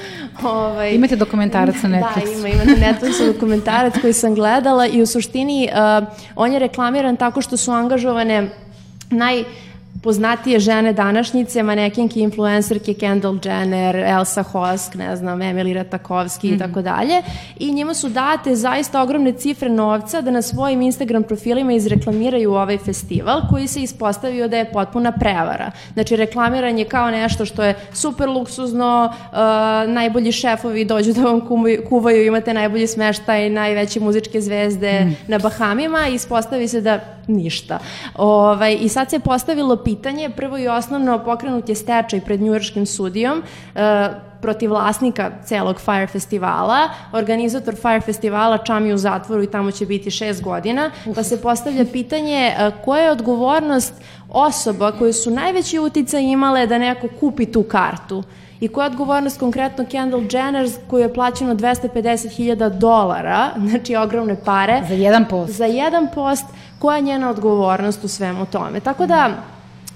Ovaj, 0.43 0.95
Imate 0.95 1.15
dokumentarac 1.15 1.75
na 1.83 1.92
Netflixu. 1.97 2.41
Da, 2.41 2.47
ima, 2.47 2.47
ima 2.47 2.63
na 2.63 2.87
Netflixu 2.87 3.33
dokumentarac 3.33 3.93
koji 4.01 4.13
sam 4.13 4.35
gledala 4.35 4.87
i 4.87 5.01
u 5.01 5.05
suštini 5.05 5.69
uh, 5.71 6.07
on 6.35 6.53
je 6.53 6.59
reklamiran 6.59 7.17
tako 7.17 7.41
što 7.41 7.57
su 7.57 7.71
angažovane 7.71 8.49
naj 9.09 9.43
poznatije 10.03 10.59
žene 10.59 10.93
današnjice, 10.93 11.63
manekinke, 11.63 12.19
influencerke, 12.19 12.93
Kendall 12.93 13.39
Jenner, 13.45 13.95
Elsa 13.95 14.43
Hosk, 14.43 14.95
ne 14.95 15.15
znam, 15.15 15.39
Emily 15.39 15.73
Ratakovski 15.73 16.47
i 16.47 16.51
mhm. 16.51 16.59
tako 16.59 16.81
dalje. 16.81 17.21
I 17.59 17.71
njima 17.71 17.93
su 17.93 18.09
date 18.09 18.55
zaista 18.55 19.01
ogromne 19.01 19.31
cifre 19.31 19.69
novca 19.69 20.21
da 20.21 20.31
na 20.31 20.41
svojim 20.41 20.81
Instagram 20.81 21.23
profilima 21.23 21.73
izreklamiraju 21.73 22.53
ovaj 22.53 22.77
festival 22.77 23.41
koji 23.49 23.67
se 23.67 23.81
ispostavio 23.81 24.47
da 24.47 24.57
je 24.57 24.71
potpuna 24.71 25.11
prevara. 25.11 25.71
Znači, 25.93 26.15
reklamiranje 26.15 26.85
kao 26.85 27.11
nešto 27.11 27.45
što 27.45 27.63
je 27.63 27.75
super 27.93 28.29
luksuzno, 28.29 29.13
uh, 29.31 29.37
najbolji 29.93 30.31
šefovi 30.31 30.85
dođu 30.85 31.13
da 31.13 31.21
vam 31.21 31.41
kuvaju, 31.89 32.25
imate 32.25 32.53
najbolji 32.53 32.87
smeštaj, 32.87 33.49
najveće 33.49 33.99
muzičke 33.99 34.41
zvezde 34.41 35.05
mm. 35.05 35.15
na 35.27 35.39
Bahamima 35.39 36.07
i 36.07 36.15
ispostavi 36.15 36.67
se 36.67 36.81
da 36.81 36.99
ništa. 37.27 37.79
Ovaj, 38.15 38.77
I 38.81 38.89
sad 38.89 39.09
se 39.09 39.19
postavilo 39.19 39.75
pitanje, 39.75 39.92
prvo 40.35 40.57
i 40.57 40.67
osnovno 40.67 41.23
pokrenut 41.23 41.69
je 41.69 41.75
stečaj 41.75 42.21
pred 42.21 42.41
njujorškim 42.41 42.85
sudijom, 42.85 43.37
uh, 43.39 43.81
protiv 44.41 44.69
vlasnika 44.69 45.31
celog 45.45 45.79
Fire 45.79 46.07
festivala. 46.07 46.89
Organizator 47.11 47.75
Fire 47.75 48.01
festivala 48.01 48.57
čami 48.57 48.93
u 48.93 48.97
zatvoru 48.97 49.43
i 49.43 49.51
tamo 49.51 49.71
će 49.71 49.85
biti 49.85 50.11
šest 50.11 50.43
godina. 50.43 50.91
Pa 51.15 51.23
se 51.23 51.41
postavlja 51.41 51.85
pitanje 51.85 52.55
uh, 52.55 52.83
koja 52.85 53.03
je 53.03 53.11
odgovornost 53.11 53.93
osoba 54.29 54.91
koje 54.91 55.13
su 55.13 55.31
najveći 55.31 55.79
uticaj 55.79 56.21
imale 56.21 56.67
da 56.67 56.77
neko 56.77 57.07
kupi 57.19 57.45
tu 57.45 57.63
kartu 57.63 58.23
i 58.63 58.67
koja 58.67 58.85
je 58.85 58.89
odgovornost 58.89 59.39
konkretno 59.39 59.85
Kendall 59.85 60.23
Jenner 60.31 60.69
koju 60.87 61.01
je 61.01 61.13
plaćeno 61.13 61.55
250.000 61.55 62.69
dolara, 62.69 63.49
znači 63.69 63.95
ogromne 63.95 64.35
pare. 64.45 64.81
Za 64.87 64.93
jedan 64.93 65.25
post. 65.25 65.53
Za 65.53 65.65
jedan 65.65 66.07
post 66.15 66.45
koja 66.79 66.95
je 66.95 67.01
njena 67.01 67.29
odgovornost 67.29 68.03
u 68.03 68.07
svemu 68.07 68.45
tome. 68.45 68.79
Tako 68.79 69.05
da, 69.05 69.29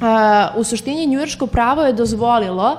uh, 0.02 0.60
u 0.60 0.64
suštini 0.64 1.06
njujorško 1.06 1.48
pravo 1.48 1.82
je 1.84 1.94
dozvolilo 1.94 2.78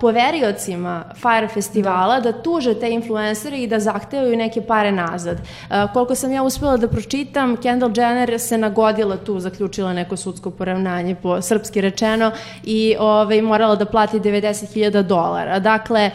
poveriocima 0.00 1.04
Fire 1.14 1.48
festivala 1.48 2.20
da. 2.20 2.32
da 2.32 2.42
tuže 2.42 2.74
te 2.74 2.90
influencere 2.90 3.58
i 3.58 3.66
da 3.66 3.80
zahtevaju 3.80 4.36
neke 4.36 4.62
pare 4.62 4.92
nazad. 4.92 5.38
Koliko 5.92 6.14
sam 6.14 6.32
ja 6.32 6.42
uspela 6.42 6.76
da 6.76 6.88
pročitam, 6.88 7.56
Kendall 7.56 7.92
Jenner 7.96 8.40
se 8.40 8.58
nagodila 8.58 9.16
tu, 9.16 9.40
zaključila 9.40 9.92
neko 9.92 10.16
sudsko 10.16 10.50
poravnanje 10.50 11.14
po 11.14 11.42
srpski 11.42 11.80
rečeno 11.80 12.30
i 12.64 12.96
ovaj, 12.98 13.42
morala 13.42 13.76
da 13.76 13.84
plati 13.84 14.20
90.000 14.20 15.02
dolara. 15.02 15.58
Dakle, 15.58 16.10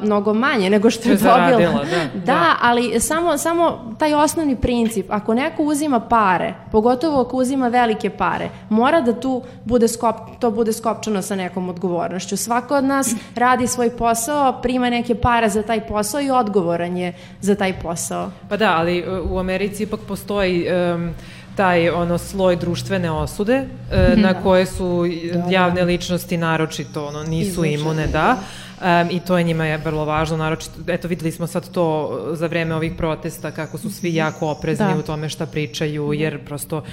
mnogo 0.00 0.34
manje 0.34 0.70
nego 0.70 0.90
što 0.90 1.08
je 1.08 1.16
dobila. 1.16 1.84
Da, 1.84 1.96
da, 2.14 2.20
da, 2.24 2.56
ali 2.60 3.00
samo, 3.00 3.38
samo 3.38 3.94
taj 3.98 4.14
osnovni 4.14 4.56
princip, 4.56 5.06
ako 5.08 5.34
neko 5.34 5.62
uzima 5.62 6.00
pare, 6.00 6.54
pogotovo 6.72 7.20
ako 7.20 7.36
uzima 7.36 7.68
velike 7.68 8.10
pare, 8.10 8.48
mora 8.68 9.00
da 9.00 9.20
tu 9.20 9.42
bude 9.64 9.88
skop, 9.88 10.16
to 10.38 10.50
bude 10.50 10.72
skopčano 10.72 11.22
sa 11.22 11.36
nekom 11.36 11.68
odgovornošću 11.68 12.36
svako 12.50 12.76
od 12.76 12.84
nas 12.84 13.14
radi 13.34 13.66
svoj 13.66 13.96
posao, 13.96 14.60
prima 14.62 14.90
neke 14.90 15.14
pare 15.14 15.48
za 15.48 15.62
taj 15.62 15.80
posao 15.86 16.20
i 16.20 16.30
odgovoran 16.30 16.96
je 16.96 17.12
za 17.40 17.54
taj 17.54 17.72
posao. 17.80 18.30
Pa 18.48 18.56
da, 18.56 18.76
ali 18.76 19.04
uh, 19.06 19.30
u 19.30 19.38
Americi 19.38 19.82
ipak 19.82 20.00
postoji 20.08 20.66
um, 20.66 21.14
taj 21.56 21.90
ono 21.90 22.18
sloj 22.18 22.56
društvene 22.56 23.10
osude 23.10 23.60
uh, 23.60 24.18
na 24.18 24.32
da. 24.32 24.40
koje 24.42 24.66
su 24.66 25.04
da, 25.32 25.38
da. 25.38 25.50
javne 25.50 25.84
ličnosti 25.84 26.36
naročito 26.36 27.06
ono 27.06 27.22
nisu 27.22 27.64
imune, 27.64 28.06
da. 28.06 28.36
Um, 28.80 29.08
I 29.10 29.20
to 29.20 29.38
je 29.38 29.44
njima 29.44 29.66
je 29.66 29.76
vrlo 29.76 30.04
važno, 30.04 30.36
naročito, 30.36 30.72
eto 30.86 31.08
videli 31.08 31.32
smo 31.32 31.46
sad 31.46 31.70
to 31.70 32.18
za 32.32 32.46
vreme 32.46 32.74
ovih 32.74 32.92
protesta, 32.96 33.50
kako 33.50 33.78
su 33.78 33.90
svi 33.90 34.14
jako 34.14 34.48
oprezni 34.48 34.94
da. 34.94 34.98
u 34.98 35.02
tome 35.02 35.28
šta 35.28 35.46
pričaju, 35.46 36.12
jer 36.12 36.44
prosto 36.44 36.76
uh, 36.78 36.84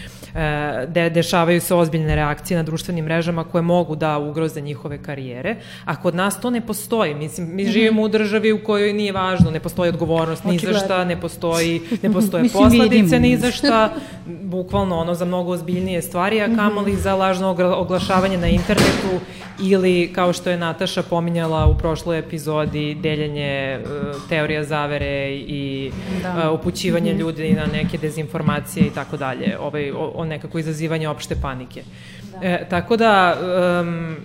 de, 0.88 1.10
dešavaju 1.10 1.62
se 1.62 1.76
ozbiljne 1.76 2.16
reakcije 2.16 2.58
na 2.58 2.64
društvenim 2.64 3.06
mrežama 3.06 3.44
koje 3.44 3.62
mogu 3.62 3.96
da 3.96 4.18
ugroze 4.18 4.62
njihove 4.62 5.04
karijere, 5.04 5.56
a 5.86 5.96
kod 6.02 6.16
nas 6.16 6.42
to 6.42 6.50
ne 6.50 6.62
postoji. 6.62 7.16
Mislim, 7.16 7.56
mi 7.56 7.64
mhm. 7.64 7.72
živimo 7.72 8.02
u 8.02 8.08
državi 8.08 8.52
u 8.52 8.64
kojoj 8.64 8.94
nije 8.94 9.12
važno, 9.12 9.52
ne 9.52 9.60
postoji 9.60 9.90
odgovornost 9.90 10.44
ni 10.44 10.60
za 10.60 10.74
šta, 10.74 11.06
ne 11.06 11.22
postoji, 11.22 11.82
ne 12.04 12.14
postoje 12.14 12.50
posledice 12.54 13.20
ni 13.20 13.38
za 13.38 13.52
šta, 13.52 13.94
bukvalno 14.26 14.98
ono 14.98 15.14
za 15.14 15.26
mnogo 15.26 15.52
ozbiljnije 15.52 16.02
stvari, 16.02 16.42
a 16.42 16.56
kamoli 16.56 16.96
za 16.96 17.16
lažno 17.16 17.56
oglašavanje 17.78 18.38
na 18.38 18.48
internetu 18.48 19.20
ili 19.60 20.12
kao 20.14 20.34
što 20.34 20.50
je 20.50 20.58
Nataša 20.58 21.04
pominjala 21.04 21.68
u 21.68 21.77
prošloj 21.78 22.20
epizodi 22.20 22.96
deljenje 22.96 23.80
uh, 23.80 24.30
teorija 24.30 24.64
zavere 24.64 25.36
i 25.36 25.92
da. 26.24 26.52
uh, 26.52 26.60
upućivanje 26.60 27.14
mm 27.14 27.16
-hmm. 27.16 27.20
ljudi 27.20 27.54
na 27.54 27.66
neke 27.66 27.98
dezinformacije 27.98 28.86
i 28.86 28.90
tako 28.90 29.18
dalje, 29.18 29.58
ovaj, 29.60 29.92
o, 29.92 30.12
o 30.16 30.26
nekako 30.26 30.60
izazivanje 30.60 31.08
opšte 31.08 31.36
panike. 31.42 31.84
Da. 32.32 32.48
E, 32.48 32.68
tako 32.70 32.98
da 32.98 33.38
um, 33.82 34.16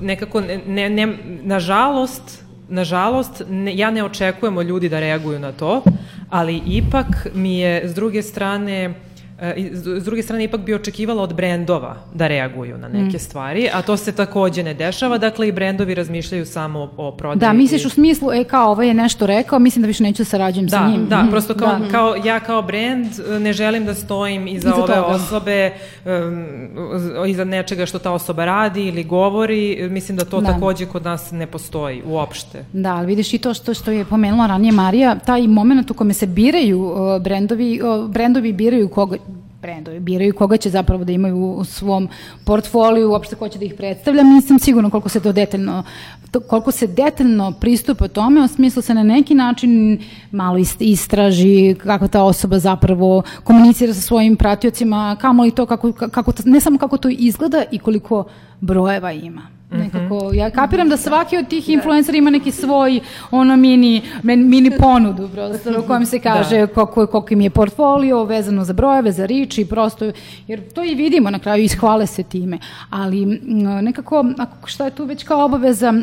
nekako 0.00 0.40
ne, 0.66 0.90
ne, 0.90 1.16
nažalost 1.42 2.44
nažalost, 2.68 3.42
ne, 3.48 3.76
ja 3.76 3.90
ne 3.90 4.04
očekujem 4.04 4.56
od 4.56 4.66
ljudi 4.66 4.88
da 4.88 5.00
reaguju 5.00 5.38
na 5.38 5.52
to, 5.52 5.82
ali 6.28 6.62
ipak 6.66 7.06
mi 7.34 7.58
je 7.58 7.88
s 7.88 7.94
druge 7.94 8.22
strane 8.22 8.84
E, 8.84 9.09
s 9.72 10.04
druge 10.04 10.22
strane 10.22 10.44
ipak 10.44 10.60
bi 10.60 10.74
očekivala 10.74 11.22
od 11.22 11.34
brendova 11.34 11.96
da 12.14 12.26
reaguju 12.26 12.78
na 12.78 12.88
neke 12.88 13.16
mm. 13.16 13.20
stvari, 13.20 13.68
a 13.72 13.82
to 13.82 13.96
se 13.96 14.12
takođe 14.12 14.62
ne 14.62 14.74
dešava, 14.74 15.18
dakle 15.18 15.48
i 15.48 15.52
brendovi 15.52 15.94
razmišljaju 15.94 16.46
samo 16.46 16.78
o, 16.80 16.90
o 16.96 17.12
prodaji. 17.12 17.40
Da, 17.40 17.52
misliš 17.52 17.84
i... 17.84 17.86
u 17.86 17.90
smislu, 17.90 18.32
e 18.32 18.44
kao 18.44 18.70
ovo 18.70 18.82
je 18.82 18.94
nešto 18.94 19.26
rekao, 19.26 19.58
mislim 19.58 19.82
da 19.82 19.86
više 19.86 20.02
neću 20.02 20.22
da 20.22 20.24
sarađujem 20.24 20.66
da, 20.66 20.78
sa 20.78 20.88
njim. 20.88 21.06
Da, 21.08 21.22
mm. 21.22 21.30
prosto 21.30 21.54
kao, 21.54 21.78
da. 21.78 21.88
kao, 21.90 22.16
ja 22.24 22.40
kao 22.40 22.62
brend 22.62 23.06
e, 23.30 23.40
ne 23.40 23.52
želim 23.52 23.84
da 23.84 23.94
stojim 23.94 24.48
iza, 24.48 24.68
iza 24.68 24.74
ove 24.74 24.94
toga. 24.94 25.06
osobe, 25.06 25.72
um, 26.04 27.26
iza 27.26 27.44
nečega 27.44 27.86
što 27.86 27.98
ta 27.98 28.12
osoba 28.12 28.44
radi 28.44 28.86
ili 28.86 29.04
govori, 29.04 29.88
mislim 29.90 30.16
da 30.18 30.24
to 30.24 30.40
da. 30.40 30.52
takođe 30.52 30.86
kod 30.86 31.04
nas 31.04 31.30
ne 31.30 31.46
postoji 31.46 32.02
uopšte. 32.06 32.64
Da, 32.72 32.94
ali 32.94 33.06
vidiš 33.06 33.34
i 33.34 33.38
to 33.38 33.54
što, 33.54 33.74
što 33.74 33.90
je 33.90 34.04
pomenula 34.04 34.46
ranije 34.46 34.72
Marija, 34.72 35.18
taj 35.18 35.46
moment 35.46 35.90
u 35.90 35.94
kome 35.94 36.14
se 36.14 36.26
biraju 36.26 36.80
uh, 36.80 37.22
brendovi, 37.22 37.80
uh, 37.82 38.10
brendovi 38.10 38.52
biraju 38.52 38.88
koga, 38.88 39.16
brendovi 39.62 40.00
biraju 40.00 40.34
koga 40.34 40.56
će 40.56 40.70
zapravo 40.70 41.04
da 41.04 41.12
imaju 41.12 41.36
u 41.36 41.64
svom 41.64 42.08
portfoliju, 42.44 43.10
uopšte 43.10 43.36
ko 43.36 43.48
će 43.48 43.58
da 43.58 43.64
ih 43.64 43.74
predstavlja. 43.74 44.22
Nisam 44.22 44.58
sigurno 44.58 44.90
koliko 44.90 45.08
se 45.08 45.20
to 45.20 45.32
detaljno 45.32 45.82
koliko 46.48 46.70
se 46.70 46.86
detaljno 46.86 47.52
pristupa 47.60 48.08
tome, 48.08 48.44
u 48.44 48.48
smislu 48.48 48.82
se 48.82 48.94
na 48.94 49.02
neki 49.02 49.34
način 49.34 49.98
malo 50.30 50.58
istraži 50.78 51.74
kako 51.74 52.08
ta 52.08 52.22
osoba 52.22 52.58
zapravo 52.58 53.22
komunicira 53.44 53.94
sa 53.94 54.00
svojim 54.00 54.36
pratiocima, 54.36 55.16
kamo 55.20 55.42
li 55.42 55.50
to, 55.50 55.66
kako, 55.66 55.92
kako, 55.92 56.32
ne 56.44 56.60
samo 56.60 56.78
kako 56.78 56.96
to 56.96 57.08
izgleda 57.08 57.64
i 57.70 57.78
koliko 57.78 58.24
brojeva 58.60 59.12
ima. 59.12 59.42
Nekako, 59.70 60.30
ja 60.34 60.50
kapiram 60.50 60.88
da 60.88 60.96
svaki 60.96 61.36
od 61.36 61.48
tih 61.48 61.66
da. 61.66 61.72
influencera 61.72 62.18
ima 62.18 62.30
neki 62.30 62.50
svoj 62.50 63.00
ono 63.30 63.56
mini, 63.56 64.02
mini 64.22 64.70
ponudu 64.78 65.28
prosto 65.28 65.80
u 65.80 65.82
kojem 65.82 66.06
se 66.06 66.18
da. 66.18 66.22
kaže 66.22 66.58
da. 66.58 66.66
koliko, 66.66 67.06
koliko 67.06 67.34
im 67.34 67.40
je 67.40 67.50
portfolio 67.50 68.24
vezano 68.24 68.64
za 68.64 68.72
brojeve, 68.72 69.12
za 69.12 69.26
rič 69.26 69.58
i 69.58 69.64
prosto, 69.64 70.12
jer 70.46 70.72
to 70.72 70.84
i 70.84 70.94
vidimo 70.94 71.30
na 71.30 71.38
kraju, 71.38 71.64
ishvale 71.64 72.06
se 72.06 72.22
time, 72.22 72.58
ali 72.90 73.26
nekako, 73.82 74.24
ako 74.38 74.68
šta 74.68 74.84
je 74.84 74.90
tu 74.90 75.04
već 75.04 75.24
kao 75.24 75.44
obaveza 75.44 75.94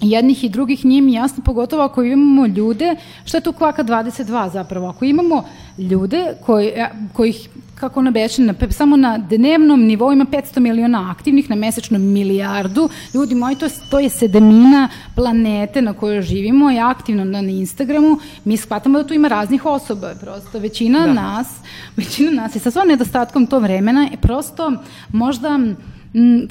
jednih 0.00 0.44
i 0.44 0.48
drugih 0.48 0.84
nije 0.84 1.02
mi 1.02 1.12
jasno, 1.12 1.44
pogotovo 1.44 1.82
ako 1.82 2.02
imamo 2.02 2.46
ljude, 2.46 2.96
što 3.24 3.36
je 3.36 3.40
tu 3.40 3.52
kvaka 3.52 3.84
22 3.84 4.50
zapravo, 4.50 4.88
ako 4.88 5.04
imamo 5.04 5.44
ljude 5.78 6.34
koji, 6.46 6.72
kojih 7.12 7.48
kako 7.82 8.02
nabeče, 8.02 8.42
na, 8.42 8.54
samo 8.70 8.96
na 8.96 9.18
dnevnom 9.18 9.80
nivou 9.84 10.12
ima 10.12 10.24
500 10.24 10.60
miliona 10.60 11.10
aktivnih, 11.10 11.50
na 11.50 11.56
mesečnom 11.56 12.02
milijardu. 12.02 12.88
Ljudi 13.14 13.34
moji, 13.34 13.56
to, 13.56 13.68
to 13.90 13.98
je 13.98 14.10
sedamina 14.10 14.88
planete 15.14 15.82
na 15.82 15.92
kojoj 15.92 16.22
živimo, 16.22 16.70
je 16.70 16.80
aktivno 16.80 17.24
na, 17.24 17.42
na 17.42 17.50
Instagramu. 17.50 18.18
Mi 18.44 18.56
shvatamo 18.56 18.98
da 18.98 19.06
tu 19.06 19.14
ima 19.14 19.28
raznih 19.28 19.66
osoba, 19.66 20.14
prosto 20.20 20.58
većina 20.58 21.06
da. 21.06 21.12
nas, 21.12 21.48
većina 21.96 22.30
nas 22.30 22.56
i 22.56 22.58
sa 22.58 22.70
svom 22.70 22.88
nedostatkom 22.88 23.46
to 23.46 23.58
vremena 23.58 24.02
je 24.02 24.16
prosto 24.16 24.72
možda 25.12 25.58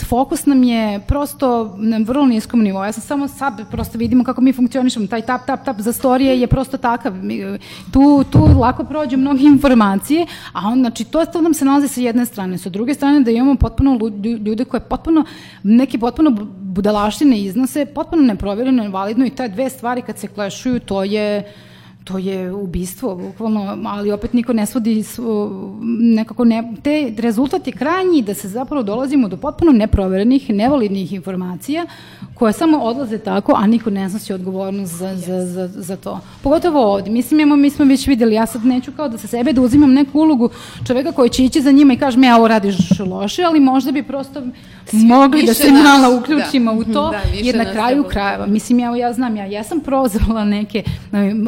fokus 0.09 0.45
nam 0.45 0.63
je 0.63 0.99
prosto 1.07 1.75
na 1.77 1.97
vrlo 1.97 2.25
niskom 2.25 2.61
nivou. 2.61 2.83
Ja 2.83 2.91
sam 2.91 3.03
samo 3.03 3.27
sad, 3.27 3.61
prosto 3.71 3.97
vidimo 3.97 4.23
kako 4.23 4.41
mi 4.41 4.53
funkcionišemo. 4.53 5.07
Taj 5.07 5.21
tap, 5.21 5.45
tap, 5.45 5.65
tap 5.65 5.79
za 5.79 5.93
storije 5.93 6.39
je 6.39 6.47
prosto 6.47 6.77
takav. 6.77 7.13
Tu, 7.93 8.23
tu 8.31 8.39
lako 8.59 8.83
prođu 8.83 9.17
mnoge 9.17 9.43
informacije, 9.53 10.25
a 10.53 10.67
on, 10.67 10.79
znači, 10.79 11.03
to, 11.03 11.25
to 11.25 11.41
nam 11.41 11.53
se 11.53 11.65
nalazi 11.65 11.87
sa 11.87 12.01
jedne 12.01 12.25
strane. 12.25 12.57
Sa 12.57 12.69
druge 12.69 12.93
strane 12.93 13.21
da 13.21 13.31
imamo 13.31 13.55
potpuno 13.55 13.99
ljude 14.45 14.65
koje 14.65 14.81
potpuno, 14.81 15.25
neki 15.63 15.97
potpuno 15.97 16.31
budalaštine 16.61 17.39
iznose, 17.39 17.85
potpuno 17.85 18.21
neprovjereno, 18.21 18.89
validno 18.89 19.25
i 19.25 19.29
te 19.29 19.47
dve 19.47 19.69
stvari 19.69 20.01
kad 20.01 20.17
se 20.17 20.27
klešuju, 20.27 20.79
to 20.79 21.03
je 21.03 21.53
to 22.03 22.17
je 22.17 22.51
ubistvo, 22.51 23.15
bukvalno, 23.15 23.77
ali 23.85 24.11
opet 24.11 24.33
niko 24.33 24.53
ne 24.53 24.65
svodi 24.65 25.03
nekako 25.99 26.45
ne, 26.45 26.73
te 26.83 27.13
rezultat 27.17 27.67
je 27.67 27.73
krajnji 27.73 28.21
da 28.21 28.33
se 28.33 28.49
zapravo 28.49 28.83
dolazimo 28.83 29.27
do 29.27 29.37
potpuno 29.37 29.71
neproverenih, 29.71 30.49
nevalidnih 30.49 31.13
informacija 31.13 31.85
koje 32.33 32.53
samo 32.53 32.77
odlaze 32.77 33.17
tako, 33.17 33.53
a 33.57 33.67
niko 33.67 33.89
ne 33.89 34.09
snosi 34.09 34.33
odgovornost 34.33 34.93
za, 34.93 35.15
za, 35.15 35.45
za, 35.45 35.67
za 35.67 35.95
to. 35.95 36.19
Pogotovo 36.43 36.93
ovde. 36.93 37.11
Mislim, 37.11 37.39
imamo, 37.39 37.61
mi 37.61 37.69
smo 37.69 37.85
već 37.85 38.07
videli, 38.07 38.35
ja 38.35 38.45
sad 38.45 38.65
neću 38.65 38.91
kao 38.91 39.09
da 39.09 39.17
sa 39.17 39.27
sebe 39.27 39.53
da 39.53 39.61
uzimam 39.61 39.93
neku 39.93 40.19
ulogu 40.19 40.49
čoveka 40.87 41.11
koji 41.11 41.29
će 41.29 41.45
ići 41.45 41.61
za 41.61 41.71
njima 41.71 41.93
i 41.93 41.97
kaže, 41.97 42.17
me, 42.17 42.35
ovo 42.35 42.47
radiš 42.47 42.75
loše, 42.99 43.43
ali 43.43 43.59
možda 43.59 43.91
bi 43.91 44.03
prosto 44.03 44.41
Svi, 44.85 44.97
mogli 44.97 45.43
da 45.45 45.53
se 45.53 45.71
malo 45.71 46.17
uključimo 46.17 46.73
da. 46.73 46.79
u 46.79 46.83
to, 46.83 47.11
da, 47.11 47.21
jer 47.33 47.55
na 47.55 47.71
kraju 47.71 48.03
krajeva, 48.03 48.45
mislim, 48.45 48.79
ja, 48.79 48.95
ja 48.95 49.13
znam, 49.13 49.37
ja, 49.37 49.45
ja 49.45 49.63
sam 49.63 49.79
prozvala 49.79 50.45
neke, 50.45 50.83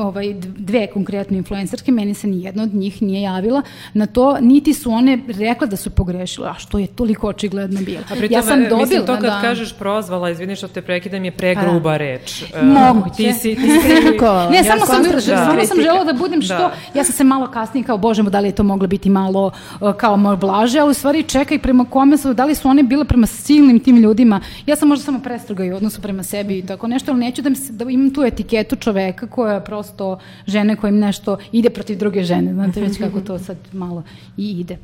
ovaj, 0.02 0.34
dve 0.44 0.88
konkretne 0.88 1.38
influencerke, 1.38 1.92
meni 1.92 2.14
se 2.14 2.28
nijedna 2.28 2.64
od 2.64 2.74
njih 2.74 3.02
nije 3.02 3.22
javila 3.22 3.62
na 3.94 4.06
to, 4.06 4.38
niti 4.42 4.74
su 4.74 4.92
one 4.92 5.20
rekla 5.28 5.68
da 5.68 5.76
su 5.76 5.90
pogrešile, 5.90 6.50
a 6.50 6.54
što 6.54 6.80
je 6.80 6.88
toliko 6.88 7.28
očigledno 7.28 7.82
bilo. 7.82 8.04
A 8.12 8.16
pritom, 8.16 8.32
ja 8.32 8.42
sam 8.42 8.60
dobila, 8.60 8.80
mislim, 8.80 9.06
to 9.06 9.14
kad 9.14 9.22
da, 9.22 9.42
kažeš 9.42 9.74
prozvala, 9.78 10.30
izvini 10.30 10.56
što 10.56 10.68
te 10.68 10.82
prekidam, 10.82 11.26
je 11.26 11.32
pregruba 11.32 11.90
pa, 11.90 11.98
reč. 11.98 12.42
E, 12.42 12.62
Moguće. 12.62 13.16
Ti 13.16 13.34
si, 13.34 13.56
ti 13.56 13.62
si 13.62 13.88
ne, 14.52 14.58
ja 14.58 14.64
samo 14.64 14.86
sam, 14.86 15.04
da, 15.04 15.22
samo 15.22 15.66
sam 15.66 15.82
žela 15.82 16.04
da 16.04 16.14
budem 16.14 16.42
što, 16.42 16.54
da. 16.54 16.72
ja 16.94 17.04
sam 17.04 17.14
se 17.14 17.24
malo 17.24 17.48
kasnije 17.48 17.84
kao, 17.84 17.98
bože, 17.98 18.24
da 18.24 18.40
li 18.40 18.48
je 18.48 18.56
to 18.56 18.64
moglo 18.64 18.88
biti 18.88 19.10
malo 19.10 19.52
uh, 19.82 19.94
kao 19.94 20.18
malo 20.18 20.36
blaže, 20.36 20.80
ali 20.80 20.92
u 20.92 20.94
stvari 20.94 21.24
čekaj 21.24 21.60
prema 21.60 21.86
kome 21.86 22.18
su, 22.18 22.34
da 22.34 22.46
li 22.46 22.56
su 22.56 22.70
one 22.70 22.84
bile 22.84 23.06
prema 23.06 23.28
silnim 23.28 23.80
tim 23.80 23.98
ljudima, 23.98 24.42
ja 24.66 24.76
sam 24.76 24.88
možda 24.88 25.06
samo 25.06 25.20
prestroga 25.20 25.64
i 25.64 25.72
odnosu 25.72 26.02
prema 26.02 26.24
sebi 26.24 26.58
i 26.58 26.66
tako 26.66 26.88
nešto, 26.88 27.12
ali 27.12 27.20
neću 27.20 27.42
da, 27.42 27.50
mi 27.50 27.56
se, 27.56 27.74
da 27.74 27.86
imam 27.90 28.14
tu 28.14 28.24
etiketu 28.24 28.76
čoveka 28.76 29.28
koja 29.28 29.60
prosto 29.60 30.20
žene 30.48 30.76
kojim 30.76 31.00
nešto 31.00 31.38
ide 31.52 31.70
protiv 31.70 31.98
druge 31.98 32.24
žene, 32.24 32.54
znate 32.54 32.82
već 32.82 32.98
kako 32.98 33.22
to 33.22 33.40
sad 33.40 33.58
malo 33.74 34.04
i 34.38 34.60
ide 34.60 34.78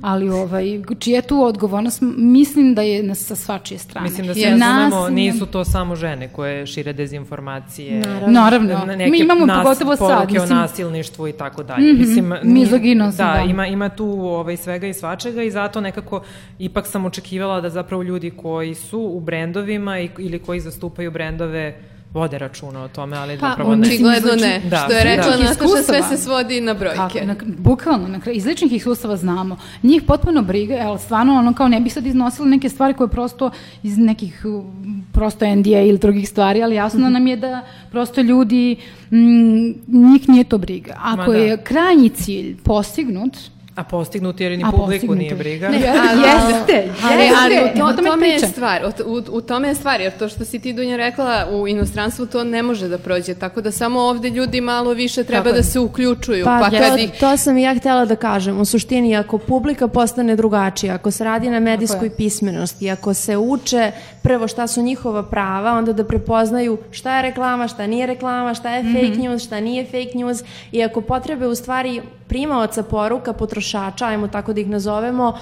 ali 0.00 0.28
ovaj, 0.28 0.82
čija 0.98 1.16
je 1.16 1.22
tu 1.22 1.42
odgovornost, 1.42 2.02
mislim 2.16 2.74
da 2.74 2.82
je 2.82 3.14
sa 3.14 3.36
svačije 3.36 3.78
strane. 3.78 4.08
Mislim 4.08 4.26
da 4.26 4.34
se 4.34 4.50
razumemo, 4.50 5.08
nisu 5.08 5.46
to 5.46 5.64
samo 5.64 5.96
žene 5.96 6.28
koje 6.28 6.66
šire 6.66 6.92
dezinformacije. 6.92 8.00
Naravno. 8.00 8.40
Naravno. 8.40 8.84
Neke 8.84 9.10
Mi 9.10 9.18
imamo 9.18 9.46
nas, 9.46 9.62
pogotovo 9.62 9.96
sad. 9.96 10.32
Mislim, 10.32 10.58
o 10.58 10.60
nasilništvu 10.60 11.28
i 11.28 11.32
tako 11.32 11.62
dalje. 11.62 11.92
Mm 11.92 11.96
-hmm. 11.96 11.98
Mislim, 11.98 12.34
Mizoginost. 12.42 13.18
Da, 13.18 13.32
da, 13.36 13.50
ima, 13.50 13.66
ima 13.66 13.88
tu 13.88 14.06
ovaj, 14.06 14.56
svega 14.56 14.86
i 14.86 14.94
svačega 14.94 15.42
i 15.42 15.50
zato 15.50 15.80
nekako 15.80 16.22
ipak 16.58 16.86
sam 16.86 17.04
očekivala 17.04 17.60
da 17.60 17.70
zapravo 17.70 18.02
ljudi 18.02 18.30
koji 18.30 18.74
su 18.74 19.00
u 19.00 19.20
brendovima 19.20 20.00
i, 20.00 20.10
ili 20.18 20.38
koji 20.38 20.60
zastupaju 20.60 21.10
brendove 21.10 21.80
vode 22.16 22.38
računa 22.38 22.82
o 22.82 22.88
tome, 22.88 23.16
ali 23.16 23.38
pa, 23.38 23.48
zapravo 23.48 23.76
ne. 23.76 23.88
Očigledno 23.88 24.32
ne. 24.40 24.60
Da. 24.70 24.76
Što 24.76 24.92
je 24.92 25.04
rekla 25.04 25.30
da. 25.30 25.44
Nataša, 25.44 25.82
sve 25.84 26.02
se 26.02 26.16
svodi 26.16 26.60
na 26.60 26.74
brojke. 26.74 26.96
Kako, 26.96 27.24
na, 27.24 27.34
bukvalno, 27.58 28.08
na, 28.08 28.32
iz 28.32 28.46
ličnih 28.46 28.72
iskustava 28.72 29.16
znamo. 29.16 29.56
Njih 29.82 30.02
potpuno 30.02 30.42
briga, 30.42 30.74
ali 30.84 30.98
stvarno 30.98 31.38
ono 31.38 31.54
kao 31.54 31.68
ne 31.68 31.80
bi 31.80 31.90
sad 31.90 32.06
iznosili 32.06 32.50
neke 32.50 32.68
stvari 32.68 32.94
koje 32.94 33.08
prosto 33.08 33.50
iz 33.82 33.98
nekih 33.98 34.44
prosto 35.12 35.54
NDA 35.56 35.80
ili 35.80 35.98
drugih 35.98 36.28
stvari, 36.28 36.62
ali 36.62 36.74
jasno 36.74 37.00
mm 37.00 37.02
-hmm. 37.02 37.12
nam 37.12 37.26
je 37.26 37.36
da 37.36 37.64
prosto 37.90 38.20
ljudi, 38.20 38.76
m, 39.10 39.74
njih 39.86 40.28
nije 40.28 40.44
to 40.44 40.58
briga. 40.58 40.96
Ako 41.02 41.32
da. 41.32 41.38
je 41.38 41.56
krajnji 41.56 42.08
cilj 42.08 42.56
postignut, 42.62 43.36
A 43.76 43.84
postignuti 43.84 44.42
jer 44.42 44.58
ni 44.58 44.64
A 44.64 44.70
publiku 44.70 45.14
nije 45.14 45.34
briga. 45.34 45.68
Ne, 45.68 45.94
ali, 46.10 46.20
jeste, 46.20 46.92
ali, 47.02 47.30
ali 47.42 47.70
u, 47.70 47.78
to, 47.78 48.02
u 48.02 48.04
tome 48.04 48.28
je 48.28 48.38
stvar, 48.38 48.84
u, 49.06 49.22
u 49.30 49.40
tome 49.40 49.68
je 49.68 49.74
stvar, 49.74 50.00
jer 50.00 50.18
to 50.18 50.28
što 50.28 50.44
si 50.44 50.58
ti 50.58 50.72
Dunja 50.72 50.96
rekla, 50.96 51.46
u 51.52 51.68
inostranstvu 51.68 52.26
to 52.26 52.44
ne 52.44 52.62
može 52.62 52.88
da 52.88 52.98
prođe, 52.98 53.34
tako 53.34 53.60
da 53.60 53.70
samo 53.70 54.00
ovde 54.00 54.30
ljudi 54.30 54.60
malo 54.60 54.92
više 54.92 55.24
treba 55.24 55.44
tako 55.44 55.56
da 55.56 55.62
se 55.62 55.80
uključuju. 55.80 56.44
Pa, 56.44 56.58
pa 56.62 56.70
kad 56.70 56.90
to, 56.90 56.98
ih... 56.98 57.10
to 57.20 57.36
sam 57.36 57.58
i 57.58 57.62
ja 57.62 57.74
htela 57.74 58.04
da 58.04 58.16
kažem, 58.16 58.60
u 58.60 58.64
suštini 58.64 59.16
ako 59.16 59.38
publika 59.38 59.88
postane 59.88 60.36
drugačija, 60.36 60.94
ako 60.94 61.10
se 61.10 61.24
radi 61.24 61.50
na 61.50 61.60
medijskoj 61.60 62.10
pismenosti, 62.16 62.90
ako 62.90 63.14
se 63.14 63.36
uče 63.36 63.92
prvo 64.22 64.48
šta 64.48 64.66
su 64.66 64.82
njihova 64.82 65.22
prava, 65.22 65.72
onda 65.72 65.92
da 65.92 66.04
prepoznaju 66.04 66.78
šta 66.90 67.16
je 67.16 67.22
reklama, 67.22 67.68
šta 67.68 67.86
nije 67.86 68.06
reklama, 68.06 68.54
šta 68.54 68.70
je 68.70 68.82
fake 68.82 69.06
mm 69.06 69.12
-hmm. 69.12 69.18
news, 69.18 69.42
šta 69.42 69.60
nije 69.60 69.84
fake 69.84 70.12
news 70.14 70.42
i 70.72 70.82
ako 70.82 71.00
potrebe 71.00 71.46
u 71.46 71.54
stvari 71.54 72.02
primaoca 72.28 72.82
poruka, 72.82 73.32
potrošača, 73.32 74.06
ajmo 74.06 74.28
tako 74.28 74.52
da 74.52 74.60
ih 74.60 74.68
nazovemo, 74.68 75.38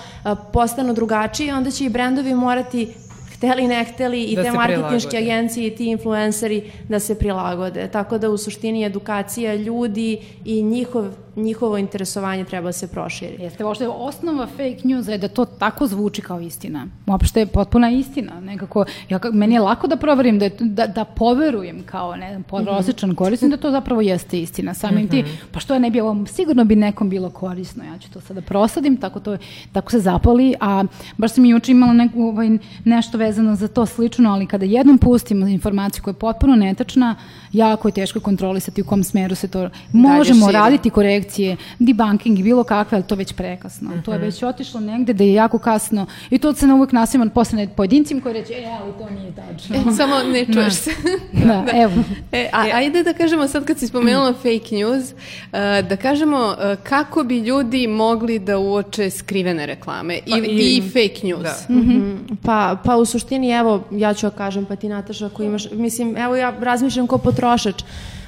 postanu 0.52 0.94
drugačiji, 0.94 1.52
onda 1.52 1.70
će 1.70 1.84
i 1.84 1.88
brendovi 1.88 2.34
morati 2.34 2.94
hteli 3.36 3.68
ne 3.68 3.84
hteli 3.84 4.22
i 4.22 4.36
da 4.36 4.42
te 4.42 4.52
marketinške 4.52 5.16
agencije 5.16 5.66
i 5.66 5.76
ti 5.76 5.86
influenceri 5.86 6.70
da 6.88 7.00
se 7.00 7.18
prilagode. 7.18 7.88
Tako 7.88 8.18
da 8.18 8.30
u 8.30 8.38
suštini 8.38 8.84
edukacija 8.84 9.54
ljudi 9.54 10.18
i 10.44 10.62
njihov 10.62 11.06
njihovo 11.36 11.78
interesovanje 11.78 12.44
treba 12.44 12.68
da 12.68 12.72
se 12.72 12.88
proširi. 12.88 13.42
Jeste, 13.42 13.64
je 13.80 13.88
osnova 13.88 14.46
fake 14.46 14.80
news 14.84 15.08
je 15.08 15.18
da 15.18 15.28
to 15.28 15.44
tako 15.44 15.86
zvuči 15.86 16.22
kao 16.22 16.40
istina. 16.40 16.86
Uopšte 17.06 17.40
je 17.40 17.46
potpuna 17.46 17.90
istina. 17.90 18.40
Nekako, 18.40 18.84
ja, 19.08 19.20
meni 19.32 19.54
je 19.54 19.60
lako 19.60 19.86
da 19.86 19.96
proverim, 19.96 20.38
da, 20.38 20.48
da, 20.60 20.86
da 20.86 21.04
poverujem 21.04 21.82
kao 21.86 22.16
ne, 22.16 22.42
prosječan 22.48 23.10
mm 23.10 23.12
-hmm. 23.12 23.16
korisnik 23.16 23.50
da 23.50 23.56
to 23.56 23.70
zapravo 23.70 24.00
jeste 24.00 24.40
istina. 24.40 24.74
Samim 24.74 25.04
mm 25.04 25.06
-hmm. 25.06 25.10
ti, 25.10 25.22
mhm. 25.22 25.30
pa 25.52 25.60
što 25.60 25.74
je 25.74 25.80
ne 25.80 25.90
bi 25.90 26.00
ovo, 26.00 26.26
sigurno 26.26 26.64
bi 26.64 26.76
nekom 26.76 27.10
bilo 27.10 27.30
korisno. 27.30 27.84
Ja 27.84 27.98
ću 27.98 28.10
to 28.10 28.20
sada 28.20 28.40
prosadim, 28.40 28.96
tako, 28.96 29.20
to, 29.20 29.36
tako 29.72 29.90
se 29.90 30.00
zapali, 30.00 30.54
a 30.60 30.84
baš 31.16 31.32
sam 31.32 31.44
i 31.44 31.48
juče 31.48 31.72
imala 31.72 31.92
neku, 31.92 32.22
ovaj, 32.22 32.50
nešto 32.84 33.18
vezano 33.18 33.56
za 33.56 33.68
to 33.68 33.86
slično, 33.86 34.30
ali 34.30 34.46
kada 34.46 34.64
jednom 34.64 34.98
pustimo 34.98 35.46
informaciju 35.46 36.02
koja 36.02 36.12
je 36.12 36.18
potpuno 36.18 36.56
netačna, 36.56 37.16
jako 37.52 37.88
je 37.88 37.92
teško 37.92 38.20
kontrolisati 38.20 38.82
u 38.82 38.84
kom 38.84 39.04
smeru 39.04 39.34
se 39.34 39.48
to... 39.48 39.68
Možemo 39.92 40.50
raditi 40.50 40.90
korekcije, 41.24 41.56
debunking 41.78 42.38
i 42.38 42.42
bilo 42.42 42.64
kakve, 42.64 42.96
ali 42.96 43.06
to 43.06 43.14
već 43.14 43.32
prekasno. 43.32 43.90
Mm 43.90 43.92
-hmm. 43.94 44.04
To 44.04 44.12
je 44.12 44.18
mhm. 44.18 44.26
već 44.26 44.42
otišlo 44.42 44.80
negde 44.80 45.12
da 45.12 45.24
je 45.24 45.32
jako 45.32 45.58
kasno 45.58 46.06
i 46.30 46.38
to 46.38 46.54
se 46.54 46.66
na 46.66 46.74
uvek 46.74 46.92
nasima 46.92 47.26
posle 47.34 47.68
pojedincima 47.76 48.20
koji 48.20 48.34
reće, 48.34 48.52
e, 48.52 48.66
ali 48.82 48.92
to 48.98 49.10
nije 49.10 49.32
tačno. 49.34 49.76
E, 49.76 49.96
samo 49.96 50.14
ne 50.32 50.44
čuješ 50.44 50.66
da. 50.66 50.70
se. 50.70 50.90
da, 51.46 51.64
da, 51.66 51.72
evo. 51.74 51.92
E, 52.32 52.48
a, 52.52 52.60
ajde 52.74 53.02
da 53.02 53.12
kažemo 53.12 53.48
sad 53.48 53.64
kad 53.64 53.78
si 53.78 53.86
spomenula 53.86 54.30
mm. 54.30 54.34
fake 54.34 54.76
news, 54.76 55.12
uh, 55.12 55.88
da 55.88 55.96
kažemo 55.96 56.38
uh, 56.38 56.82
kako 56.82 57.24
bi 57.24 57.38
ljudi 57.38 57.86
mogli 57.86 58.38
da 58.38 58.58
uoče 58.58 59.10
skrivene 59.10 59.66
reklame 59.66 60.18
i, 60.26 60.30
pa, 60.30 60.36
i, 60.38 60.76
i 60.76 60.82
fake 60.82 61.26
news. 61.26 61.42
Da. 61.42 61.74
Mm 61.74 61.82
-hmm. 61.82 62.36
pa, 62.42 62.76
pa 62.84 62.96
u 62.96 63.04
suštini, 63.04 63.50
evo, 63.50 63.84
ja 63.90 64.14
ću 64.14 64.26
da 64.26 64.30
kažem, 64.30 64.64
pa 64.64 64.76
ti 64.76 64.88
Nataša, 64.88 65.26
ako 65.26 65.42
imaš, 65.42 65.70
mislim, 65.70 66.16
evo 66.16 66.36
ja 66.36 66.54
razmišljam 66.60 67.06
kao 67.06 67.18
potrošač, 67.18 67.82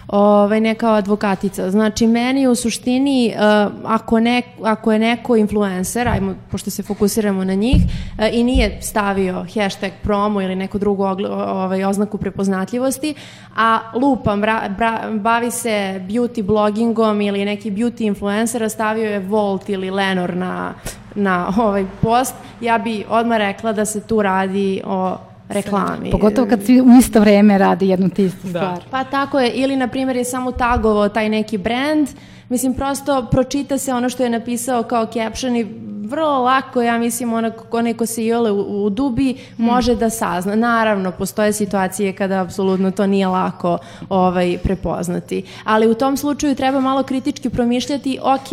ovaj, 0.09 0.61
ne 0.61 0.75
kao 0.75 0.95
advokatica. 0.95 1.71
Znači, 1.71 2.07
meni 2.07 2.47
u 2.47 2.55
suštini, 2.55 3.35
uh, 3.35 3.73
ako, 3.85 4.21
ne, 4.21 4.43
ako 4.63 4.93
je 4.93 4.99
neko 4.99 5.37
influencer, 5.37 6.09
ajmo, 6.09 6.35
pošto 6.51 6.71
se 6.71 6.83
fokusiramo 6.83 7.45
na 7.45 7.55
njih, 7.55 7.77
uh, 7.77 8.25
i 8.33 8.45
nije 8.45 8.83
stavio 8.83 9.47
hashtag 9.55 9.93
promo 10.03 10.43
ili 10.43 10.57
neku 10.57 10.79
drugu 10.79 11.03
ovaj, 11.03 11.85
oznaku 11.85 12.19
prepoznatljivosti, 12.19 13.15
a 13.57 13.79
lupam, 13.95 14.41
bra, 14.41 14.69
bra, 14.77 15.11
bavi 15.13 15.51
se 15.51 16.01
beauty 16.09 16.43
bloggingom 16.43 17.21
ili 17.21 17.45
neki 17.45 17.71
beauty 17.71 18.07
influencer, 18.07 18.71
stavio 18.71 19.11
je 19.11 19.19
Volt 19.19 19.69
ili 19.69 19.91
Lenor 19.91 20.37
na, 20.37 20.75
na 21.15 21.53
ovaj 21.59 21.85
post, 22.03 22.35
ja 22.61 22.79
bi 22.79 23.05
odmah 23.09 23.39
rekla 23.39 23.73
da 23.73 23.85
se 23.85 24.01
tu 24.01 24.23
radi 24.23 24.83
o 24.85 25.17
reklami. 25.49 26.11
Pogotovo 26.11 26.49
kad 26.49 26.65
svi 26.65 26.81
u 26.81 26.87
isto 26.99 27.21
vreme 27.21 27.59
radi 27.59 27.89
jednu 27.89 28.09
te 28.09 28.25
istu 28.25 28.49
da. 28.49 28.49
stvar. 28.49 28.81
Pa 28.91 29.05
tako 29.05 29.41
je, 29.41 29.51
ili 29.51 29.77
na 29.77 29.89
primjer 29.89 30.17
je 30.17 30.25
samo 30.25 30.53
tagovao 30.53 31.09
taj 31.09 31.29
neki 31.29 31.59
brand, 31.59 32.09
mislim 32.49 32.75
prosto 32.75 33.27
pročita 33.31 33.79
se 33.79 33.93
ono 33.93 34.09
što 34.09 34.23
je 34.23 34.31
napisao 34.31 34.83
kao 34.83 35.07
caption 35.07 35.57
i 35.57 35.87
vrlo 36.07 36.43
lako, 36.43 36.83
ja 36.83 36.99
mislim, 36.99 37.33
onako, 37.33 37.79
onaj 37.79 37.95
ko 37.95 38.07
se 38.07 38.27
jole 38.27 38.51
u, 38.51 38.85
u 38.85 38.91
dubi 38.91 39.37
može 39.57 39.95
da 39.95 40.11
sazna. 40.11 40.55
Naravno, 40.55 41.11
postoje 41.11 41.53
situacije 41.53 42.13
kada 42.13 42.41
apsolutno 42.41 42.91
to 42.91 43.07
nije 43.07 43.27
lako 43.27 43.79
ovaj, 44.09 44.59
prepoznati. 44.63 45.43
Ali 45.65 45.89
u 45.89 45.95
tom 45.95 46.17
slučaju 46.17 46.55
treba 46.55 46.81
malo 46.81 47.03
kritički 47.03 47.51
promišljati, 47.51 48.19
ok, 48.23 48.51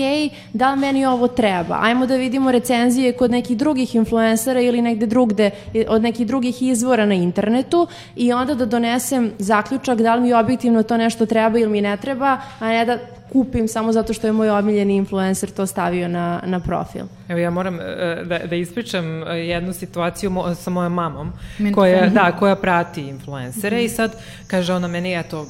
da 0.54 0.74
li 0.74 0.80
meni 0.80 1.06
ovo 1.06 1.28
treba? 1.28 1.78
Ajmo 1.82 2.06
da 2.06 2.16
vidimo 2.16 2.52
recenzije 2.52 3.14
kod 3.14 3.32
nekih 3.32 3.58
drugih 3.58 3.96
influencera 3.96 4.62
ili 4.62 4.82
negde 4.82 5.06
drugde, 5.06 5.52
od 5.88 6.02
nekih 6.02 6.28
drugih 6.28 6.62
izvora 6.62 7.06
na 7.06 7.14
internetu 7.14 7.88
i 8.16 8.34
onda 8.34 8.56
da 8.56 8.66
donesem 8.66 9.32
zaključak 9.39 10.02
da 10.02 10.16
li 10.16 10.22
mi 10.22 10.34
objektivno 10.34 10.84
to 10.84 10.98
nešto 10.98 11.26
treba 11.26 11.60
ili 11.60 11.70
mi 11.70 11.82
ne 11.82 11.98
treba, 11.98 12.38
a 12.60 12.68
ne 12.68 12.86
da 12.86 12.98
kupim 13.34 13.67
samo 13.67 13.91
zato 13.91 14.13
što 14.13 14.27
je 14.27 14.34
moj 14.34 14.49
omiljeni 14.49 14.95
influencer 14.95 15.51
to 15.51 15.65
stavio 15.65 16.07
na, 16.07 16.41
na 16.45 16.59
profil. 16.59 17.05
Evo 17.29 17.39
ja 17.39 17.49
moram 17.49 17.79
e, 17.79 18.23
da, 18.25 18.39
da 18.39 18.55
ispričam 18.55 19.23
e, 19.23 19.38
jednu 19.38 19.73
situaciju 19.73 20.29
mo, 20.29 20.55
sa 20.55 20.69
mojom 20.69 20.93
mamom 20.93 21.31
koja, 21.75 22.09
da, 22.09 22.31
koja 22.39 22.55
prati 22.55 23.01
influencere 23.01 23.77
mm 23.77 23.79
-hmm. 23.79 23.86
i 23.86 23.89
sad 23.89 24.15
kaže 24.47 24.73
ona 24.73 24.88
meni 24.88 25.19
eto 25.19 25.47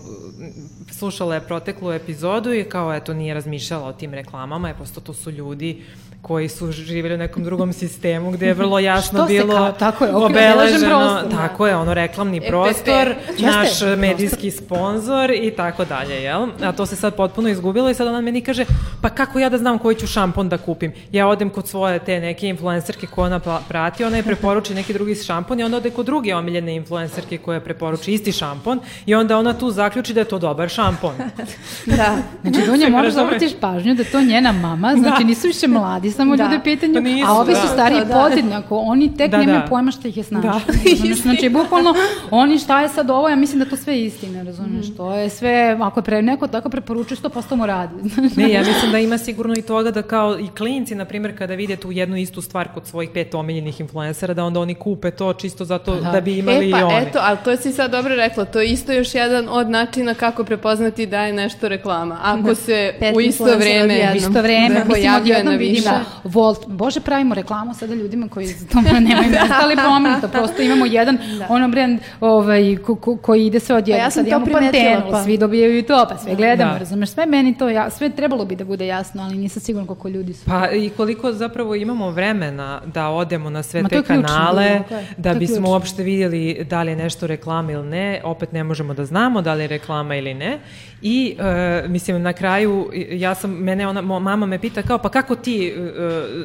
slušala 0.92 1.36
je 1.36 1.42
proteklu 1.42 1.92
epizodu 1.92 2.54
i 2.54 2.64
kao 2.64 2.94
eto 2.94 3.14
nije 3.14 3.34
razmišljala 3.34 3.88
o 3.88 3.94
tim 3.94 4.14
reklamama, 4.14 4.68
je 4.68 4.74
posto 4.74 5.02
to 5.02 5.14
su 5.14 5.32
ljudi 5.32 5.84
koji 6.24 6.50
su 6.50 6.72
živjeli 6.72 7.16
u 7.16 7.18
nekom 7.18 7.44
drugom 7.44 7.74
sistemu 7.74 8.32
gde 8.32 8.46
je 8.46 8.54
vrlo 8.54 8.80
jasno 8.80 9.26
bilo 9.26 9.56
kao, 9.56 9.72
tako 9.72 10.06
je, 10.06 10.16
obeleženo, 10.16 11.00
prostor, 11.00 11.30
da. 11.30 11.38
tako 11.38 11.68
je, 11.68 11.76
ono 11.76 11.94
reklamni 11.94 12.38
EPP. 12.38 12.48
prostor, 12.48 13.16
naš 13.40 13.68
Jeste, 13.68 13.96
medijski 13.96 14.52
prostor. 14.52 14.66
sponsor 14.66 15.32
i 15.32 15.52
tako 15.52 15.86
dalje, 15.86 16.16
jel? 16.16 16.48
A 16.62 16.72
to 16.72 16.86
se 16.86 16.96
sad 16.96 17.16
potpuno 17.16 17.50
izgubilo 17.50 17.90
i 17.90 17.94
sad 17.94 18.08
ona 18.08 18.22
meni 18.22 18.42
kaže, 18.42 18.66
pa 19.02 19.10
kako 19.10 19.40
ja 19.40 19.50
da 19.50 19.58
znam 19.58 19.80
koji 19.80 19.96
ću 19.96 20.08
šampon 20.08 20.50
da 20.50 20.58
kupim? 20.58 20.94
Ja 21.12 21.28
odem 21.28 21.50
kod 21.50 21.68
svoje 21.68 22.00
te 22.00 22.20
neke 22.20 22.48
influencerke 22.48 23.08
koje 23.08 23.26
ona 23.26 23.40
prati, 23.68 24.04
ona 24.04 24.18
je 24.18 24.24
preporuči 24.24 24.74
neki 24.74 24.94
drugi 24.94 25.16
šampon 25.16 25.60
i 25.60 25.64
onda 25.64 25.78
ode 25.78 25.90
kod 25.90 26.06
druge 26.06 26.36
omiljene 26.36 26.76
influencerke 26.76 27.38
koje 27.38 27.60
preporuči 27.60 28.14
isti 28.14 28.32
šampon 28.32 28.80
i 29.06 29.16
onda 29.16 29.38
ona 29.38 29.54
tu 29.54 29.72
zaključi 29.72 30.14
da 30.14 30.20
je 30.20 30.26
to 30.26 30.40
dobar 30.40 30.70
šampon. 30.70 31.14
da. 31.98 32.18
Znači, 32.44 32.66
Dunja, 32.66 32.90
moraš 32.90 33.14
da 33.14 33.24
obratiš 33.24 33.52
pažnju 33.60 33.96
da 33.96 34.04
to 34.04 34.22
njena 34.22 34.52
mama, 34.52 34.96
znači 34.98 35.24
da. 35.24 35.28
nisu 35.28 35.48
više 35.48 35.68
mladi, 35.68 36.13
samo 36.14 36.36
da. 36.36 36.44
ljude 36.44 36.60
pitanju, 36.64 36.94
pa 36.94 37.00
nisu, 37.00 37.28
a 37.28 37.34
ove 37.34 37.56
su 37.56 37.62
da, 37.62 37.68
stariji 37.68 38.02
da, 38.06 38.14
podjednako, 38.14 38.78
oni 38.78 39.18
tek 39.18 39.32
da, 39.32 39.38
nemaju 39.38 39.60
da. 39.60 39.66
pojma 39.68 39.92
šta 39.92 40.08
ih 40.08 40.18
je 40.18 40.24
snašao. 40.24 40.52
Da. 40.68 41.16
znači, 41.24 41.50
bukvalno, 41.50 41.94
oni 42.32 42.60
šta 42.60 42.82
je 42.82 42.90
sad 42.90 43.10
ovo, 43.10 43.30
ja 43.30 43.36
mislim 43.36 43.60
da 43.60 43.66
to 43.66 43.78
sve 43.78 44.02
istina, 44.02 44.44
razumiješ, 44.44 44.88
mm. 44.88 44.96
to 44.98 45.14
je 45.14 45.30
sve, 45.30 45.78
ako 45.82 46.00
je 46.00 46.04
pre, 46.04 46.22
neko 46.22 46.48
tako 46.48 46.70
preporučuje, 46.70 47.18
100% 47.18 47.56
mu 47.56 47.66
radi. 47.66 47.94
ne, 48.42 48.52
ja 48.52 48.60
mislim 48.60 48.92
da 48.92 49.00
ima 49.00 49.18
sigurno 49.18 49.54
i 49.58 49.62
toga 49.62 49.92
da 49.92 50.02
kao 50.02 50.40
i 50.40 50.48
klinci, 50.58 50.96
na 50.96 51.06
primjer, 51.06 51.38
kada 51.38 51.54
vide 51.54 51.76
tu 51.76 51.92
jednu 51.92 52.18
istu 52.18 52.42
stvar 52.42 52.68
kod 52.74 52.88
svojih 52.88 53.10
pet 53.14 53.36
omiljenih 53.36 53.80
influencera, 53.80 54.34
da 54.34 54.44
onda 54.44 54.60
oni 54.60 54.76
kupe 54.76 55.12
to 55.12 55.34
čisto 55.34 55.66
zato 55.66 55.96
da, 55.96 56.12
da 56.12 56.22
bi 56.22 56.38
imali 56.38 56.70
e, 56.70 56.72
pa, 56.72 56.80
i 56.80 56.84
oni. 56.84 56.96
eto, 56.96 57.20
ali 57.22 57.38
to 57.44 57.58
si 57.58 57.72
sad 57.72 57.92
dobro 57.92 58.16
rekla, 58.16 58.46
to 58.46 58.62
je 58.62 58.68
isto 58.68 58.94
još 58.94 59.16
jedan 59.16 59.50
od 59.50 59.70
načina 59.70 60.14
kako 60.14 60.44
prepoznati 60.44 61.06
da 61.06 61.22
je 61.22 61.34
nešto 61.34 61.68
reklama. 61.68 62.20
Ako 62.24 62.42
da. 62.42 62.56
se 62.56 62.94
u 63.16 63.22
isto 63.22 63.44
vreme, 63.44 64.12
u 64.14 64.18
isto 64.18 64.42
vreme, 64.42 64.76
da 64.76 64.86
mislim, 64.86 65.16
odjednom 65.16 65.58
vidimo 65.58 66.03
Volt, 66.24 66.68
bože 66.68 67.00
pravimo 67.00 67.36
reklamu 67.36 67.74
sada 67.74 67.94
ljudima 67.94 68.28
koji 68.28 68.48
za 68.48 68.68
to 68.68 68.82
nemaju 69.00 69.30
mesta, 69.30 69.60
ali 69.64 69.76
pomenuto, 69.76 70.28
prosto 70.28 70.62
imamo 70.62 70.86
jedan 70.86 71.18
da. 71.40 71.48
ono 71.50 71.68
brand 71.68 72.00
ovaj, 72.20 72.78
ko, 72.86 72.96
ko, 72.96 73.18
koji 73.18 73.46
ide 73.46 73.60
sve 73.60 73.76
odjedno, 73.76 74.00
pa 74.00 74.04
ja 74.04 74.12
sad 74.12 74.28
imamo 74.28 74.46
Pantene, 74.46 75.02
pa. 75.12 75.24
svi 75.24 75.38
dobijaju 75.38 75.78
i 75.78 75.84
to, 75.84 76.06
pa 76.10 76.18
sve 76.18 76.36
gledamo, 76.36 76.72
da. 76.72 76.78
razumeš, 76.78 77.10
sve 77.10 77.26
meni 77.26 77.58
to, 77.58 77.70
ja, 77.70 77.90
sve 77.90 78.10
trebalo 78.10 78.46
bi 78.46 78.56
da 78.56 78.66
bude 78.66 78.88
jasno, 78.88 79.24
ali 79.24 79.38
nisam 79.38 79.62
sigurna 79.62 79.88
koliko 79.88 80.08
ljudi 80.08 80.34
su. 80.34 80.46
Pa 80.46 80.72
i 80.72 80.90
koliko 80.90 81.32
zapravo 81.32 81.76
imamo 81.76 82.12
vremena 82.12 82.82
da 82.86 83.10
odemo 83.10 83.50
na 83.50 83.64
sve 83.64 83.82
Ma, 83.82 83.90
te 83.90 84.04
kanale, 84.04 84.84
ključno, 84.88 85.08
da, 85.18 85.34
da 85.34 85.40
bismo 85.40 85.70
uopšte 85.70 86.04
vidjeli 86.04 86.64
da 86.70 86.84
li 86.84 86.92
je 86.92 86.96
nešto 86.96 87.28
reklama 87.28 87.72
ili 87.72 87.88
ne, 87.88 88.22
opet 88.24 88.52
ne 88.52 88.64
možemo 88.64 88.94
da 88.94 89.06
znamo 89.06 89.42
da 89.42 89.54
li 89.54 89.64
je 89.64 89.68
reklama 89.68 90.16
ili 90.16 90.34
ne. 90.34 90.60
I, 91.02 91.36
uh, 91.40 91.90
mislim, 91.90 92.22
na 92.22 92.34
kraju, 92.34 92.90
ja 93.12 93.36
sam, 93.36 93.52
mene 93.52 93.88
ona, 93.88 94.02
mama 94.02 94.46
me 94.46 94.60
pita 94.60 94.82
kao, 94.82 94.98
pa 94.98 95.10
kako 95.10 95.36
ti 95.36 95.74
uh, 95.78 95.90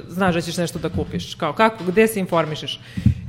znaš 0.09 0.35
da 0.35 0.41
ćeš 0.41 0.57
nešto 0.57 0.79
da 0.79 0.89
kupiš? 0.89 1.35
Kao, 1.35 1.53
kako, 1.53 1.85
gde 1.85 2.07
se 2.07 2.21
informišeš? 2.21 2.81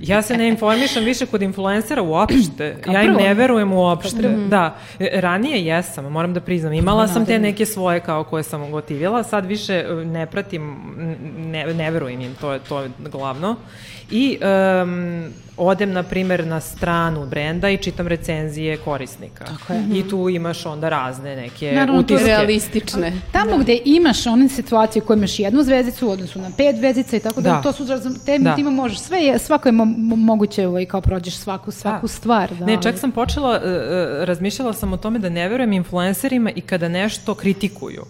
Ja 0.01 0.21
se 0.21 0.37
ne 0.37 0.47
informišem 0.47 1.03
više 1.03 1.25
kod 1.25 1.41
influencera 1.41 2.01
uopšte. 2.01 2.77
ja 2.93 3.03
im 3.03 3.13
ne 3.13 3.33
verujem 3.33 3.73
uopšte. 3.73 4.29
Da. 4.49 4.75
Ranije 5.13 5.65
jesam, 5.65 6.05
moram 6.05 6.33
da 6.33 6.39
priznam. 6.39 6.73
Imala 6.73 7.07
sam 7.07 7.25
te 7.25 7.39
neke 7.39 7.65
svoje 7.65 7.99
kao 7.99 8.23
koje 8.23 8.43
sam 8.43 8.71
gotivila, 8.71 9.23
sad 9.23 9.45
više 9.45 9.83
ne 10.05 10.25
pratim, 10.25 10.77
ne, 11.37 11.73
ne 11.73 11.91
verujem 11.91 12.21
im, 12.21 12.35
to 12.41 12.53
je, 12.53 12.59
to 12.59 12.81
je 12.81 12.89
glavno. 13.11 13.55
I 14.11 14.37
um, 14.83 15.25
odem, 15.57 15.91
na 15.91 16.03
primer, 16.03 16.47
na 16.47 16.59
stranu 16.59 17.25
brenda 17.25 17.69
i 17.69 17.77
čitam 17.77 18.07
recenzije 18.07 18.77
korisnika. 18.77 19.45
Tako 19.45 19.73
je. 19.73 19.83
I 19.93 20.09
tu 20.09 20.29
imaš 20.29 20.65
onda 20.65 20.89
razne 20.89 21.35
neke 21.35 21.71
Naravno, 21.71 21.99
utiske. 22.01 22.25
realistične. 22.25 23.13
Tamo 23.31 23.51
da. 23.51 23.57
gde 23.57 23.79
imaš 23.85 24.27
one 24.27 24.49
situacije 24.49 25.01
koje 25.01 25.17
imaš 25.17 25.39
jednu 25.39 25.63
zvezdicu 25.63 26.07
u 26.07 26.11
odnosu 26.11 26.39
na 26.39 26.51
pet 26.57 26.75
zvezdica 26.75 27.17
i 27.17 27.19
tako 27.19 27.41
da, 27.41 27.49
da 27.49 27.61
to 27.61 27.73
su, 27.73 27.85
te 28.25 28.37
da. 28.39 28.55
tima 28.55 28.69
možeš 28.69 28.99
sve, 28.99 29.19
je, 29.19 29.39
svako 29.39 29.67
je 29.67 29.73
mo 29.97 30.15
moguće 30.15 30.67
ovaj, 30.67 30.85
kao 30.85 31.01
prođeš 31.01 31.37
svaku, 31.37 31.71
svaku 31.71 32.07
da. 32.07 32.13
stvar. 32.13 32.55
Da, 32.55 32.65
ne, 32.65 32.81
čak 32.81 32.97
sam 32.97 33.11
počela, 33.11 33.51
uh, 33.51 33.63
razmišljala 34.23 34.73
sam 34.73 34.93
o 34.93 34.97
tome 34.97 35.19
da 35.19 35.29
ne 35.29 35.49
verujem 35.49 35.73
influencerima 35.73 36.51
i 36.51 36.61
kada 36.61 36.89
nešto 36.89 37.35
kritikuju. 37.35 38.05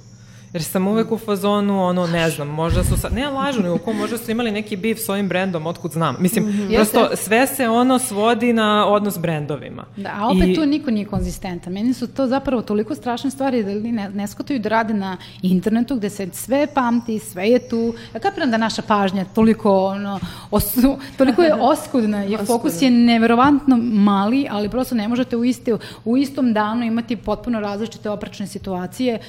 Jer 0.53 0.63
sam 0.63 0.87
uvek 0.87 1.11
u 1.11 1.17
fazonu, 1.17 1.83
ono, 1.83 2.07
ne 2.07 2.29
znam, 2.29 2.47
možda 2.47 2.83
su, 2.83 2.97
sad, 2.97 3.13
ne 3.13 3.27
lažu, 3.27 3.61
nego 3.61 3.77
ko 3.77 3.93
možda 3.93 4.17
su 4.17 4.31
imali 4.31 4.51
neki 4.51 4.77
bif 4.77 4.99
s 4.99 5.09
ovim 5.09 5.27
brendom, 5.27 5.67
otkud 5.67 5.91
znam. 5.91 6.15
Mislim, 6.19 6.45
mm 6.45 6.51
-hmm. 6.51 6.75
prosto 6.75 7.09
sve 7.15 7.47
se 7.47 7.69
ono 7.69 7.99
svodi 7.99 8.53
na 8.53 8.87
odnos 8.87 9.19
brendovima. 9.19 9.85
Da, 9.95 10.09
a 10.19 10.27
opet 10.27 10.49
I... 10.49 10.55
tu 10.55 10.65
niko 10.65 10.91
nije 10.91 11.05
konzistentan. 11.05 11.73
Meni 11.73 11.93
su 11.93 12.07
to 12.07 12.27
zapravo 12.27 12.61
toliko 12.61 12.95
strašne 12.95 13.31
stvari 13.31 13.63
da 13.63 13.71
li 13.71 13.91
ne, 13.91 14.09
ne 14.09 14.27
skotaju 14.27 14.59
da 14.59 14.69
rade 14.69 14.93
na 14.93 15.17
internetu 15.41 15.95
gde 15.95 16.09
se 16.09 16.29
sve 16.33 16.67
pamti, 16.73 17.19
sve 17.19 17.49
je 17.49 17.69
tu. 17.69 17.93
Ja 18.13 18.19
kapiram 18.19 18.51
da 18.51 18.57
naša 18.57 18.81
pažnja 18.81 19.25
toliko, 19.25 19.85
ono, 19.85 20.19
osu, 20.51 20.97
toliko 21.17 21.41
je 21.41 21.53
oskudna 21.53 22.25
i 22.25 22.37
fokus 22.47 22.81
je 22.81 22.91
neverovatno 22.91 23.77
mali, 23.77 24.47
ali 24.51 24.69
prosto 24.69 24.95
ne 24.95 25.07
možete 25.07 25.37
u, 25.37 25.45
iste, 25.45 25.77
u 26.05 26.17
istom 26.17 26.53
danu 26.53 26.83
imati 26.85 27.15
potpuno 27.15 27.59
različite 27.59 28.09
opračne 28.09 28.47
situacije. 28.47 29.19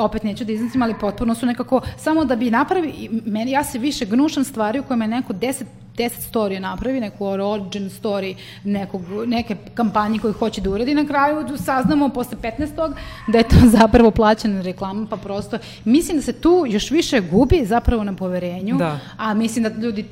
Opet 0.00 0.19
opet 0.20 0.24
neću 0.24 0.44
da 0.44 0.52
iznicim, 0.52 0.82
ali 0.82 0.94
potpuno 1.00 1.34
su 1.34 1.46
nekako, 1.46 1.80
samo 1.98 2.24
da 2.24 2.36
bi 2.36 2.50
napravi, 2.50 3.08
meni, 3.26 3.50
ja 3.50 3.64
se 3.64 3.78
više 3.78 4.06
gnušam 4.06 4.44
stvari 4.44 4.80
u 4.80 4.82
kojima 4.82 5.04
je 5.04 5.08
neko 5.08 5.32
10 5.32 5.64
10 5.96 6.20
storija 6.28 6.60
napravi, 6.60 7.00
neku 7.00 7.26
origin 7.26 7.90
story 7.90 8.34
nekog, 8.64 9.02
neke 9.26 9.56
kampanje 9.74 10.18
koje 10.18 10.32
hoće 10.32 10.60
da 10.60 10.70
uradi, 10.70 10.94
na 10.94 11.04
kraju 11.06 11.56
saznamo 11.58 12.08
posle 12.08 12.38
15. 12.42 12.94
da 13.28 13.38
je 13.38 13.44
to 13.44 13.56
zapravo 13.78 14.10
plaćena 14.10 14.62
reklama, 14.62 15.06
pa 15.10 15.16
prosto 15.16 15.58
mislim 15.84 16.16
da 16.16 16.22
se 16.22 16.32
tu 16.32 16.64
još 16.68 16.90
više 16.90 17.20
gubi 17.20 17.64
zapravo 17.66 18.04
na 18.04 18.16
poverenju, 18.16 18.76
da. 18.76 18.98
a 19.16 19.34
mislim 19.34 19.64
da 19.64 19.68
ljudi, 19.68 20.04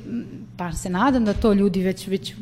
pa 0.57 0.71
se 0.71 0.89
nadam 0.89 1.25
da 1.25 1.33
to 1.33 1.53
ljudi 1.53 1.83
već, 1.83 2.07
već 2.07 2.33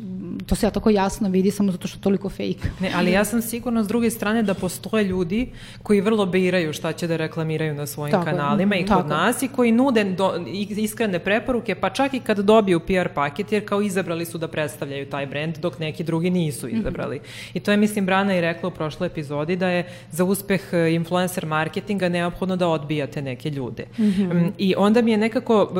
to 0.48 0.54
se 0.54 0.66
ja 0.66 0.70
tako 0.70 0.90
jasno 0.90 1.28
vidi 1.28 1.50
samo 1.50 1.72
zato 1.72 1.88
što 1.88 1.98
je 1.98 2.02
toliko 2.02 2.28
fake. 2.28 2.68
Ne, 2.80 2.92
ali 2.96 3.10
ja 3.10 3.24
sam 3.24 3.42
sigurna 3.42 3.84
s 3.84 3.88
druge 3.88 4.10
strane 4.10 4.42
da 4.42 4.54
postoje 4.54 5.04
ljudi 5.04 5.48
koji 5.82 6.00
vrlo 6.00 6.26
biraju 6.26 6.72
šta 6.72 6.92
će 6.92 7.06
da 7.06 7.16
reklamiraju 7.16 7.74
na 7.74 7.86
svojim 7.86 8.12
tako, 8.12 8.24
kanalima 8.24 8.76
i 8.76 8.86
kod 8.86 8.88
tako. 8.88 9.08
nas 9.08 9.42
i 9.42 9.48
koji 9.48 9.72
nude 9.72 10.04
do, 10.04 10.44
iskrene 10.70 11.18
preporuke, 11.18 11.74
pa 11.74 11.90
čak 11.90 12.14
i 12.14 12.20
kad 12.20 12.38
dobiju 12.38 12.80
PR 12.80 13.08
paket, 13.14 13.52
jer 13.52 13.68
kao 13.68 13.82
izabrali 13.82 14.24
su 14.24 14.38
da 14.38 14.48
predstavljaju 14.48 15.06
taj 15.06 15.26
brend, 15.26 15.58
dok 15.58 15.78
neki 15.78 16.04
drugi 16.04 16.30
nisu 16.30 16.66
mhm. 16.66 16.76
izabrali. 16.76 17.16
Mm 17.16 17.20
-hmm. 17.20 17.50
I 17.54 17.60
to 17.60 17.70
je, 17.70 17.76
mislim, 17.76 18.06
Brana 18.06 18.36
i 18.36 18.40
rekla 18.40 18.68
u 18.68 18.72
prošloj 18.72 19.06
epizodi 19.06 19.56
da 19.56 19.68
je 19.68 19.88
za 20.10 20.24
uspeh 20.24 20.60
e, 20.72 20.94
influencer 20.94 21.46
marketinga 21.46 22.08
neophodno 22.08 22.56
da 22.56 22.68
odbijate 22.68 23.22
neke 23.22 23.50
ljude. 23.50 23.86
Mm 23.98 24.02
-hmm. 24.02 24.52
I 24.58 24.74
onda 24.76 25.02
mi 25.02 25.10
je 25.10 25.16
nekako, 25.16 25.72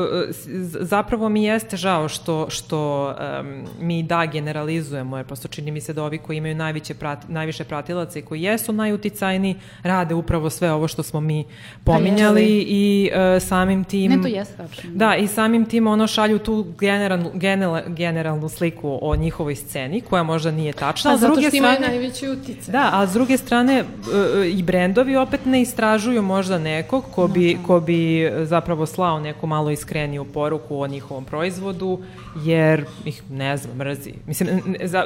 zapravo 0.79 1.29
mi 1.29 1.43
jeste 1.43 1.77
žao 1.77 2.09
što, 2.09 2.49
što 2.49 3.07
um, 3.07 3.65
mi 3.81 4.03
da 4.03 4.25
generacija 4.25 4.58
generalizujemo, 4.59 5.17
jer 5.17 5.25
prosto 5.25 5.47
čini 5.47 5.71
mi 5.71 5.81
se 5.81 5.93
da 5.93 6.03
ovi 6.03 6.17
koji 6.17 6.37
imaju 6.37 6.55
najviše, 6.55 6.93
prati, 6.93 7.31
najviše 7.31 7.63
pratilaca 7.63 8.19
i 8.19 8.21
koji 8.21 8.41
jesu 8.41 8.73
najuticajni, 8.73 9.55
rade 9.83 10.13
upravo 10.13 10.49
sve 10.49 10.71
ovo 10.71 10.87
što 10.87 11.03
smo 11.03 11.21
mi 11.21 11.45
pominjali 11.83 12.65
i 12.67 13.11
uh, 13.11 13.43
samim 13.43 13.83
tim... 13.83 14.11
Ne, 14.11 14.21
to 14.21 14.27
jeste 14.27 14.57
tačno. 14.57 14.89
Da, 14.93 15.15
i 15.15 15.27
samim 15.27 15.65
tim 15.65 15.87
ono 15.87 16.07
šalju 16.07 16.39
tu 16.39 16.65
general, 16.79 17.19
general, 17.33 17.81
generalnu 17.87 18.49
sliku 18.49 18.99
o 19.01 19.15
njihovoj 19.15 19.55
sceni, 19.55 20.01
koja 20.01 20.23
možda 20.23 20.51
nije 20.51 20.73
tačna. 20.73 21.11
Pa, 21.11 21.17
zato 21.17 21.33
što 21.33 21.49
strane, 21.49 21.57
imaju 21.57 21.79
najveći 21.79 22.29
uticaj. 22.29 22.71
Da, 22.71 22.89
a 22.93 23.07
s 23.07 23.13
druge 23.13 23.37
strane 23.37 23.81
uh, 23.81 24.45
i 24.45 24.63
brendovi 24.63 25.15
opet 25.15 25.45
ne 25.45 25.61
istražuju 25.61 26.21
možda 26.21 26.57
nekog 26.57 27.03
ko 27.11 27.27
bi, 27.27 27.57
ko 27.67 27.79
bi 27.79 28.31
zapravo 28.43 28.85
slao 28.85 29.19
neku 29.19 29.47
malo 29.47 29.71
iskreniju 29.71 30.25
poruku 30.25 30.81
o 30.81 30.87
njihovom 30.87 31.25
proizvodu, 31.25 31.99
jer 32.43 32.85
ih 33.05 33.23
ne 33.31 33.57
znam, 33.57 33.77
mrzi. 33.77 34.13
Mislim, 34.27 34.48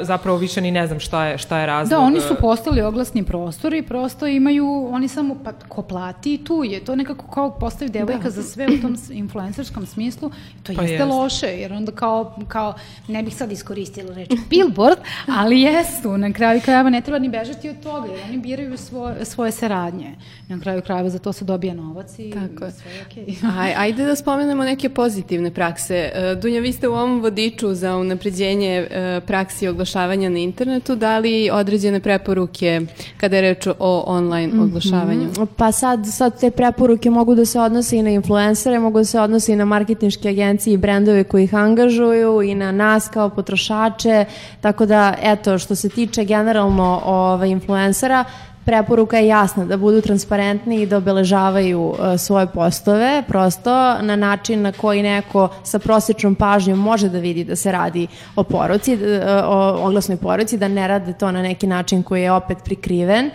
zapravo 0.01 0.37
više 0.37 0.61
ni 0.61 0.71
ne 0.71 0.87
znam 0.87 0.99
šta 0.99 1.25
je, 1.25 1.37
šta 1.37 1.59
je 1.59 1.65
razlog. 1.65 1.99
Da, 1.99 2.05
oni 2.05 2.21
su 2.21 2.35
postali 2.41 2.81
oglasni 2.81 3.23
prostori, 3.23 3.81
prosto 3.81 4.27
imaju, 4.27 4.87
oni 4.91 5.07
samo, 5.07 5.35
pa 5.43 5.51
ko 5.51 5.81
plati 5.81 6.37
tu 6.43 6.63
je, 6.63 6.79
to 6.79 6.95
nekako 6.95 7.27
kao 7.27 7.51
postavi 7.51 7.91
devojka 7.91 8.23
da. 8.23 8.29
za 8.29 8.43
sve 8.43 8.67
u 8.67 8.81
tom 8.81 8.97
influencerskom 9.11 9.85
smislu, 9.85 10.31
to 10.63 10.73
pa 10.75 10.81
jeste 10.81 10.95
jest. 10.95 11.09
loše, 11.09 11.47
jer 11.47 11.73
onda 11.73 11.91
kao, 11.91 12.35
kao, 12.47 12.73
ne 13.07 13.23
bih 13.23 13.35
sad 13.35 13.51
iskoristila 13.51 14.13
reč 14.13 14.29
billboard, 14.49 14.99
ali 15.27 15.61
jesu, 15.61 16.17
na 16.17 16.33
kraju 16.33 16.61
krajeva 16.61 16.89
ne 16.89 17.01
treba 17.01 17.19
ni 17.19 17.29
bežati 17.29 17.69
od 17.69 17.83
toga, 17.83 18.07
jer 18.07 18.19
oni 18.29 18.37
biraju 18.37 18.77
svoje, 18.77 19.25
svoje 19.25 19.51
saradnje. 19.51 20.15
Na 20.47 20.59
kraju 20.59 20.81
krajeva 20.81 21.09
za 21.09 21.19
to 21.19 21.33
se 21.33 21.45
dobija 21.45 21.73
novac 21.73 22.19
i 22.19 22.31
Tako. 22.31 22.71
sve 22.71 22.91
je 22.91 23.05
okej. 23.05 23.25
Okay. 23.25 23.59
Aj, 23.59 23.73
ajde 23.77 24.05
da 24.05 24.15
spomenemo 24.15 24.63
neke 24.63 24.89
pozitivne 24.89 25.51
prakse. 25.51 26.11
E, 26.13 26.35
Dunja, 26.35 26.59
vi 26.59 26.73
ste 26.73 26.87
u 26.87 26.93
ovom 26.93 27.21
vodiču 27.21 27.73
za 27.73 27.97
unapređenje 27.97 28.87
e, 28.91 29.21
praksi 29.27 29.67
oglašavanja 29.67 30.29
na 30.29 30.39
internetu 30.39 30.95
dali 30.95 31.49
određene 31.53 31.99
preporuke 31.99 32.81
kada 33.17 33.35
je 33.35 33.41
reč 33.41 33.67
o 33.79 34.03
online 34.07 34.53
mhm. 34.53 34.63
oglašavanju? 34.63 35.27
Mm 35.27 35.31
-hmm. 35.31 35.47
Pa 35.57 35.71
sad, 35.71 35.99
sad 36.11 36.39
te 36.39 36.51
preporuke 36.51 37.09
mogu 37.09 37.35
da 37.35 37.45
se 37.45 37.59
odnose 37.59 37.97
i 37.97 38.03
na 38.03 38.09
influencere, 38.09 38.79
mogu 38.79 38.97
da 38.97 39.05
se 39.05 39.19
odnose 39.19 39.53
i 39.53 39.55
na 39.55 39.65
marketinške 39.65 40.29
agencije 40.29 40.73
i 40.73 40.77
brendove 40.77 41.23
koji 41.23 41.43
ih 41.43 41.55
angažuju 41.55 42.41
i 42.41 42.55
na 42.55 42.71
nas 42.71 43.09
kao 43.09 43.29
potrošače, 43.29 44.25
tako 44.61 44.85
da 44.85 45.15
eto, 45.21 45.57
što 45.57 45.75
se 45.75 45.89
tiče 45.89 46.25
generalno 46.25 47.01
ovaj, 47.05 47.49
influencera, 47.49 48.25
preporuka 48.65 49.17
je 49.17 49.27
jasna 49.27 49.65
da 49.65 49.77
budu 49.77 50.01
transparentni 50.01 50.81
i 50.81 50.85
da 50.85 50.97
obeležavaju 50.97 51.81
uh, 51.81 51.97
svoje 52.17 52.47
postove 52.47 53.23
prosto 53.27 54.01
na 54.01 54.15
način 54.15 54.61
na 54.61 54.71
koji 54.71 55.03
neko 55.03 55.49
sa 55.63 55.79
prosječnom 55.79 56.35
pažnjom 56.35 56.79
može 56.79 57.09
da 57.09 57.19
vidi 57.19 57.43
da 57.43 57.55
se 57.55 57.71
radi 57.71 58.07
o 58.35 58.43
poruci, 58.43 58.93
uh, 58.93 58.99
o 59.45 59.85
oglasnoj 59.87 60.17
poruci, 60.17 60.57
da 60.57 60.67
ne 60.67 60.87
rade 60.87 61.13
to 61.13 61.31
na 61.31 61.41
neki 61.41 61.67
način 61.67 62.03
koji 62.03 62.21
je 62.21 62.31
opet 62.31 62.57
prikriven. 62.63 63.31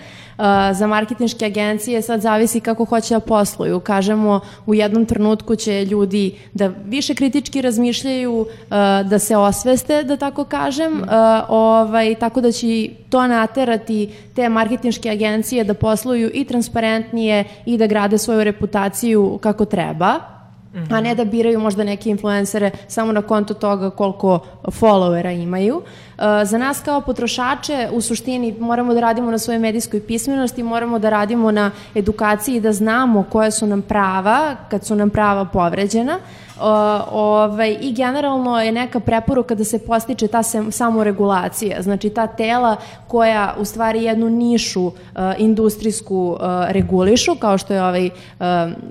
Za 0.72 0.86
marketinške 0.86 1.44
agencije 1.44 2.02
sad 2.02 2.20
zavisi 2.20 2.60
kako 2.60 2.84
hoće 2.84 3.14
da 3.14 3.20
posluju. 3.20 3.80
Kažemo, 3.80 4.40
u 4.66 4.74
jednom 4.74 5.06
trenutku 5.06 5.56
će 5.56 5.84
ljudi 5.84 6.34
da 6.54 6.70
više 6.84 7.14
kritički 7.14 7.62
razmišljaju, 7.62 8.46
da 9.04 9.18
se 9.18 9.36
osveste, 9.36 10.02
da 10.02 10.16
tako 10.16 10.44
kažem, 10.44 11.02
ovaj, 11.48 12.14
tako 12.14 12.40
da 12.40 12.52
će 12.52 12.88
to 13.10 13.26
naterati 13.26 14.10
te 14.34 14.48
marketinške 14.48 15.10
agencije 15.10 15.64
da 15.64 15.74
posluju 15.74 16.30
i 16.34 16.44
transparentnije 16.44 17.44
i 17.66 17.78
da 17.78 17.86
grade 17.86 18.18
svoju 18.18 18.44
reputaciju 18.44 19.38
kako 19.42 19.64
treba 19.64 20.38
Mm 20.74 20.78
-hmm. 20.78 20.94
a 20.94 21.00
ne 21.00 21.14
da 21.14 21.24
biraju 21.24 21.60
možda 21.60 21.84
neke 21.84 22.10
influencere 22.10 22.70
samo 22.88 23.12
na 23.12 23.22
konto 23.22 23.54
toga 23.54 23.90
koliko 23.90 24.38
followera 24.64 25.42
imaju. 25.42 25.82
Uh, 26.18 26.24
za 26.44 26.58
nas 26.58 26.80
kao 26.80 27.00
potrošače 27.00 27.88
u 27.92 28.00
suštini 28.00 28.54
moramo 28.60 28.94
da 28.94 29.00
radimo 29.00 29.30
na 29.30 29.38
svojoj 29.38 29.58
medijskoj 29.58 30.06
pismenosti, 30.06 30.62
moramo 30.62 30.98
da 30.98 31.10
radimo 31.10 31.50
na 31.50 31.70
edukaciji 31.94 32.60
da 32.60 32.72
znamo 32.72 33.24
koje 33.30 33.50
su 33.50 33.66
nam 33.66 33.82
prava 33.82 34.56
kad 34.70 34.84
su 34.84 34.96
nam 34.96 35.10
prava 35.10 35.44
povređena, 35.44 36.18
ovaj, 36.60 37.76
i 37.80 37.92
generalno 37.92 38.60
je 38.60 38.72
neka 38.72 39.00
preporuka 39.00 39.54
da 39.54 39.64
se 39.64 39.78
postiče 39.78 40.28
ta 40.28 40.42
se, 40.42 40.62
samoregulacija, 40.70 41.82
znači 41.82 42.10
ta 42.10 42.26
tela 42.26 42.76
koja 43.06 43.54
u 43.58 43.64
stvari 43.64 44.04
jednu 44.04 44.30
nišu 44.30 44.86
uh, 44.86 44.92
industrijsku 45.38 46.30
uh, 46.30 46.38
regulišu, 46.68 47.34
kao 47.34 47.58
što 47.58 47.74
je 47.74 47.82
ovaj, 47.82 48.06
uh, 48.06 48.12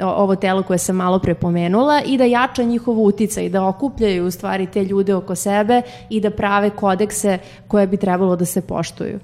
ovo 0.01 0.35
telo 0.35 0.63
koje 0.63 0.77
sam 0.77 0.95
malo 0.95 1.19
prepomenula, 1.19 2.01
i 2.05 2.17
da 2.17 2.23
jača 2.23 2.63
njihov 2.63 3.03
uticaj, 3.03 3.49
da 3.49 3.65
okupljaju 3.65 4.25
u 4.25 4.31
stvari 4.31 4.65
te 4.65 4.83
ljude 4.83 5.15
oko 5.15 5.35
sebe 5.35 5.81
i 6.09 6.21
da 6.21 6.29
prave 6.29 6.69
kodekse 7.17 7.39
koje 7.67 7.87
bi 7.87 7.97
trebalo 7.97 8.35
da 8.35 8.45
se 8.45 8.61
poštuju. 8.61 9.19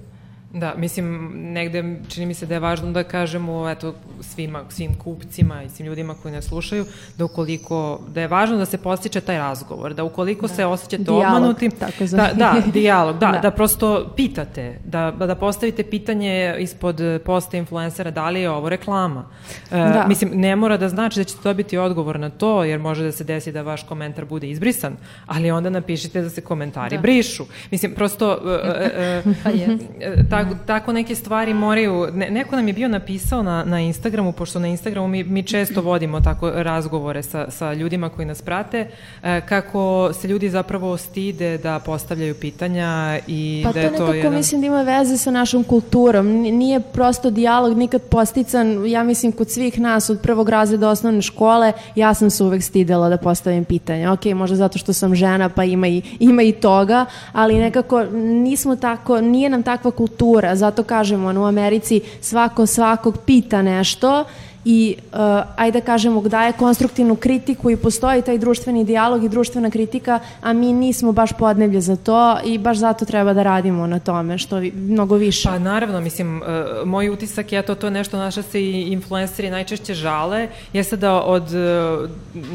Da, 0.54 0.74
mislim, 0.78 1.32
negde 1.36 1.96
čini 2.08 2.26
mi 2.26 2.34
se 2.34 2.46
da 2.46 2.54
je 2.54 2.60
važno 2.60 2.92
da 2.92 3.04
kažemo 3.04 3.70
eto, 3.70 3.94
svima, 4.22 4.64
svim 4.70 4.96
kupcima 4.96 5.64
i 5.64 5.70
svim 5.70 5.88
ljudima 5.88 6.14
koji 6.14 6.34
nas 6.34 6.46
slušaju, 6.46 6.86
da 7.18 7.26
ukoliko, 7.26 8.00
da 8.08 8.22
je 8.22 8.28
važno 8.28 8.58
da 8.58 8.66
se 8.66 8.78
postiče 8.78 9.22
taj 9.22 9.38
razgovor, 9.38 9.94
da 9.94 10.04
ukoliko 10.04 10.48
da. 10.48 10.54
se 10.54 10.66
osjećate 10.66 11.04
dijalog, 11.04 11.26
obmanuti, 11.26 11.70
tako 11.70 12.06
da, 12.06 12.30
da, 12.34 12.56
dijalog, 12.74 13.18
da, 13.18 13.32
da, 13.32 13.40
da 13.40 13.52
prosto 13.52 14.14
pitate, 14.16 14.80
da, 14.86 15.12
da 15.12 15.36
postavite 15.36 15.84
pitanje 15.84 16.56
ispod 16.60 17.02
posta 17.26 17.58
influencera 17.58 18.12
da 18.12 18.30
li 18.30 18.42
je 18.42 18.50
ovo 18.50 18.70
reklama. 18.70 19.26
E, 19.72 19.78
da. 19.78 20.06
Mislim, 20.08 20.32
ne 20.34 20.56
mora 20.56 20.78
da 20.78 20.90
znači 20.90 21.20
da 21.20 21.24
ćete 21.24 21.42
dobiti 21.44 21.78
odgovor 21.78 22.20
na 22.20 22.30
to, 22.30 22.64
jer 22.64 22.80
može 22.80 23.04
da 23.04 23.12
se 23.12 23.24
desi 23.24 23.52
da 23.52 23.62
vaš 23.62 23.84
komentar 23.84 24.26
bude 24.26 24.50
izbrisan, 24.50 24.98
ali 25.26 25.52
onda 25.52 25.70
napišite 25.70 26.22
da 26.22 26.30
se 26.30 26.42
komentari 26.42 26.98
da. 26.98 27.02
brišu. 27.02 27.46
Mislim, 27.72 27.96
prosto, 27.96 28.40
e, 28.46 28.84
e, 28.84 28.92
e, 28.96 29.24
pa 29.44 29.50
je. 29.50 30.43
Tako, 30.44 30.56
tako 30.66 30.94
neke 30.94 31.16
stvari 31.16 31.54
moraju, 31.54 32.08
ne, 32.14 32.30
neko 32.30 32.56
nam 32.56 32.68
je 32.68 32.74
bio 32.74 32.88
napisao 32.88 33.44
na, 33.44 33.64
na 33.64 33.80
Instagramu, 33.80 34.32
pošto 34.32 34.60
na 34.60 34.68
Instagramu 34.68 35.08
mi, 35.08 35.24
mi 35.24 35.44
često 35.44 35.82
vodimo 35.82 36.20
tako 36.20 36.52
razgovore 36.52 37.24
sa, 37.24 37.52
sa 37.52 37.74
ljudima 37.74 38.10
koji 38.10 38.26
nas 38.26 38.42
prate, 38.42 38.88
e, 39.24 39.42
kako 39.42 40.10
se 40.14 40.28
ljudi 40.28 40.50
zapravo 40.50 40.98
stide 40.98 41.58
da 41.58 41.80
postavljaju 41.80 42.36
pitanja 42.36 43.20
i 43.28 43.62
pa 43.66 43.72
da 43.72 43.80
je 43.80 43.88
to 43.88 43.94
Pa 43.94 44.06
to 44.06 44.14
nekako 44.14 44.36
mislim 44.36 44.62
da 44.62 44.68
ima 44.68 44.82
veze 44.82 45.18
sa 45.18 45.32
našom 45.32 45.64
kulturom. 45.64 46.28
Nije 46.42 46.80
prosto 46.80 47.30
dijalog 47.30 47.78
nikad 47.78 48.02
postican, 48.02 48.88
ja 48.88 49.04
mislim, 49.04 49.32
kod 49.32 49.50
svih 49.50 49.80
nas 49.80 50.10
od 50.10 50.20
prvog 50.22 50.50
razreda 50.50 50.90
osnovne 50.90 51.22
škole, 51.22 51.74
ja 51.96 52.14
sam 52.14 52.30
se 52.30 52.44
uvek 52.44 52.64
stidela 52.64 53.10
da 53.10 53.18
postavim 53.18 53.66
pitanja. 53.66 54.12
Ok, 54.12 54.26
možda 54.26 54.56
zato 54.56 54.78
što 54.78 54.94
sam 54.94 55.16
žena, 55.16 55.50
pa 55.50 55.64
ima 55.64 55.88
i, 55.88 56.02
ima 56.20 56.42
i 56.42 56.52
toga, 56.52 57.06
ali 57.32 57.60
nekako 57.60 58.04
nismo 58.14 58.76
tako, 58.76 59.22
nije 59.22 59.50
nam 59.50 59.64
takva 59.64 59.92
kultura 59.92 60.33
kultura, 60.34 60.56
zato 60.56 60.84
kažemo 60.84 61.42
u 61.42 61.46
Americi 61.46 62.02
svako 62.22 62.66
svakog 62.66 63.18
pita 63.26 63.62
nešto 63.62 64.26
i 64.66 64.96
uh, 65.14 65.20
ajde 65.56 65.80
da 65.80 65.86
kažemo 65.86 66.22
daje 66.22 66.52
konstruktivnu 66.52 67.16
kritiku 67.16 67.70
i 67.70 67.78
postoji 67.78 68.22
taj 68.22 68.38
društveni 68.38 68.84
dijalog 68.84 69.24
i 69.24 69.30
društvena 69.30 69.70
kritika, 69.70 70.20
a 70.42 70.54
mi 70.54 70.74
nismo 70.74 71.12
baš 71.12 71.34
podneblje 71.34 71.82
za 71.82 71.96
to 71.96 72.38
i 72.46 72.58
baš 72.58 72.78
zato 72.78 73.06
treba 73.06 73.34
da 73.34 73.44
radimo 73.44 73.88
na 73.88 74.00
tome 74.00 74.38
što 74.38 74.58
vi, 74.58 74.72
mnogo 74.72 75.16
više. 75.16 75.50
Pa 75.50 75.60
naravno, 75.60 76.02
mislim, 76.02 76.38
uh, 76.38 76.48
moj 76.86 77.10
utisak 77.10 77.52
je 77.52 77.62
to, 77.62 77.76
to 77.76 77.88
je 77.88 77.92
nešto 77.92 78.18
naša 78.18 78.42
se 78.42 78.62
i 78.62 78.82
influenceri 78.82 79.50
najčešće 79.50 79.94
žale, 79.94 80.48
jeste 80.74 80.98
da 80.98 81.22
od 81.22 81.44
uh, 81.44 82.10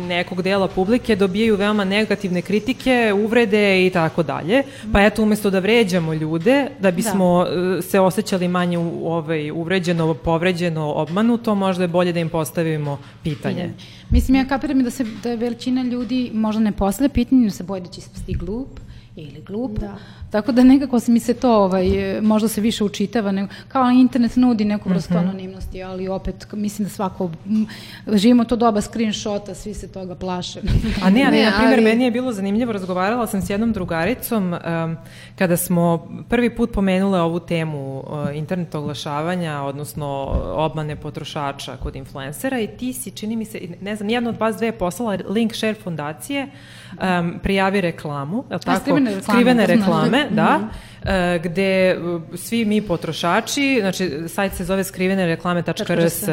nekog 0.08 0.42
dela 0.42 0.68
publike 0.68 1.16
dobijaju 1.16 1.56
veoma 1.56 1.84
negativne 1.84 2.42
kritike, 2.42 3.14
uvrede 3.24 3.86
i 3.86 3.90
tako 3.90 4.22
dalje, 4.22 4.62
pa 4.92 5.02
eto 5.02 5.22
umesto 5.22 5.50
da 5.50 5.58
vređamo 5.58 6.14
ljude, 6.14 6.66
da 6.80 6.90
bismo 6.90 7.44
da. 7.44 7.82
se 7.82 8.00
osjećali 8.00 8.48
manje 8.48 8.78
u, 8.78 9.12
ovaj, 9.12 9.50
uvređeno, 9.50 10.14
povređeno, 10.14 10.92
obmanuto, 10.92 11.54
možda 11.54 11.84
je 11.84 11.88
bolje 11.98 12.12
da 12.12 12.20
im 12.20 12.28
postavimo 12.28 12.98
pitanje. 13.22 13.72
Mislim, 14.10 14.36
ja 14.36 14.44
kapiram 14.48 14.82
da, 14.86 14.90
se, 14.90 15.04
da 15.22 15.30
je 15.30 15.36
većina 15.36 15.82
ljudi 15.82 16.30
možda 16.34 16.62
ne 16.62 16.72
postavlja 16.72 17.08
pitanje, 17.08 17.50
se 17.50 17.64
boje 17.64 17.80
da 17.80 17.90
će 17.90 17.98
ispasti 18.00 18.34
glup 18.34 18.80
ili 19.16 19.42
glup. 19.46 19.78
Da. 19.78 19.96
Tako 20.30 20.52
da 20.52 20.64
nekako 20.64 20.98
mi 21.06 21.20
se 21.20 21.34
to 21.34 21.52
ovaj, 21.52 21.86
možda 22.22 22.48
se 22.48 22.60
više 22.60 22.84
učitava, 22.84 23.32
nego, 23.32 23.48
kao 23.68 23.90
internet 23.90 24.36
nudi 24.36 24.64
neku 24.64 24.88
vrstu 24.88 25.14
mm 25.14 25.16
-hmm. 25.16 25.20
anonimnosti, 25.20 25.82
ali 25.82 26.08
opet 26.08 26.46
mislim 26.52 26.84
da 26.88 26.90
svako, 26.90 27.30
m, 27.46 27.66
živimo 28.12 28.44
to 28.44 28.56
doba 28.56 28.80
screenshota, 28.80 29.54
svi 29.54 29.74
se 29.74 29.92
toga 29.92 30.14
plaše. 30.14 30.60
A 31.02 31.10
ne, 31.10 31.24
ali 31.26 31.36
ne, 31.36 31.44
na 31.44 31.52
primjer, 31.58 31.78
ali... 31.78 31.84
meni 31.84 32.04
je 32.04 32.10
bilo 32.10 32.32
zanimljivo, 32.32 32.72
razgovarala 32.72 33.26
sam 33.26 33.42
s 33.42 33.50
jednom 33.50 33.72
drugaricom 33.72 34.52
um, 34.52 34.96
kada 35.38 35.56
smo 35.56 36.08
prvi 36.28 36.56
put 36.56 36.72
pomenule 36.72 37.20
ovu 37.20 37.40
temu 37.40 37.98
uh, 37.98 38.36
internet 38.36 38.74
oglašavanja, 38.74 39.62
odnosno 39.62 40.06
obmane 40.44 40.96
potrošača 40.96 41.76
kod 41.76 41.96
influencera 41.96 42.60
i 42.60 42.66
ti 42.66 42.92
si, 42.92 43.10
čini 43.10 43.36
mi 43.36 43.44
se, 43.44 43.60
ne 43.80 43.96
znam, 43.96 44.08
jedna 44.08 44.30
od 44.30 44.36
vas 44.40 44.56
dve 44.56 44.66
je 44.66 44.72
poslala 44.72 45.18
link 45.28 45.54
share 45.54 45.74
fondacije, 45.74 46.48
um, 46.92 47.38
prijavi 47.42 47.80
reklamu, 47.80 48.44
je 48.50 48.58
tako? 48.58 48.80
Skrivene 48.80 49.14
reklame. 49.14 49.22
Skrivene 49.22 49.66
reklame, 49.66 50.17
da. 50.24 50.70
E, 51.04 51.40
gde 51.44 51.98
svi 52.34 52.64
mi 52.64 52.82
potrošači, 52.82 53.78
znači 53.80 54.28
sajt 54.28 54.52
se 54.52 54.64
zove 54.64 54.84
skrivene 54.84 55.26
reklame.rs 55.26 56.24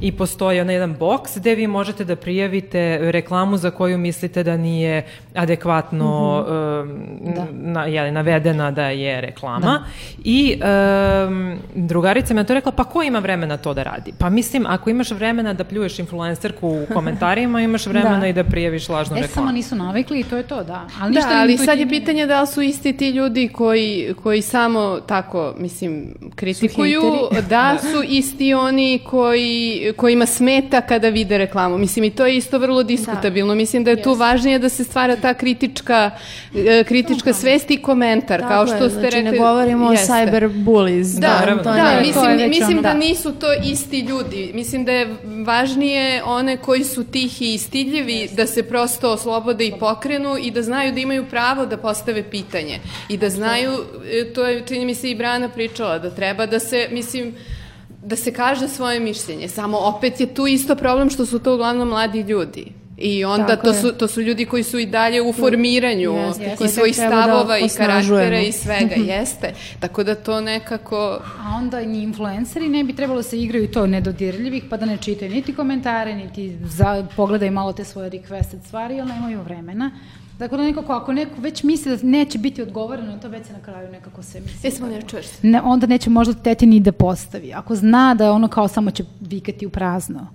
i 0.00 0.12
postoji 0.12 0.60
onaj 0.60 0.74
jedan 0.74 0.94
boks 0.94 1.36
gde 1.36 1.54
vi 1.54 1.66
možete 1.66 2.04
da 2.04 2.16
prijavite 2.16 2.98
reklamu 3.02 3.56
za 3.56 3.70
koju 3.70 3.98
mislite 3.98 4.42
da 4.42 4.56
nije 4.56 5.04
adekvatno 5.34 6.40
mm 6.40 6.50
-hmm. 6.50 7.34
da. 7.34 7.46
na, 7.52 7.84
jeli, 7.84 8.10
navedena 8.10 8.70
da 8.70 8.88
je 8.88 9.20
reklama. 9.20 9.66
Da. 9.66 9.84
I 10.24 10.60
um, 11.28 11.58
drugarica 11.74 12.34
me 12.34 12.44
to 12.44 12.54
rekla, 12.54 12.72
pa 12.72 12.84
ko 12.84 13.02
ima 13.02 13.18
vremena 13.18 13.56
to 13.56 13.74
da 13.74 13.82
radi? 13.82 14.12
Pa 14.18 14.30
mislim, 14.30 14.66
ako 14.66 14.90
imaš 14.90 15.10
vremena 15.10 15.52
da 15.52 15.64
pljuješ 15.64 15.98
influencerku 15.98 16.68
u 16.68 16.86
komentarima, 16.94 17.60
imaš 17.60 17.86
vremena 17.86 18.20
da. 18.20 18.26
i 18.26 18.32
da 18.32 18.44
prijaviš 18.44 18.88
lažnu 18.88 19.16
e, 19.16 19.20
reklamu. 19.20 19.32
E, 19.32 19.46
samo 19.46 19.52
nisu 19.52 19.76
navikli 19.76 20.20
i 20.20 20.24
to 20.24 20.36
je 20.36 20.42
to, 20.42 20.64
da. 20.64 20.86
Ali, 21.00 21.14
da, 21.14 21.28
ali 21.32 21.58
sad 21.58 21.78
je 21.78 21.88
pitanje 21.88 22.26
da 22.26 22.40
li 22.40 22.46
su 22.46 22.62
isti 22.62 22.96
ti 22.96 23.10
ljudi 23.10 23.48
koji, 23.48 24.14
koji 24.22 24.42
samo 24.42 25.00
tako, 25.06 25.54
mislim, 25.58 26.14
kritikuju, 26.34 27.02
da 27.48 27.78
su 27.80 28.02
isti 28.08 28.54
oni 28.54 29.00
koji, 29.06 29.92
kojima 29.96 30.26
smeta 30.26 30.80
kada 30.80 31.08
vide 31.08 31.38
reklamu. 31.38 31.78
Mislim, 31.78 32.04
i 32.04 32.10
to 32.10 32.26
je 32.26 32.36
isto 32.36 32.58
vrlo 32.58 32.82
diskutabilno. 32.82 33.52
Da. 33.52 33.56
Mislim 33.56 33.84
da 33.84 33.90
je 33.90 34.02
tu 34.02 34.14
važnije 34.14 34.58
da 34.58 34.68
se 34.68 34.84
stvara 34.84 35.16
ta 35.16 35.34
kritička, 35.34 36.10
e, 36.56 36.84
kritička 36.84 37.32
svest 37.32 37.70
i 37.70 37.76
komentar, 37.76 38.40
Tako 38.40 38.52
kao 38.52 38.66
što 38.66 38.84
je, 38.84 38.90
ste 38.90 39.00
znači, 39.00 39.16
rekli. 39.16 39.30
ne 39.30 39.38
govorimo 39.38 39.90
jeste. 39.92 40.12
o 40.12 40.16
cyberbullies. 40.16 41.20
Da, 41.20 41.42
da, 41.46 41.54
da, 41.54 41.72
da 41.72 42.00
mislim, 42.00 42.48
mislim 42.48 42.78
ono, 42.78 42.82
da. 42.82 42.92
da 42.92 42.98
nisu 42.98 43.32
to 43.32 43.46
isti 43.64 44.00
ljudi. 44.00 44.50
Mislim 44.54 44.84
da 44.84 44.92
je 44.92 45.16
važnije 45.44 46.22
one 46.24 46.56
koji 46.56 46.84
su 46.84 47.04
tihi 47.04 47.54
i 47.54 47.58
stidljivi 47.58 48.28
da 48.36 48.46
se 48.46 48.62
prosto 48.62 49.12
oslobode 49.12 49.66
i 49.66 49.72
pokrenu 49.80 50.36
i 50.40 50.50
da 50.50 50.62
znaju 50.62 50.92
da 50.92 51.00
imaju 51.00 51.24
pravo 51.30 51.66
da 51.66 51.76
postave 51.76 52.22
pitanje 52.30 52.78
i 53.08 53.16
da 53.16 53.30
znaju, 53.30 53.72
to 54.34 54.46
je 54.46 54.66
čini 54.66 54.84
mi 54.84 54.94
se 54.94 55.10
i 55.10 55.14
Brana 55.14 55.48
pričala, 55.48 55.98
da 55.98 56.10
treba 56.10 56.46
da 56.46 56.58
se, 56.58 56.88
mislim, 56.90 57.34
da 58.02 58.16
se 58.16 58.32
kaže 58.32 58.68
svoje 58.68 59.00
mišljenje. 59.00 59.48
Samo 59.48 59.78
opet 59.78 60.20
je 60.20 60.34
tu 60.34 60.46
isto 60.46 60.76
problem 60.76 61.10
što 61.10 61.26
su 61.26 61.38
to 61.38 61.54
uglavnom 61.54 61.88
mladi 61.88 62.20
ljudi. 62.20 62.72
I 62.98 63.24
onda 63.24 63.56
to 63.56 63.74
su, 63.74 63.92
to 63.92 64.08
su 64.08 64.20
ljudi 64.20 64.44
koji 64.44 64.62
su 64.62 64.78
i 64.78 64.86
dalje 64.86 65.22
u 65.22 65.32
formiranju 65.32 66.12
jeste, 66.12 66.64
i 66.64 66.68
svojih 66.68 66.96
da 66.96 67.06
stavova 67.06 67.44
da 67.44 67.58
i 67.58 67.68
karaktera 67.76 68.40
i 68.40 68.52
svega, 68.52 68.94
jeste. 69.14 69.54
Tako 69.80 70.04
da 70.04 70.14
to 70.14 70.40
nekako... 70.40 71.20
A 71.38 71.56
onda 71.56 71.80
ni 71.80 72.02
influenceri 72.02 72.68
ne 72.68 72.84
bi 72.84 72.96
trebalo 72.96 73.18
da 73.18 73.22
se 73.22 73.40
igraju 73.40 73.70
to 73.70 73.86
nedodirljivih 73.86 74.64
pa 74.70 74.76
da 74.76 74.86
ne 74.86 74.96
čitaju 74.96 75.30
niti 75.30 75.54
komentare, 75.54 76.14
niti 76.14 76.56
za, 76.64 77.06
pogledaju 77.16 77.52
malo 77.52 77.72
te 77.72 77.84
svoje 77.84 78.10
requested 78.10 78.66
stvari, 78.66 79.00
ali 79.00 79.12
nemaju 79.12 79.42
vremena. 79.42 79.90
Dakle, 80.38 80.58
da 80.58 80.64
nekako, 80.64 80.92
ako 80.92 81.12
neko 81.12 81.40
već 81.40 81.62
misli 81.62 81.96
da 81.96 82.06
neće 82.06 82.38
biti 82.38 82.62
odgovoreno, 82.62 83.18
to 83.18 83.28
već 83.28 83.46
se 83.46 83.52
na 83.52 83.62
kraju 83.62 83.92
nekako 83.92 84.22
se 84.22 84.40
misli. 84.40 84.68
E, 84.68 84.70
samo 84.70 84.90
ne 84.90 85.02
čuješ 85.02 85.26
Ne, 85.42 85.60
onda 85.60 85.86
neće 85.86 86.10
možda 86.10 86.34
teti 86.34 86.66
ni 86.66 86.80
da 86.80 86.92
postavi. 86.92 87.52
Ako 87.52 87.74
zna 87.74 88.14
da 88.14 88.32
ono 88.32 88.48
kao 88.48 88.68
samo 88.68 88.90
će 88.90 89.04
vikati 89.20 89.66
u 89.66 89.70
prazno. 89.70 90.26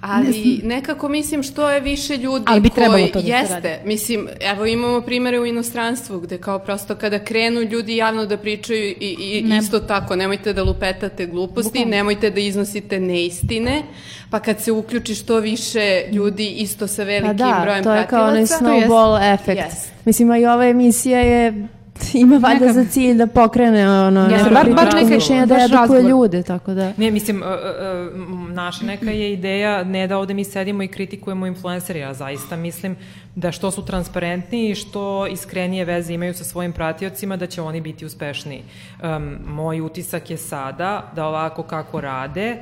Ali 0.00 0.60
nekako 0.64 1.08
mislim 1.08 1.42
što 1.42 1.70
je 1.70 1.80
više 1.80 2.16
ljudi 2.16 2.44
Ali 2.48 2.60
bi 2.60 2.70
koji 2.70 3.12
to 3.12 3.20
da 3.20 3.26
jeste, 3.26 3.80
mislim, 3.84 4.28
evo 4.40 4.66
imamo 4.66 5.00
primere 5.00 5.40
u 5.40 5.46
inostranstvu 5.46 6.20
gde 6.20 6.38
kao 6.38 6.58
prosto 6.58 6.94
kada 6.94 7.18
krenu 7.18 7.60
ljudi 7.60 7.96
javno 7.96 8.26
da 8.26 8.36
pričaju 8.36 8.84
i, 9.00 9.16
i 9.18 9.42
ne. 9.42 9.58
isto 9.58 9.78
tako, 9.78 10.16
nemojte 10.16 10.52
da 10.52 10.62
lupetate 10.62 11.26
gluposti, 11.26 11.78
Bukom. 11.78 11.90
nemojte 11.90 12.30
da 12.30 12.40
iznosite 12.40 13.00
neistine, 13.00 13.82
pa 14.30 14.40
kad 14.40 14.60
se 14.60 14.72
uključi 14.72 15.14
što 15.14 15.38
više 15.40 16.02
ljudi 16.12 16.48
isto 16.48 16.86
sa 16.86 17.02
velikim 17.02 17.38
pa 17.38 17.44
da, 17.44 17.60
brojem 17.62 17.84
pratilaca. 17.84 18.08
to 18.08 18.16
je 18.16 18.20
kao 18.20 18.28
onaj 18.28 18.42
snowball 18.42 19.34
efekt. 19.34 19.60
Yes. 19.60 19.88
Mislim, 20.04 20.30
a 20.30 20.38
i 20.38 20.46
ova 20.46 20.66
emisija 20.66 21.20
je 21.20 21.68
ima 22.14 22.36
valjda 22.36 22.66
Neka... 22.66 22.72
za 22.72 22.84
cilj 22.90 23.14
da 23.14 23.26
pokrene 23.26 23.90
ono 23.90 24.20
ja, 24.20 24.28
neko 24.28 24.50
bar, 24.50 24.70
bar 24.74 24.94
neka 24.94 25.14
mišljenja 25.14 25.46
da 25.46 25.56
edukuje 25.64 26.02
ljude, 26.02 26.42
tako 26.42 26.74
da. 26.74 26.92
Ne, 26.96 27.10
mislim, 27.10 27.42
uh, 27.42 27.48
uh, 27.48 28.50
naša 28.50 28.84
neka 28.84 29.10
je 29.10 29.32
ideja 29.32 29.84
ne 29.84 30.06
da 30.06 30.18
ovde 30.18 30.34
mi 30.34 30.44
sedimo 30.44 30.82
i 30.82 30.88
kritikujemo 30.88 31.46
influenceri, 31.46 31.98
ja 31.98 32.14
zaista 32.14 32.56
mislim 32.56 32.96
da 33.34 33.52
što 33.52 33.70
su 33.70 33.84
transparentni 33.84 34.70
i 34.70 34.74
što 34.74 35.26
iskrenije 35.26 35.84
veze 35.84 36.14
imaju 36.14 36.34
sa 36.34 36.44
svojim 36.44 36.72
pratiocima, 36.72 37.36
da 37.36 37.46
će 37.46 37.62
oni 37.62 37.80
biti 37.80 38.06
uspešniji. 38.06 38.62
Um, 39.02 39.38
moj 39.46 39.80
utisak 39.80 40.30
je 40.30 40.36
sada 40.36 41.12
da 41.16 41.26
ovako 41.26 41.62
kako 41.62 42.00
rade, 42.00 42.56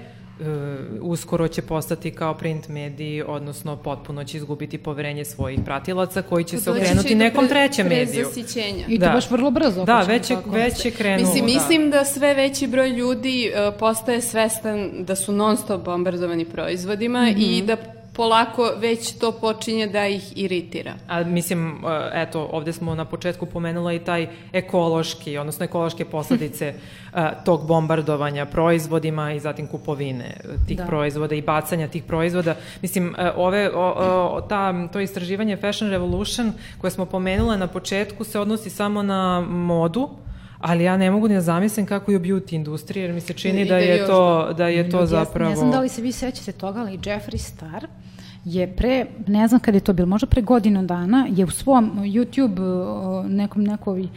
uskoro 1.00 1.48
će 1.48 1.62
postati 1.62 2.10
kao 2.10 2.34
print 2.34 2.68
mediji, 2.68 3.22
odnosno 3.22 3.76
potpuno 3.76 4.24
će 4.24 4.36
izgubiti 4.36 4.78
poverenje 4.78 5.24
svojih 5.24 5.60
pratilaca 5.64 6.22
koji 6.22 6.44
će 6.44 6.58
se 6.58 6.70
okrenuti 6.70 7.14
nekom 7.14 7.48
trećem 7.48 7.88
mediju. 7.88 8.26
I 8.88 8.98
to 8.98 9.06
da. 9.06 9.12
baš 9.12 9.30
vrlo 9.30 9.50
brzo. 9.50 9.84
Da, 9.84 10.00
već 10.00 10.30
je, 10.30 10.36
već 10.46 10.84
je 10.84 10.90
krenulo. 10.90 11.28
Mislim, 11.28 11.46
da. 11.46 11.52
mislim 11.52 11.90
da 11.90 12.04
sve 12.04 12.34
veći 12.34 12.66
broj 12.66 12.88
ljudi 12.88 13.50
uh, 13.50 13.74
postaje 13.78 14.20
svestan 14.20 14.90
da 14.98 15.16
su 15.16 15.32
non 15.32 15.56
stop 15.56 15.84
bombardovani 15.84 16.44
proizvodima 16.44 17.22
mm 17.22 17.34
-hmm. 17.34 17.58
i 17.58 17.62
da 17.62 17.95
polako 18.16 18.72
već 18.76 19.18
to 19.18 19.32
počinje 19.32 19.86
da 19.86 20.06
ih 20.06 20.32
iritira. 20.36 20.94
A 21.08 21.24
mislim, 21.24 21.70
e, 21.70 22.10
eto, 22.12 22.48
ovde 22.52 22.72
smo 22.72 22.94
na 22.94 23.04
početku 23.04 23.46
pomenula 23.46 23.92
i 23.92 23.98
taj 23.98 24.28
ekološki, 24.52 25.38
odnosno 25.38 25.64
ekološke 25.64 26.04
posledice 26.14 26.74
e, 27.14 27.30
tog 27.44 27.66
bombardovanja 27.66 28.46
proizvodima 28.46 29.32
i 29.32 29.40
zatim 29.40 29.66
kupovine 29.66 30.24
e, 30.24 30.66
tih 30.68 30.76
da. 30.76 30.84
proizvoda 30.84 31.34
i 31.34 31.42
bacanja 31.42 31.88
tih 31.88 32.04
proizvoda. 32.04 32.54
Mislim, 32.82 33.14
ove, 33.36 33.70
o, 33.74 33.92
o, 34.36 34.40
ta, 34.40 34.88
to 34.88 35.00
istraživanje 35.00 35.56
Fashion 35.56 35.90
Revolution 35.90 36.52
koje 36.80 36.90
smo 36.90 37.06
pomenule 37.06 37.58
na 37.58 37.66
početku 37.66 38.24
se 38.24 38.40
odnosi 38.40 38.70
samo 38.70 39.02
na 39.02 39.40
modu, 39.40 40.08
ali 40.66 40.84
ja 40.84 40.96
ne 40.96 41.10
mogu 41.10 41.28
ni 41.28 41.34
da 41.34 41.40
zamislim 41.40 41.86
kako 41.86 42.10
je 42.10 42.16
u 42.16 42.20
beauty 42.20 42.54
industriji, 42.54 43.02
jer 43.02 43.12
mi 43.12 43.20
se 43.20 43.32
čini 43.32 43.64
da 43.64 43.76
je 43.76 44.06
to, 44.06 44.52
da. 44.52 44.68
je 44.68 44.90
to 44.90 45.06
zapravo... 45.06 45.50
Ne 45.50 45.56
znam 45.56 45.70
da 45.70 45.80
li 45.80 45.88
se 45.88 46.02
vi 46.02 46.12
sećate 46.12 46.52
toga, 46.52 46.80
ali 46.80 46.98
Jeffree 47.04 47.38
Star 47.38 47.86
je 48.44 48.76
pre, 48.76 49.06
ne 49.26 49.48
znam 49.48 49.60
kada 49.60 49.76
je 49.76 49.84
to 49.84 49.92
bilo, 49.92 50.08
možda 50.08 50.26
pre 50.26 50.42
godinu 50.42 50.82
dana, 50.82 51.26
je 51.30 51.44
u 51.44 51.50
svom 51.50 51.90
YouTube 51.96 52.58
nekom 53.28 53.64
nekoj 53.64 54.08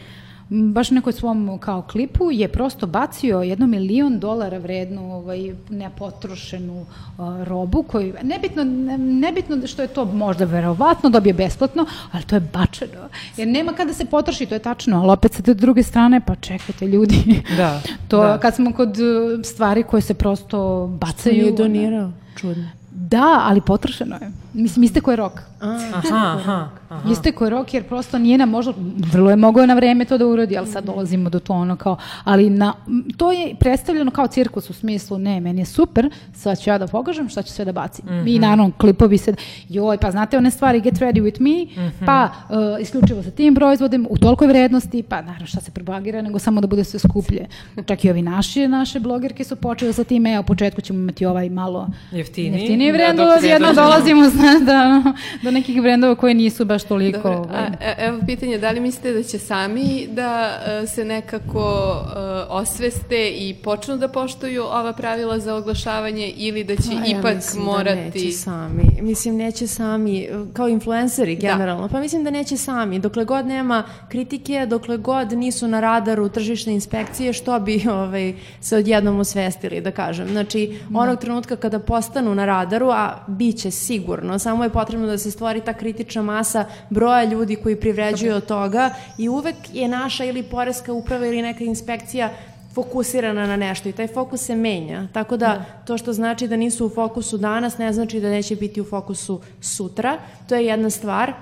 baš 0.50 0.92
nekoj 0.92 1.14
svom 1.14 1.58
kao 1.60 1.82
klipu 1.82 2.32
je 2.32 2.48
prosto 2.48 2.88
bacio 2.88 3.42
jedno 3.42 3.68
milion 3.68 4.20
dolara 4.20 4.58
vrednu 4.58 5.14
ovaj, 5.14 5.56
nepotrošenu 5.70 6.82
uh, 6.82 7.44
robu 7.44 7.84
koju, 7.84 8.14
nebitno, 8.24 8.64
ne, 8.64 8.98
nebitno 8.98 9.68
što 9.68 9.82
je 9.82 9.88
to 9.88 10.06
možda 10.06 10.46
verovatno 10.46 11.10
dobije 11.10 11.34
besplatno, 11.34 11.86
ali 12.12 12.24
to 12.24 12.36
je 12.36 12.40
bačeno. 12.40 13.10
Jer 13.38 13.48
nema 13.48 13.74
kada 13.74 13.94
se 13.94 14.06
potroši, 14.06 14.46
to 14.46 14.56
je 14.56 14.60
tačno, 14.60 15.02
ali 15.02 15.12
opet 15.12 15.34
sa 15.34 15.42
te 15.42 15.54
druge 15.54 15.84
strane, 15.84 16.22
pa 16.26 16.36
čekajte 16.36 16.88
ljudi. 16.88 17.44
Da. 17.58 17.82
to, 18.10 18.24
da. 18.24 18.38
kad 18.40 18.56
smo 18.56 18.74
kod 18.74 18.98
stvari 19.44 19.84
koje 19.84 20.02
se 20.02 20.14
prosto 20.14 20.88
bacaju. 20.88 21.42
Što 21.42 21.46
je 21.46 21.52
donirao? 21.52 22.12
Čudno. 22.36 22.70
Da, 22.92 23.42
ali 23.44 23.62
potrošeno 23.62 24.16
je. 24.16 24.32
Mislim, 24.54 24.84
isteko 24.84 25.12
je 25.12 25.18
rok. 25.18 25.42
Aha, 25.60 26.02
aha, 26.14 26.70
aha. 26.90 27.12
Isteko 27.12 27.44
je 27.44 27.50
rok 27.50 27.74
jer 27.74 27.84
prosto 27.84 28.18
nije 28.18 28.38
nam 28.38 28.50
možda, 28.50 28.74
vrlo 29.12 29.30
je 29.30 29.36
mogao 29.36 29.66
na 29.66 29.74
vreme 29.74 30.06
to 30.06 30.18
da 30.18 30.28
uradi, 30.28 30.58
ali 30.58 30.68
sad 30.68 30.84
dolazimo 30.86 31.30
do 31.30 31.40
to 31.40 31.54
ono 31.54 31.76
kao, 31.76 31.98
ali 32.24 32.50
na, 32.50 32.74
to 33.18 33.32
je 33.32 33.56
predstavljeno 33.60 34.12
kao 34.12 34.28
cirkus 34.28 34.70
u 34.70 34.74
smislu, 34.74 35.18
ne, 35.18 35.40
meni 35.40 35.62
je 35.62 35.66
super, 35.66 36.10
sad 36.34 36.62
ću 36.62 36.70
ja 36.70 36.78
da 36.78 36.88
pokažem 36.88 37.30
šta 37.30 37.42
ću 37.42 37.54
sve 37.54 37.66
da 37.66 37.72
bacim. 37.72 38.06
Mm 38.06 38.10
-hmm. 38.10 38.36
I 38.36 38.40
naravno, 38.40 38.72
klipovi 38.78 39.18
se, 39.18 39.34
joj, 39.70 39.98
pa 39.98 40.12
znate 40.12 40.38
one 40.38 40.52
stvari, 40.52 40.82
get 40.82 40.94
ready 40.94 41.22
with 41.22 41.42
me, 41.42 41.84
mm 41.84 41.90
-hmm. 41.90 42.06
pa 42.06 42.30
uh, 42.50 42.82
isključivo 42.82 43.24
sa 43.24 43.32
tim 43.32 43.56
proizvodima, 43.56 44.08
u 44.10 44.18
tolikoj 44.18 44.48
vrednosti, 44.48 45.04
pa 45.04 45.22
naravno 45.22 45.48
šta 45.48 45.62
se 45.62 45.72
propagira, 45.72 46.22
nego 46.22 46.40
samo 46.40 46.62
da 46.62 46.68
bude 46.68 46.84
sve 46.84 47.00
skuplje. 47.00 47.48
Čak 47.86 48.06
i 48.06 48.10
ovi 48.10 48.22
naši, 48.22 48.68
naše 48.68 49.00
blogerke 49.00 49.44
su 49.44 49.56
počeli 49.56 49.94
sa 49.94 50.04
tim, 50.04 50.26
evo, 50.26 50.40
u 50.40 50.44
početku 50.44 50.82
ćemo 50.82 51.00
imati 51.00 51.26
ovaj 51.26 51.50
malo 51.50 51.88
jeftiniji, 52.12 52.62
jeftiniji 52.62 52.94
brend, 52.94 53.18
da, 53.18 53.48
jedno 53.48 53.74
dolazimo, 53.74 54.30
znaš, 54.30 54.62
da, 54.70 55.04
do 55.44 55.52
nekih 55.52 55.82
brendova 55.82 56.16
koji 56.16 56.34
nisu 56.34 56.66
baš 56.66 56.79
toliko... 56.84 57.30
Dobre, 57.30 57.58
a, 57.58 57.62
a, 57.62 57.68
e, 57.82 57.96
evo 57.98 58.20
pitanje, 58.26 58.58
da 58.58 58.72
li 58.72 58.80
mislite 58.80 59.14
da 59.14 59.24
će 59.24 59.40
sami 59.40 60.08
da 60.12 60.60
uh, 60.84 60.90
se 60.90 61.06
nekako 61.06 62.02
uh, 62.02 62.16
osveste 62.50 63.30
i 63.30 63.56
počnu 63.64 63.98
da 63.98 64.08
poštuju 64.08 64.64
ova 64.64 64.94
pravila 64.94 65.40
za 65.40 65.56
oglašavanje 65.56 66.34
ili 66.36 66.64
da 66.64 66.76
će 66.76 66.90
pa, 67.02 67.20
ipak 67.20 67.34
ja 67.34 67.62
morati... 67.62 67.96
Da 67.96 68.20
neće 68.20 68.32
sami. 68.32 68.84
Mislim, 69.02 69.36
neće 69.36 69.68
sami, 69.68 70.28
kao 70.54 70.68
influenceri 70.68 71.36
da. 71.36 71.42
generalno. 71.42 71.88
Da. 71.88 71.94
Pa 71.94 72.00
mislim 72.00 72.24
da 72.24 72.30
neće 72.30 72.58
sami. 72.58 73.00
Dokle 73.00 73.26
god 73.26 73.46
nema 73.46 73.84
kritike, 74.10 74.66
dokle 74.66 74.98
god 74.98 75.32
nisu 75.32 75.68
na 75.68 75.80
radaru 75.80 76.30
tržišne 76.30 76.74
inspekcije, 76.74 77.34
što 77.34 77.60
bi 77.60 77.86
ovaj, 77.90 78.34
se 78.62 78.78
odjednom 78.78 79.20
osvestili, 79.20 79.82
da 79.82 79.92
kažem. 79.92 80.28
Znači, 80.28 80.80
da. 80.90 81.00
onog 81.00 81.20
trenutka 81.20 81.56
kada 81.56 81.80
postanu 81.80 82.36
na 82.36 82.46
radaru, 82.46 82.90
a 82.90 83.24
bit 83.28 83.58
će 83.58 83.72
sigurno, 83.72 84.40
samo 84.40 84.64
je 84.64 84.70
potrebno 84.70 85.08
da 85.08 85.18
se 85.18 85.32
stvori 85.32 85.62
ta 85.62 85.74
kritična 85.74 86.22
masa 86.22 86.66
broja 86.90 87.24
ljudi 87.24 87.56
koji 87.56 87.76
privređuju 87.76 88.36
od 88.36 88.46
toga 88.46 88.90
i 89.18 89.30
uvek 89.30 89.56
je 89.74 89.88
naša 89.88 90.26
ili 90.26 90.44
poreska 90.44 90.94
uprava 90.94 91.26
ili 91.28 91.42
neka 91.42 91.64
inspekcija 91.64 92.30
fokusirana 92.74 93.48
na 93.48 93.58
nešto 93.58 93.90
i 93.90 93.92
taj 93.92 94.08
fokus 94.08 94.42
se 94.42 94.56
menja. 94.56 95.08
Tako 95.14 95.38
da, 95.38 95.48
da 95.48 95.66
to 95.86 95.98
što 95.98 96.14
znači 96.14 96.48
da 96.48 96.58
nisu 96.58 96.86
u 96.86 96.90
fokusu 96.90 97.38
danas 97.38 97.78
ne 97.78 97.94
znači 97.94 98.20
da 98.20 98.30
neće 98.30 98.56
biti 98.56 98.82
u 98.82 98.86
fokusu 98.86 99.42
sutra. 99.62 100.18
To 100.50 100.56
je 100.56 100.66
jedna 100.66 100.90
stvar. 100.90 101.34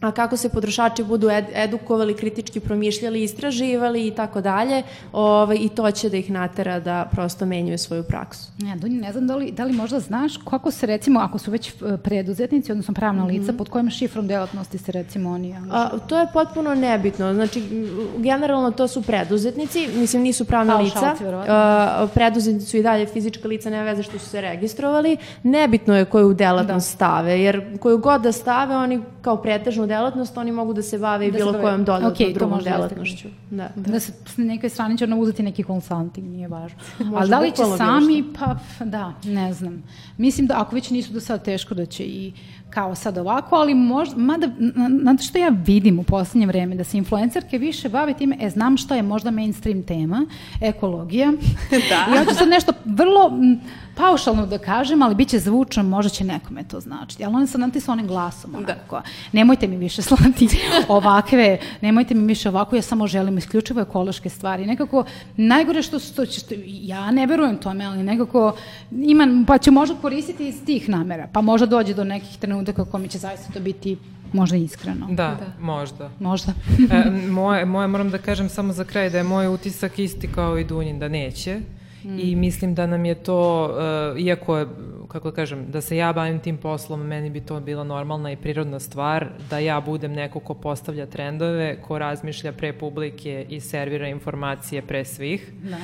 A 0.00 0.10
kako 0.10 0.36
se 0.36 0.48
potrošači 0.48 1.04
budu 1.04 1.30
ed, 1.30 1.44
edukovali, 1.54 2.16
kritički 2.16 2.60
promišljali, 2.60 3.22
istraživali 3.22 4.06
i 4.06 4.10
tako 4.10 4.40
dalje, 4.40 4.82
ovaj, 5.12 5.56
i 5.60 5.68
to 5.68 5.90
će 5.90 6.10
da 6.10 6.16
ih 6.16 6.30
natera 6.30 6.80
da 6.80 7.08
prosto 7.12 7.46
menjuju 7.46 7.78
svoju 7.78 8.02
praksu. 8.02 8.50
Ja, 8.58 8.76
Dunja, 8.76 9.00
ne 9.00 9.12
znam 9.12 9.26
da 9.26 9.36
li, 9.36 9.52
da 9.52 9.64
li 9.64 9.72
možda 9.72 10.00
znaš 10.00 10.36
kako 10.36 10.70
se 10.70 10.86
recimo, 10.86 11.20
ako 11.20 11.38
su 11.38 11.50
već 11.50 11.68
e, 11.68 11.96
preduzetnici, 11.96 12.72
odnosno 12.72 12.94
pravna 12.94 13.24
lica, 13.24 13.52
mm 13.52 13.54
-hmm. 13.54 13.58
pod 13.58 13.68
kojim 13.68 13.90
šifrom 13.90 14.26
delatnosti 14.26 14.78
se 14.78 14.92
recimo 14.92 15.30
oni 15.30 15.54
A, 15.70 15.98
to 16.08 16.18
je 16.18 16.26
potpuno 16.32 16.74
nebitno. 16.74 17.34
Znači, 17.34 17.62
generalno 18.18 18.70
to 18.70 18.88
su 18.88 19.02
preduzetnici, 19.02 19.88
mislim 19.96 20.22
nisu 20.22 20.44
pravna 20.44 20.76
lica. 20.76 21.00
Šalci, 21.00 21.24
a, 21.48 22.06
preduzetnici 22.14 22.66
su 22.66 22.76
i 22.76 22.82
dalje 22.82 23.06
fizička 23.06 23.48
lica, 23.48 23.70
nema 23.70 23.84
veze 23.84 24.02
što 24.02 24.18
su 24.18 24.28
se 24.28 24.40
registrovali. 24.40 25.16
Nebitno 25.42 25.96
je 25.96 26.04
koju 26.04 26.34
delatnost 26.34 26.86
da. 26.86 26.96
stave, 26.96 27.40
jer 27.40 27.78
koju 27.78 27.98
god 27.98 28.22
da 28.22 28.32
stave, 28.32 28.76
oni 28.76 29.00
kao 29.22 29.42
pretežnu 29.84 29.86
delatnost, 29.86 30.38
oni 30.38 30.52
mogu 30.52 30.72
da 30.72 30.82
se 30.82 30.98
bave 30.98 31.28
i 31.28 31.30
da 31.30 31.38
bilo 31.38 31.52
bave... 31.52 31.64
kojom 31.64 31.84
dodatnom 31.84 32.12
okay, 32.12 32.34
drugom 32.34 32.60
delatnošću. 32.62 33.28
Da. 33.50 33.68
da. 33.76 33.92
da 33.92 34.00
se 34.00 34.12
s 34.26 34.36
nekoj 34.36 34.68
strani 34.68 34.98
će 34.98 35.06
uzeti 35.06 35.42
neki 35.42 35.62
konsulting, 35.62 36.26
nije 36.26 36.48
važno. 36.48 36.78
Ali 37.16 37.30
da 37.30 37.40
li 37.40 37.50
će 37.50 37.62
sami, 37.76 38.24
pa 38.38 38.56
da, 38.84 39.12
ne 39.24 39.52
znam. 39.52 39.82
Mislim 40.18 40.46
da 40.46 40.60
ako 40.60 40.74
već 40.74 40.90
nisu 40.90 41.12
do 41.12 41.20
sada 41.20 41.42
teško 41.42 41.74
da 41.74 41.86
će 41.86 42.04
i 42.04 42.32
kao 42.70 42.94
sad 42.94 43.18
ovako, 43.18 43.56
ali 43.56 43.74
možda, 43.74 44.16
mada, 44.16 44.48
znate 45.00 45.22
što 45.22 45.38
ja 45.38 45.48
vidim 45.48 45.98
u 45.98 46.02
poslednje 46.02 46.46
vreme, 46.46 46.74
da 46.74 46.84
se 46.84 46.98
influencerke 46.98 47.58
više 47.58 47.88
bave 47.88 48.14
time, 48.14 48.36
e, 48.40 48.50
znam 48.50 48.76
što 48.76 48.94
je 48.94 49.02
možda 49.02 49.30
mainstream 49.30 49.82
tema, 49.82 50.26
ekologija. 50.60 51.32
da. 51.90 52.06
I 52.12 52.16
ja 52.16 52.24
ću 52.24 52.34
sad 52.34 52.48
nešto 52.48 52.72
vrlo 52.84 53.30
paušalno 53.94 54.46
da 54.46 54.58
kažem, 54.58 55.02
ali 55.02 55.14
bit 55.14 55.28
će 55.28 55.38
zvučno, 55.38 55.82
možda 55.82 56.10
će 56.10 56.24
nekome 56.24 56.64
to 56.64 56.80
značiti. 56.80 57.24
Ali 57.24 57.34
oni 57.34 57.46
sad 57.46 57.60
nanti 57.60 57.80
sa 57.80 57.92
onim 57.92 58.06
glasom, 58.06 58.52
da. 58.52 58.58
onako. 58.58 58.96
Da. 58.96 59.02
Nemojte 59.32 59.66
mi 59.68 59.76
više 59.76 60.02
slati 60.08 60.48
ovakve, 60.88 61.58
nemojte 61.80 62.14
mi 62.14 62.26
više 62.26 62.48
ovako, 62.48 62.76
ja 62.76 62.82
samo 62.82 63.06
želim 63.06 63.38
isključivo 63.38 63.80
ekološke 63.80 64.28
stvari. 64.28 64.66
Nekako, 64.66 65.04
najgore 65.36 65.82
što, 65.82 65.98
što, 65.98 66.26
što 66.26 66.54
ja 66.66 67.10
ne 67.10 67.26
verujem 67.26 67.56
tome, 67.56 67.84
ali 67.84 68.02
nekako 68.02 68.56
ima, 68.90 69.44
pa 69.46 69.58
će 69.58 69.70
možda 69.70 69.96
koristiti 69.96 70.48
iz 70.48 70.64
tih 70.64 70.88
namera, 70.88 71.28
pa 71.32 71.40
možda 71.40 71.66
dođe 71.66 71.94
do 71.94 72.04
nekih 72.04 72.38
trenutaka 72.38 72.84
kako 72.84 72.98
mi 72.98 73.08
će 73.08 73.18
zaista 73.18 73.52
to 73.52 73.60
biti 73.60 73.96
možda 74.32 74.56
iskreno. 74.56 75.06
Da, 75.10 75.14
da. 75.14 75.46
možda. 75.60 76.10
Možda. 76.20 76.52
e, 76.90 77.10
moje, 77.10 77.64
moje, 77.64 77.88
moram 77.88 78.10
da 78.10 78.18
kažem 78.18 78.48
samo 78.48 78.72
za 78.72 78.84
kraj 78.84 79.10
da 79.10 79.18
je 79.18 79.24
moj 79.24 79.48
utisak 79.48 79.98
isti 79.98 80.28
kao 80.28 80.58
i 80.58 80.64
Dunjin, 80.64 80.98
da 80.98 81.08
neće. 81.08 81.60
Mm. 82.04 82.18
I 82.18 82.36
mislim 82.36 82.74
da 82.74 82.86
nam 82.86 83.04
je 83.04 83.14
to, 83.14 83.64
uh, 84.14 84.20
iako 84.20 84.58
je, 84.58 84.66
kako 85.08 85.30
da 85.30 85.36
kažem, 85.36 85.70
da 85.70 85.80
se 85.80 85.96
ja 85.96 86.12
bavim 86.12 86.40
tim 86.40 86.56
poslom, 86.56 87.06
meni 87.06 87.30
bi 87.30 87.40
to 87.40 87.60
bila 87.60 87.84
normalna 87.84 88.32
i 88.32 88.36
prirodna 88.36 88.80
stvar, 88.80 89.28
da 89.50 89.58
ja 89.58 89.80
budem 89.80 90.12
neko 90.12 90.40
ko 90.40 90.54
postavlja 90.54 91.06
trendove, 91.06 91.82
ko 91.82 91.98
razmišlja 91.98 92.52
pre 92.52 92.72
publike 92.72 93.46
i 93.48 93.60
servira 93.60 94.08
informacije 94.08 94.82
pre 94.82 95.04
svih. 95.04 95.52
Da 95.62 95.76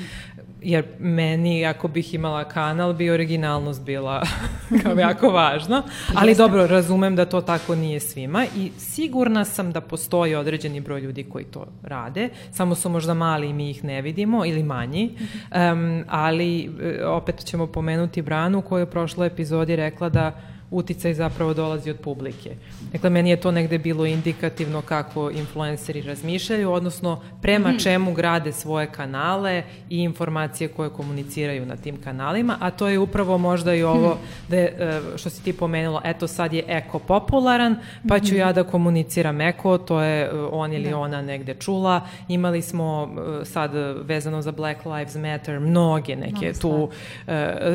jer 0.62 0.84
meni, 0.98 1.66
ako 1.66 1.88
bih 1.88 2.14
imala 2.14 2.44
kanal, 2.44 2.92
bi 2.92 3.10
originalnost 3.10 3.82
bila 3.82 4.22
kao 4.82 4.92
jako 4.92 5.30
važna, 5.30 5.82
ali 6.14 6.34
dobro, 6.34 6.66
razumem 6.66 7.16
da 7.16 7.24
to 7.24 7.40
tako 7.40 7.74
nije 7.74 8.00
svima 8.00 8.46
i 8.56 8.70
sigurna 8.78 9.44
sam 9.44 9.72
da 9.72 9.80
postoji 9.80 10.34
određeni 10.34 10.80
broj 10.80 11.00
ljudi 11.00 11.24
koji 11.24 11.44
to 11.44 11.66
rade, 11.82 12.28
samo 12.52 12.74
su 12.74 12.88
možda 12.88 13.14
mali 13.14 13.48
i 13.48 13.52
mi 13.52 13.70
ih 13.70 13.84
ne 13.84 14.02
vidimo 14.02 14.44
ili 14.44 14.62
manji, 14.62 15.10
um, 15.72 16.04
ali 16.08 16.70
e, 16.82 17.04
opet 17.04 17.44
ćemo 17.44 17.66
pomenuti 17.66 18.22
Branu 18.22 18.62
koja 18.62 18.80
je 18.80 18.84
u 18.84 18.90
prošloj 18.90 19.26
epizodi 19.26 19.76
rekla 19.76 20.08
da 20.08 20.40
uticaj 20.70 21.14
zapravo 21.14 21.54
dolazi 21.54 21.90
od 21.90 21.96
publike. 21.96 22.56
Dakle, 22.92 23.10
meni 23.10 23.30
je 23.30 23.36
to 23.36 23.50
negde 23.50 23.78
bilo 23.78 24.06
indikativno 24.06 24.82
kako 24.82 25.30
influenceri 25.30 26.02
razmišljaju, 26.02 26.72
odnosno 26.72 27.22
prema 27.42 27.70
mm. 27.72 27.78
čemu 27.78 28.14
grade 28.14 28.52
svoje 28.52 28.86
kanale 28.86 29.62
i 29.90 30.02
informacije 30.02 30.68
koje 30.68 30.90
komuniciraju 30.90 31.66
na 31.66 31.76
tim 31.76 32.02
kanalima, 32.02 32.56
a 32.60 32.70
to 32.70 32.88
je 32.88 32.98
upravo 32.98 33.38
možda 33.38 33.74
i 33.74 33.82
ovo 33.82 34.08
mhm. 34.08 34.18
da 34.48 34.56
je, 34.56 34.76
e, 34.78 35.00
što 35.16 35.30
si 35.30 35.44
ti 35.44 35.52
pomenula, 35.52 36.02
eto 36.04 36.26
sad 36.26 36.52
je 36.52 36.64
eko 36.68 36.98
popularan, 36.98 37.76
pa 38.08 38.20
ću 38.20 38.36
ja 38.36 38.52
da 38.52 38.64
komuniciram 38.64 39.40
eko, 39.40 39.78
to 39.78 40.00
je 40.00 40.22
e, 40.24 40.30
on 40.50 40.72
ili 40.72 40.90
da. 40.90 40.98
ona 40.98 41.22
negde 41.22 41.54
čula. 41.54 42.00
Imali 42.28 42.62
smo 42.62 43.08
e, 43.40 43.44
sad 43.44 43.70
vezano 44.02 44.42
za 44.42 44.52
Black 44.52 44.84
Lives 44.84 45.14
Matter 45.14 45.60
mnoge 45.60 46.16
neke 46.16 46.52
tu 46.52 46.90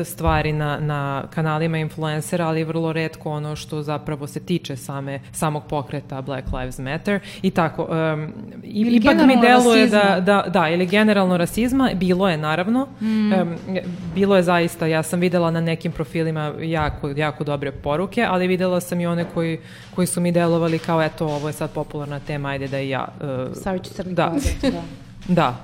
stvari 0.04 0.52
na, 0.52 0.80
na 0.80 1.24
kanalima 1.34 1.78
influencera, 1.78 2.46
ali 2.46 2.64
vrlo 2.64 2.85
vrlo 2.86 2.92
redko 2.92 3.30
ono 3.30 3.56
što 3.56 3.82
zapravo 3.82 4.26
se 4.26 4.40
tiče 4.40 4.76
same, 4.76 5.20
samog 5.32 5.62
pokreta 5.68 6.22
Black 6.22 6.52
Lives 6.52 6.78
Matter 6.78 7.20
i 7.42 7.50
tako. 7.50 7.82
Um, 7.82 8.32
ili 8.62 8.96
ipak 8.96 9.16
mi 9.26 9.40
deluje 9.40 9.86
da, 9.86 10.20
da, 10.20 10.44
da, 10.48 10.68
ili 10.68 10.86
generalno 10.86 11.36
rasizma, 11.36 11.90
bilo 11.94 12.28
je 12.28 12.36
naravno, 12.36 12.88
mm. 13.00 13.32
um, 13.32 13.56
bilo 14.14 14.36
je 14.36 14.42
zaista, 14.42 14.86
ja 14.86 15.02
sam 15.02 15.20
videla 15.20 15.50
na 15.50 15.60
nekim 15.60 15.92
profilima 15.92 16.52
jako, 16.60 17.08
jako 17.08 17.44
dobre 17.44 17.72
poruke, 17.72 18.26
ali 18.28 18.46
videla 18.46 18.80
sam 18.80 19.00
i 19.00 19.06
one 19.06 19.24
koji, 19.34 19.58
koji 19.94 20.06
su 20.06 20.20
mi 20.20 20.32
delovali 20.32 20.78
kao 20.78 21.02
eto, 21.02 21.26
ovo 21.26 21.48
je 21.48 21.52
sad 21.52 21.70
popularna 21.70 22.20
tema, 22.20 22.48
ajde 22.48 22.68
da 22.68 22.80
i 22.80 22.88
ja... 22.88 23.08
Uh, 23.20 23.56
Stavit 23.56 23.84
ću 23.84 23.90
crni 23.94 24.14
da. 24.14 24.34
da. 24.62 24.82
da. 25.28 25.56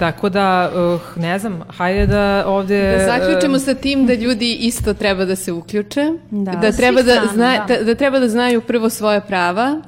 Tako 0.00 0.28
da, 0.28 0.70
uh, 0.94 1.22
ne 1.22 1.38
znam, 1.38 1.60
hajde 1.76 2.06
da 2.06 2.44
ovde... 2.46 2.96
Da 2.98 3.04
zaključimo 3.04 3.56
uh, 3.56 3.62
sa 3.62 3.74
tim 3.74 4.06
da 4.06 4.14
ljudi 4.14 4.56
isto 4.60 4.94
treba 4.94 5.24
da 5.24 5.36
se 5.36 5.52
uključe, 5.52 6.00
da, 6.30 6.52
da, 6.52 6.72
treba 6.72 7.02
da, 7.02 7.22
zna, 7.32 7.66
da. 7.68 7.76
da, 7.76 7.84
da 7.84 7.94
treba 7.94 8.18
da 8.18 8.28
znaju 8.28 8.60
prvo 8.60 8.90
svoje 8.90 9.20
prava, 9.20 9.82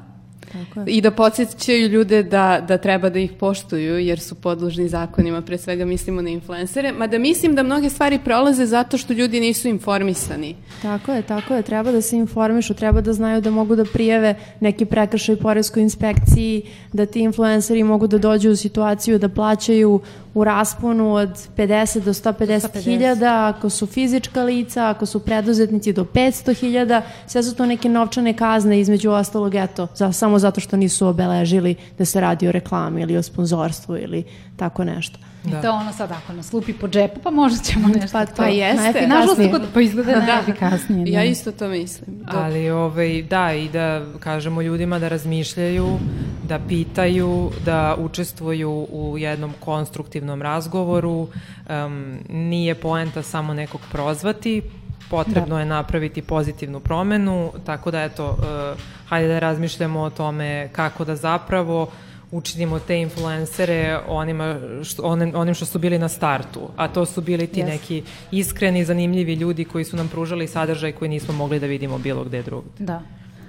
Tako 0.53 0.85
I 0.87 1.01
da 1.01 1.11
podsjećaju 1.11 1.89
ljude 1.89 2.23
da, 2.23 2.65
da 2.69 2.79
treba 2.79 3.09
da 3.11 3.19
ih 3.19 3.33
poštuju 3.33 3.99
jer 3.99 4.21
su 4.21 4.35
podložni 4.35 4.89
zakonima, 4.89 5.41
pre 5.41 5.59
svega 5.59 5.85
mislimo 5.85 6.23
na 6.23 6.31
influencere, 6.31 6.93
mada 6.93 7.19
mislim 7.19 7.55
da 7.55 7.63
mnoge 7.63 7.91
stvari 7.91 8.19
prolaze 8.25 8.67
zato 8.67 8.99
što 8.99 9.13
ljudi 9.13 9.41
nisu 9.41 9.69
informisani. 9.69 10.57
Tako 10.83 11.13
je, 11.13 11.23
tako 11.23 11.55
je, 11.55 11.63
treba 11.63 11.93
da 11.93 12.03
se 12.03 12.17
informišu, 12.17 12.75
treba 12.75 13.01
da 13.01 13.13
znaju 13.13 13.41
da 13.41 13.51
mogu 13.51 13.77
da 13.77 13.85
prijeve 13.85 14.35
neki 14.61 14.85
prekršaj 14.85 15.37
poreskoj 15.37 15.83
inspekciji, 15.83 16.63
da 16.93 17.07
ti 17.07 17.21
influenceri 17.21 17.83
mogu 17.83 18.07
da 18.07 18.19
dođu 18.19 18.51
u 18.51 18.57
situaciju 18.57 19.19
da 19.19 19.29
plaćaju 19.29 20.01
u 20.35 20.45
rasponu 20.45 21.15
od 21.15 21.31
50 21.57 22.01
do 22.01 22.13
150 22.13 22.83
hiljada, 22.85 23.55
ako 23.57 23.71
su 23.71 23.87
fizička 23.87 24.43
lica, 24.43 24.89
ako 24.89 25.07
su 25.07 25.21
preduzetnici 25.21 25.93
do 25.93 26.05
500 26.05 26.55
hiljada, 26.55 27.03
sve 27.27 27.43
su 27.43 27.55
to 27.55 27.67
neke 27.67 27.89
novčane 27.89 28.37
kazne 28.37 28.81
između 28.81 29.11
ostalog, 29.11 29.55
eto, 29.55 29.89
za, 29.95 30.13
samo 30.13 30.39
zato 30.39 30.61
što 30.61 30.77
nisu 30.77 31.07
obeležili 31.07 31.75
da 31.99 32.05
se 32.05 32.21
radi 32.21 32.49
o 32.49 32.53
reklami 32.53 33.03
ili 33.03 33.17
o 33.17 33.23
sponzorstvu 33.23 33.97
ili 33.97 34.25
tako 34.57 34.85
nešto. 34.85 35.19
Da. 35.45 35.59
I 35.59 35.63
to 35.63 35.73
ono 35.73 35.93
sad 35.93 36.13
ako 36.13 36.33
nas 36.33 36.53
lupi 36.53 36.73
po 36.73 36.89
džepu, 36.89 37.21
pa 37.23 37.31
možda 37.31 37.59
ćemo 37.65 37.89
nešto. 37.89 38.19
Pa, 38.19 38.27
to, 38.27 38.33
pa 38.37 38.47
jeste. 38.47 39.07
Nažalost, 39.07 39.41
kod, 39.51 39.63
pa 39.75 39.81
izgleda 39.81 40.13
da. 40.21 40.27
najefikasnije. 40.27 41.13
Ja 41.13 41.25
isto 41.25 41.53
to 41.53 41.69
mislim. 41.69 42.19
Dok. 42.19 42.35
Ali 42.35 42.71
ovaj, 42.71 43.23
da, 43.23 43.53
i 43.53 43.69
da 43.69 44.07
kažemo 44.21 44.63
ljudima 44.63 44.99
da 44.99 45.09
razmišljaju, 45.09 45.99
da 46.49 46.59
pitaju, 46.69 47.51
da 47.65 47.97
učestvuju 47.99 48.87
u 48.91 49.19
jednom 49.19 49.55
konstruktivnom 49.61 50.43
razgovoru. 50.43 51.29
Um, 51.87 52.19
nije 52.29 52.75
poenta 52.75 53.23
samo 53.23 53.55
nekog 53.55 53.81
prozvati, 53.93 54.63
potrebno 55.11 55.55
da. 55.55 55.61
je 55.61 55.67
napraviti 55.67 56.23
pozitivnu 56.23 56.81
promenu, 56.81 57.53
tako 57.67 57.91
da 57.91 58.03
eto, 58.03 58.29
uh, 58.29 58.81
hajde 59.09 59.29
da 59.29 59.39
razmišljamo 59.39 60.01
o 60.01 60.11
tome 60.11 60.69
kako 60.73 61.05
da 61.05 61.17
zapravo 61.17 61.91
učinimo 62.33 62.79
te 62.79 63.01
influencere 63.01 63.99
onima 64.09 64.59
što, 64.85 65.03
onim, 65.03 65.33
onim 65.35 65.55
što 65.55 65.67
su 65.67 65.79
bili 65.79 65.99
na 65.99 66.09
startu, 66.09 66.61
a 66.77 66.89
to 66.89 67.07
su 67.07 67.21
bili 67.21 67.47
ti 67.47 67.63
yes. 67.63 67.67
neki 67.67 68.03
iskreni, 68.31 68.85
zanimljivi 68.85 69.35
ljudi 69.35 69.65
koji 69.65 69.85
su 69.85 69.97
nam 69.97 70.09
pružali 70.09 70.49
sadržaj 70.49 70.93
koji 70.93 71.09
nismo 71.09 71.35
mogli 71.35 71.61
da 71.61 71.67
vidimo 71.67 71.99
bilo 71.99 72.25
gde 72.25 72.43
drugde. 72.43 72.71
Da. 72.79 73.03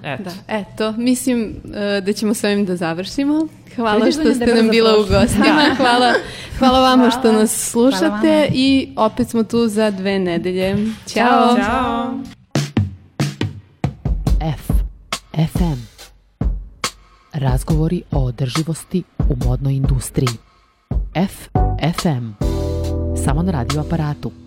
Eto. 0.04 0.22
Da, 0.22 0.30
eto, 0.48 0.92
mislim 0.92 1.56
uh, 1.64 2.04
da 2.04 2.12
ćemo 2.12 2.34
s 2.34 2.44
ovim 2.44 2.64
da 2.64 2.76
završimo. 2.76 3.46
Hvala 3.76 4.10
što 4.12 4.22
da 4.22 4.34
ste 4.34 4.54
nam 4.54 4.68
bila 4.68 4.98
u 4.98 5.02
gostima. 5.08 5.68
Da. 5.68 5.74
Hvala, 5.76 6.12
hvala 6.58 6.80
vama 6.80 6.96
hvala. 6.96 7.10
što 7.10 7.32
nas 7.32 7.70
slušate 7.70 8.48
i 8.54 8.88
opet 8.96 9.28
smo 9.28 9.42
tu 9.42 9.68
za 9.68 9.90
dve 9.90 10.18
nedelje. 10.18 10.76
Ćao! 11.06 11.56
Ćao! 11.56 12.14
F. 14.40 14.70
FM. 15.52 15.93
Razgovori 17.34 18.02
o 18.12 18.24
održivosti 18.24 19.02
u 19.18 19.46
modnoj 19.46 19.74
industriji. 19.74 20.28
F. 21.14 21.48
FM. 22.00 22.44
Samo 23.24 23.42
na 23.42 23.52
radio 23.52 23.80
aparatu 23.80 24.43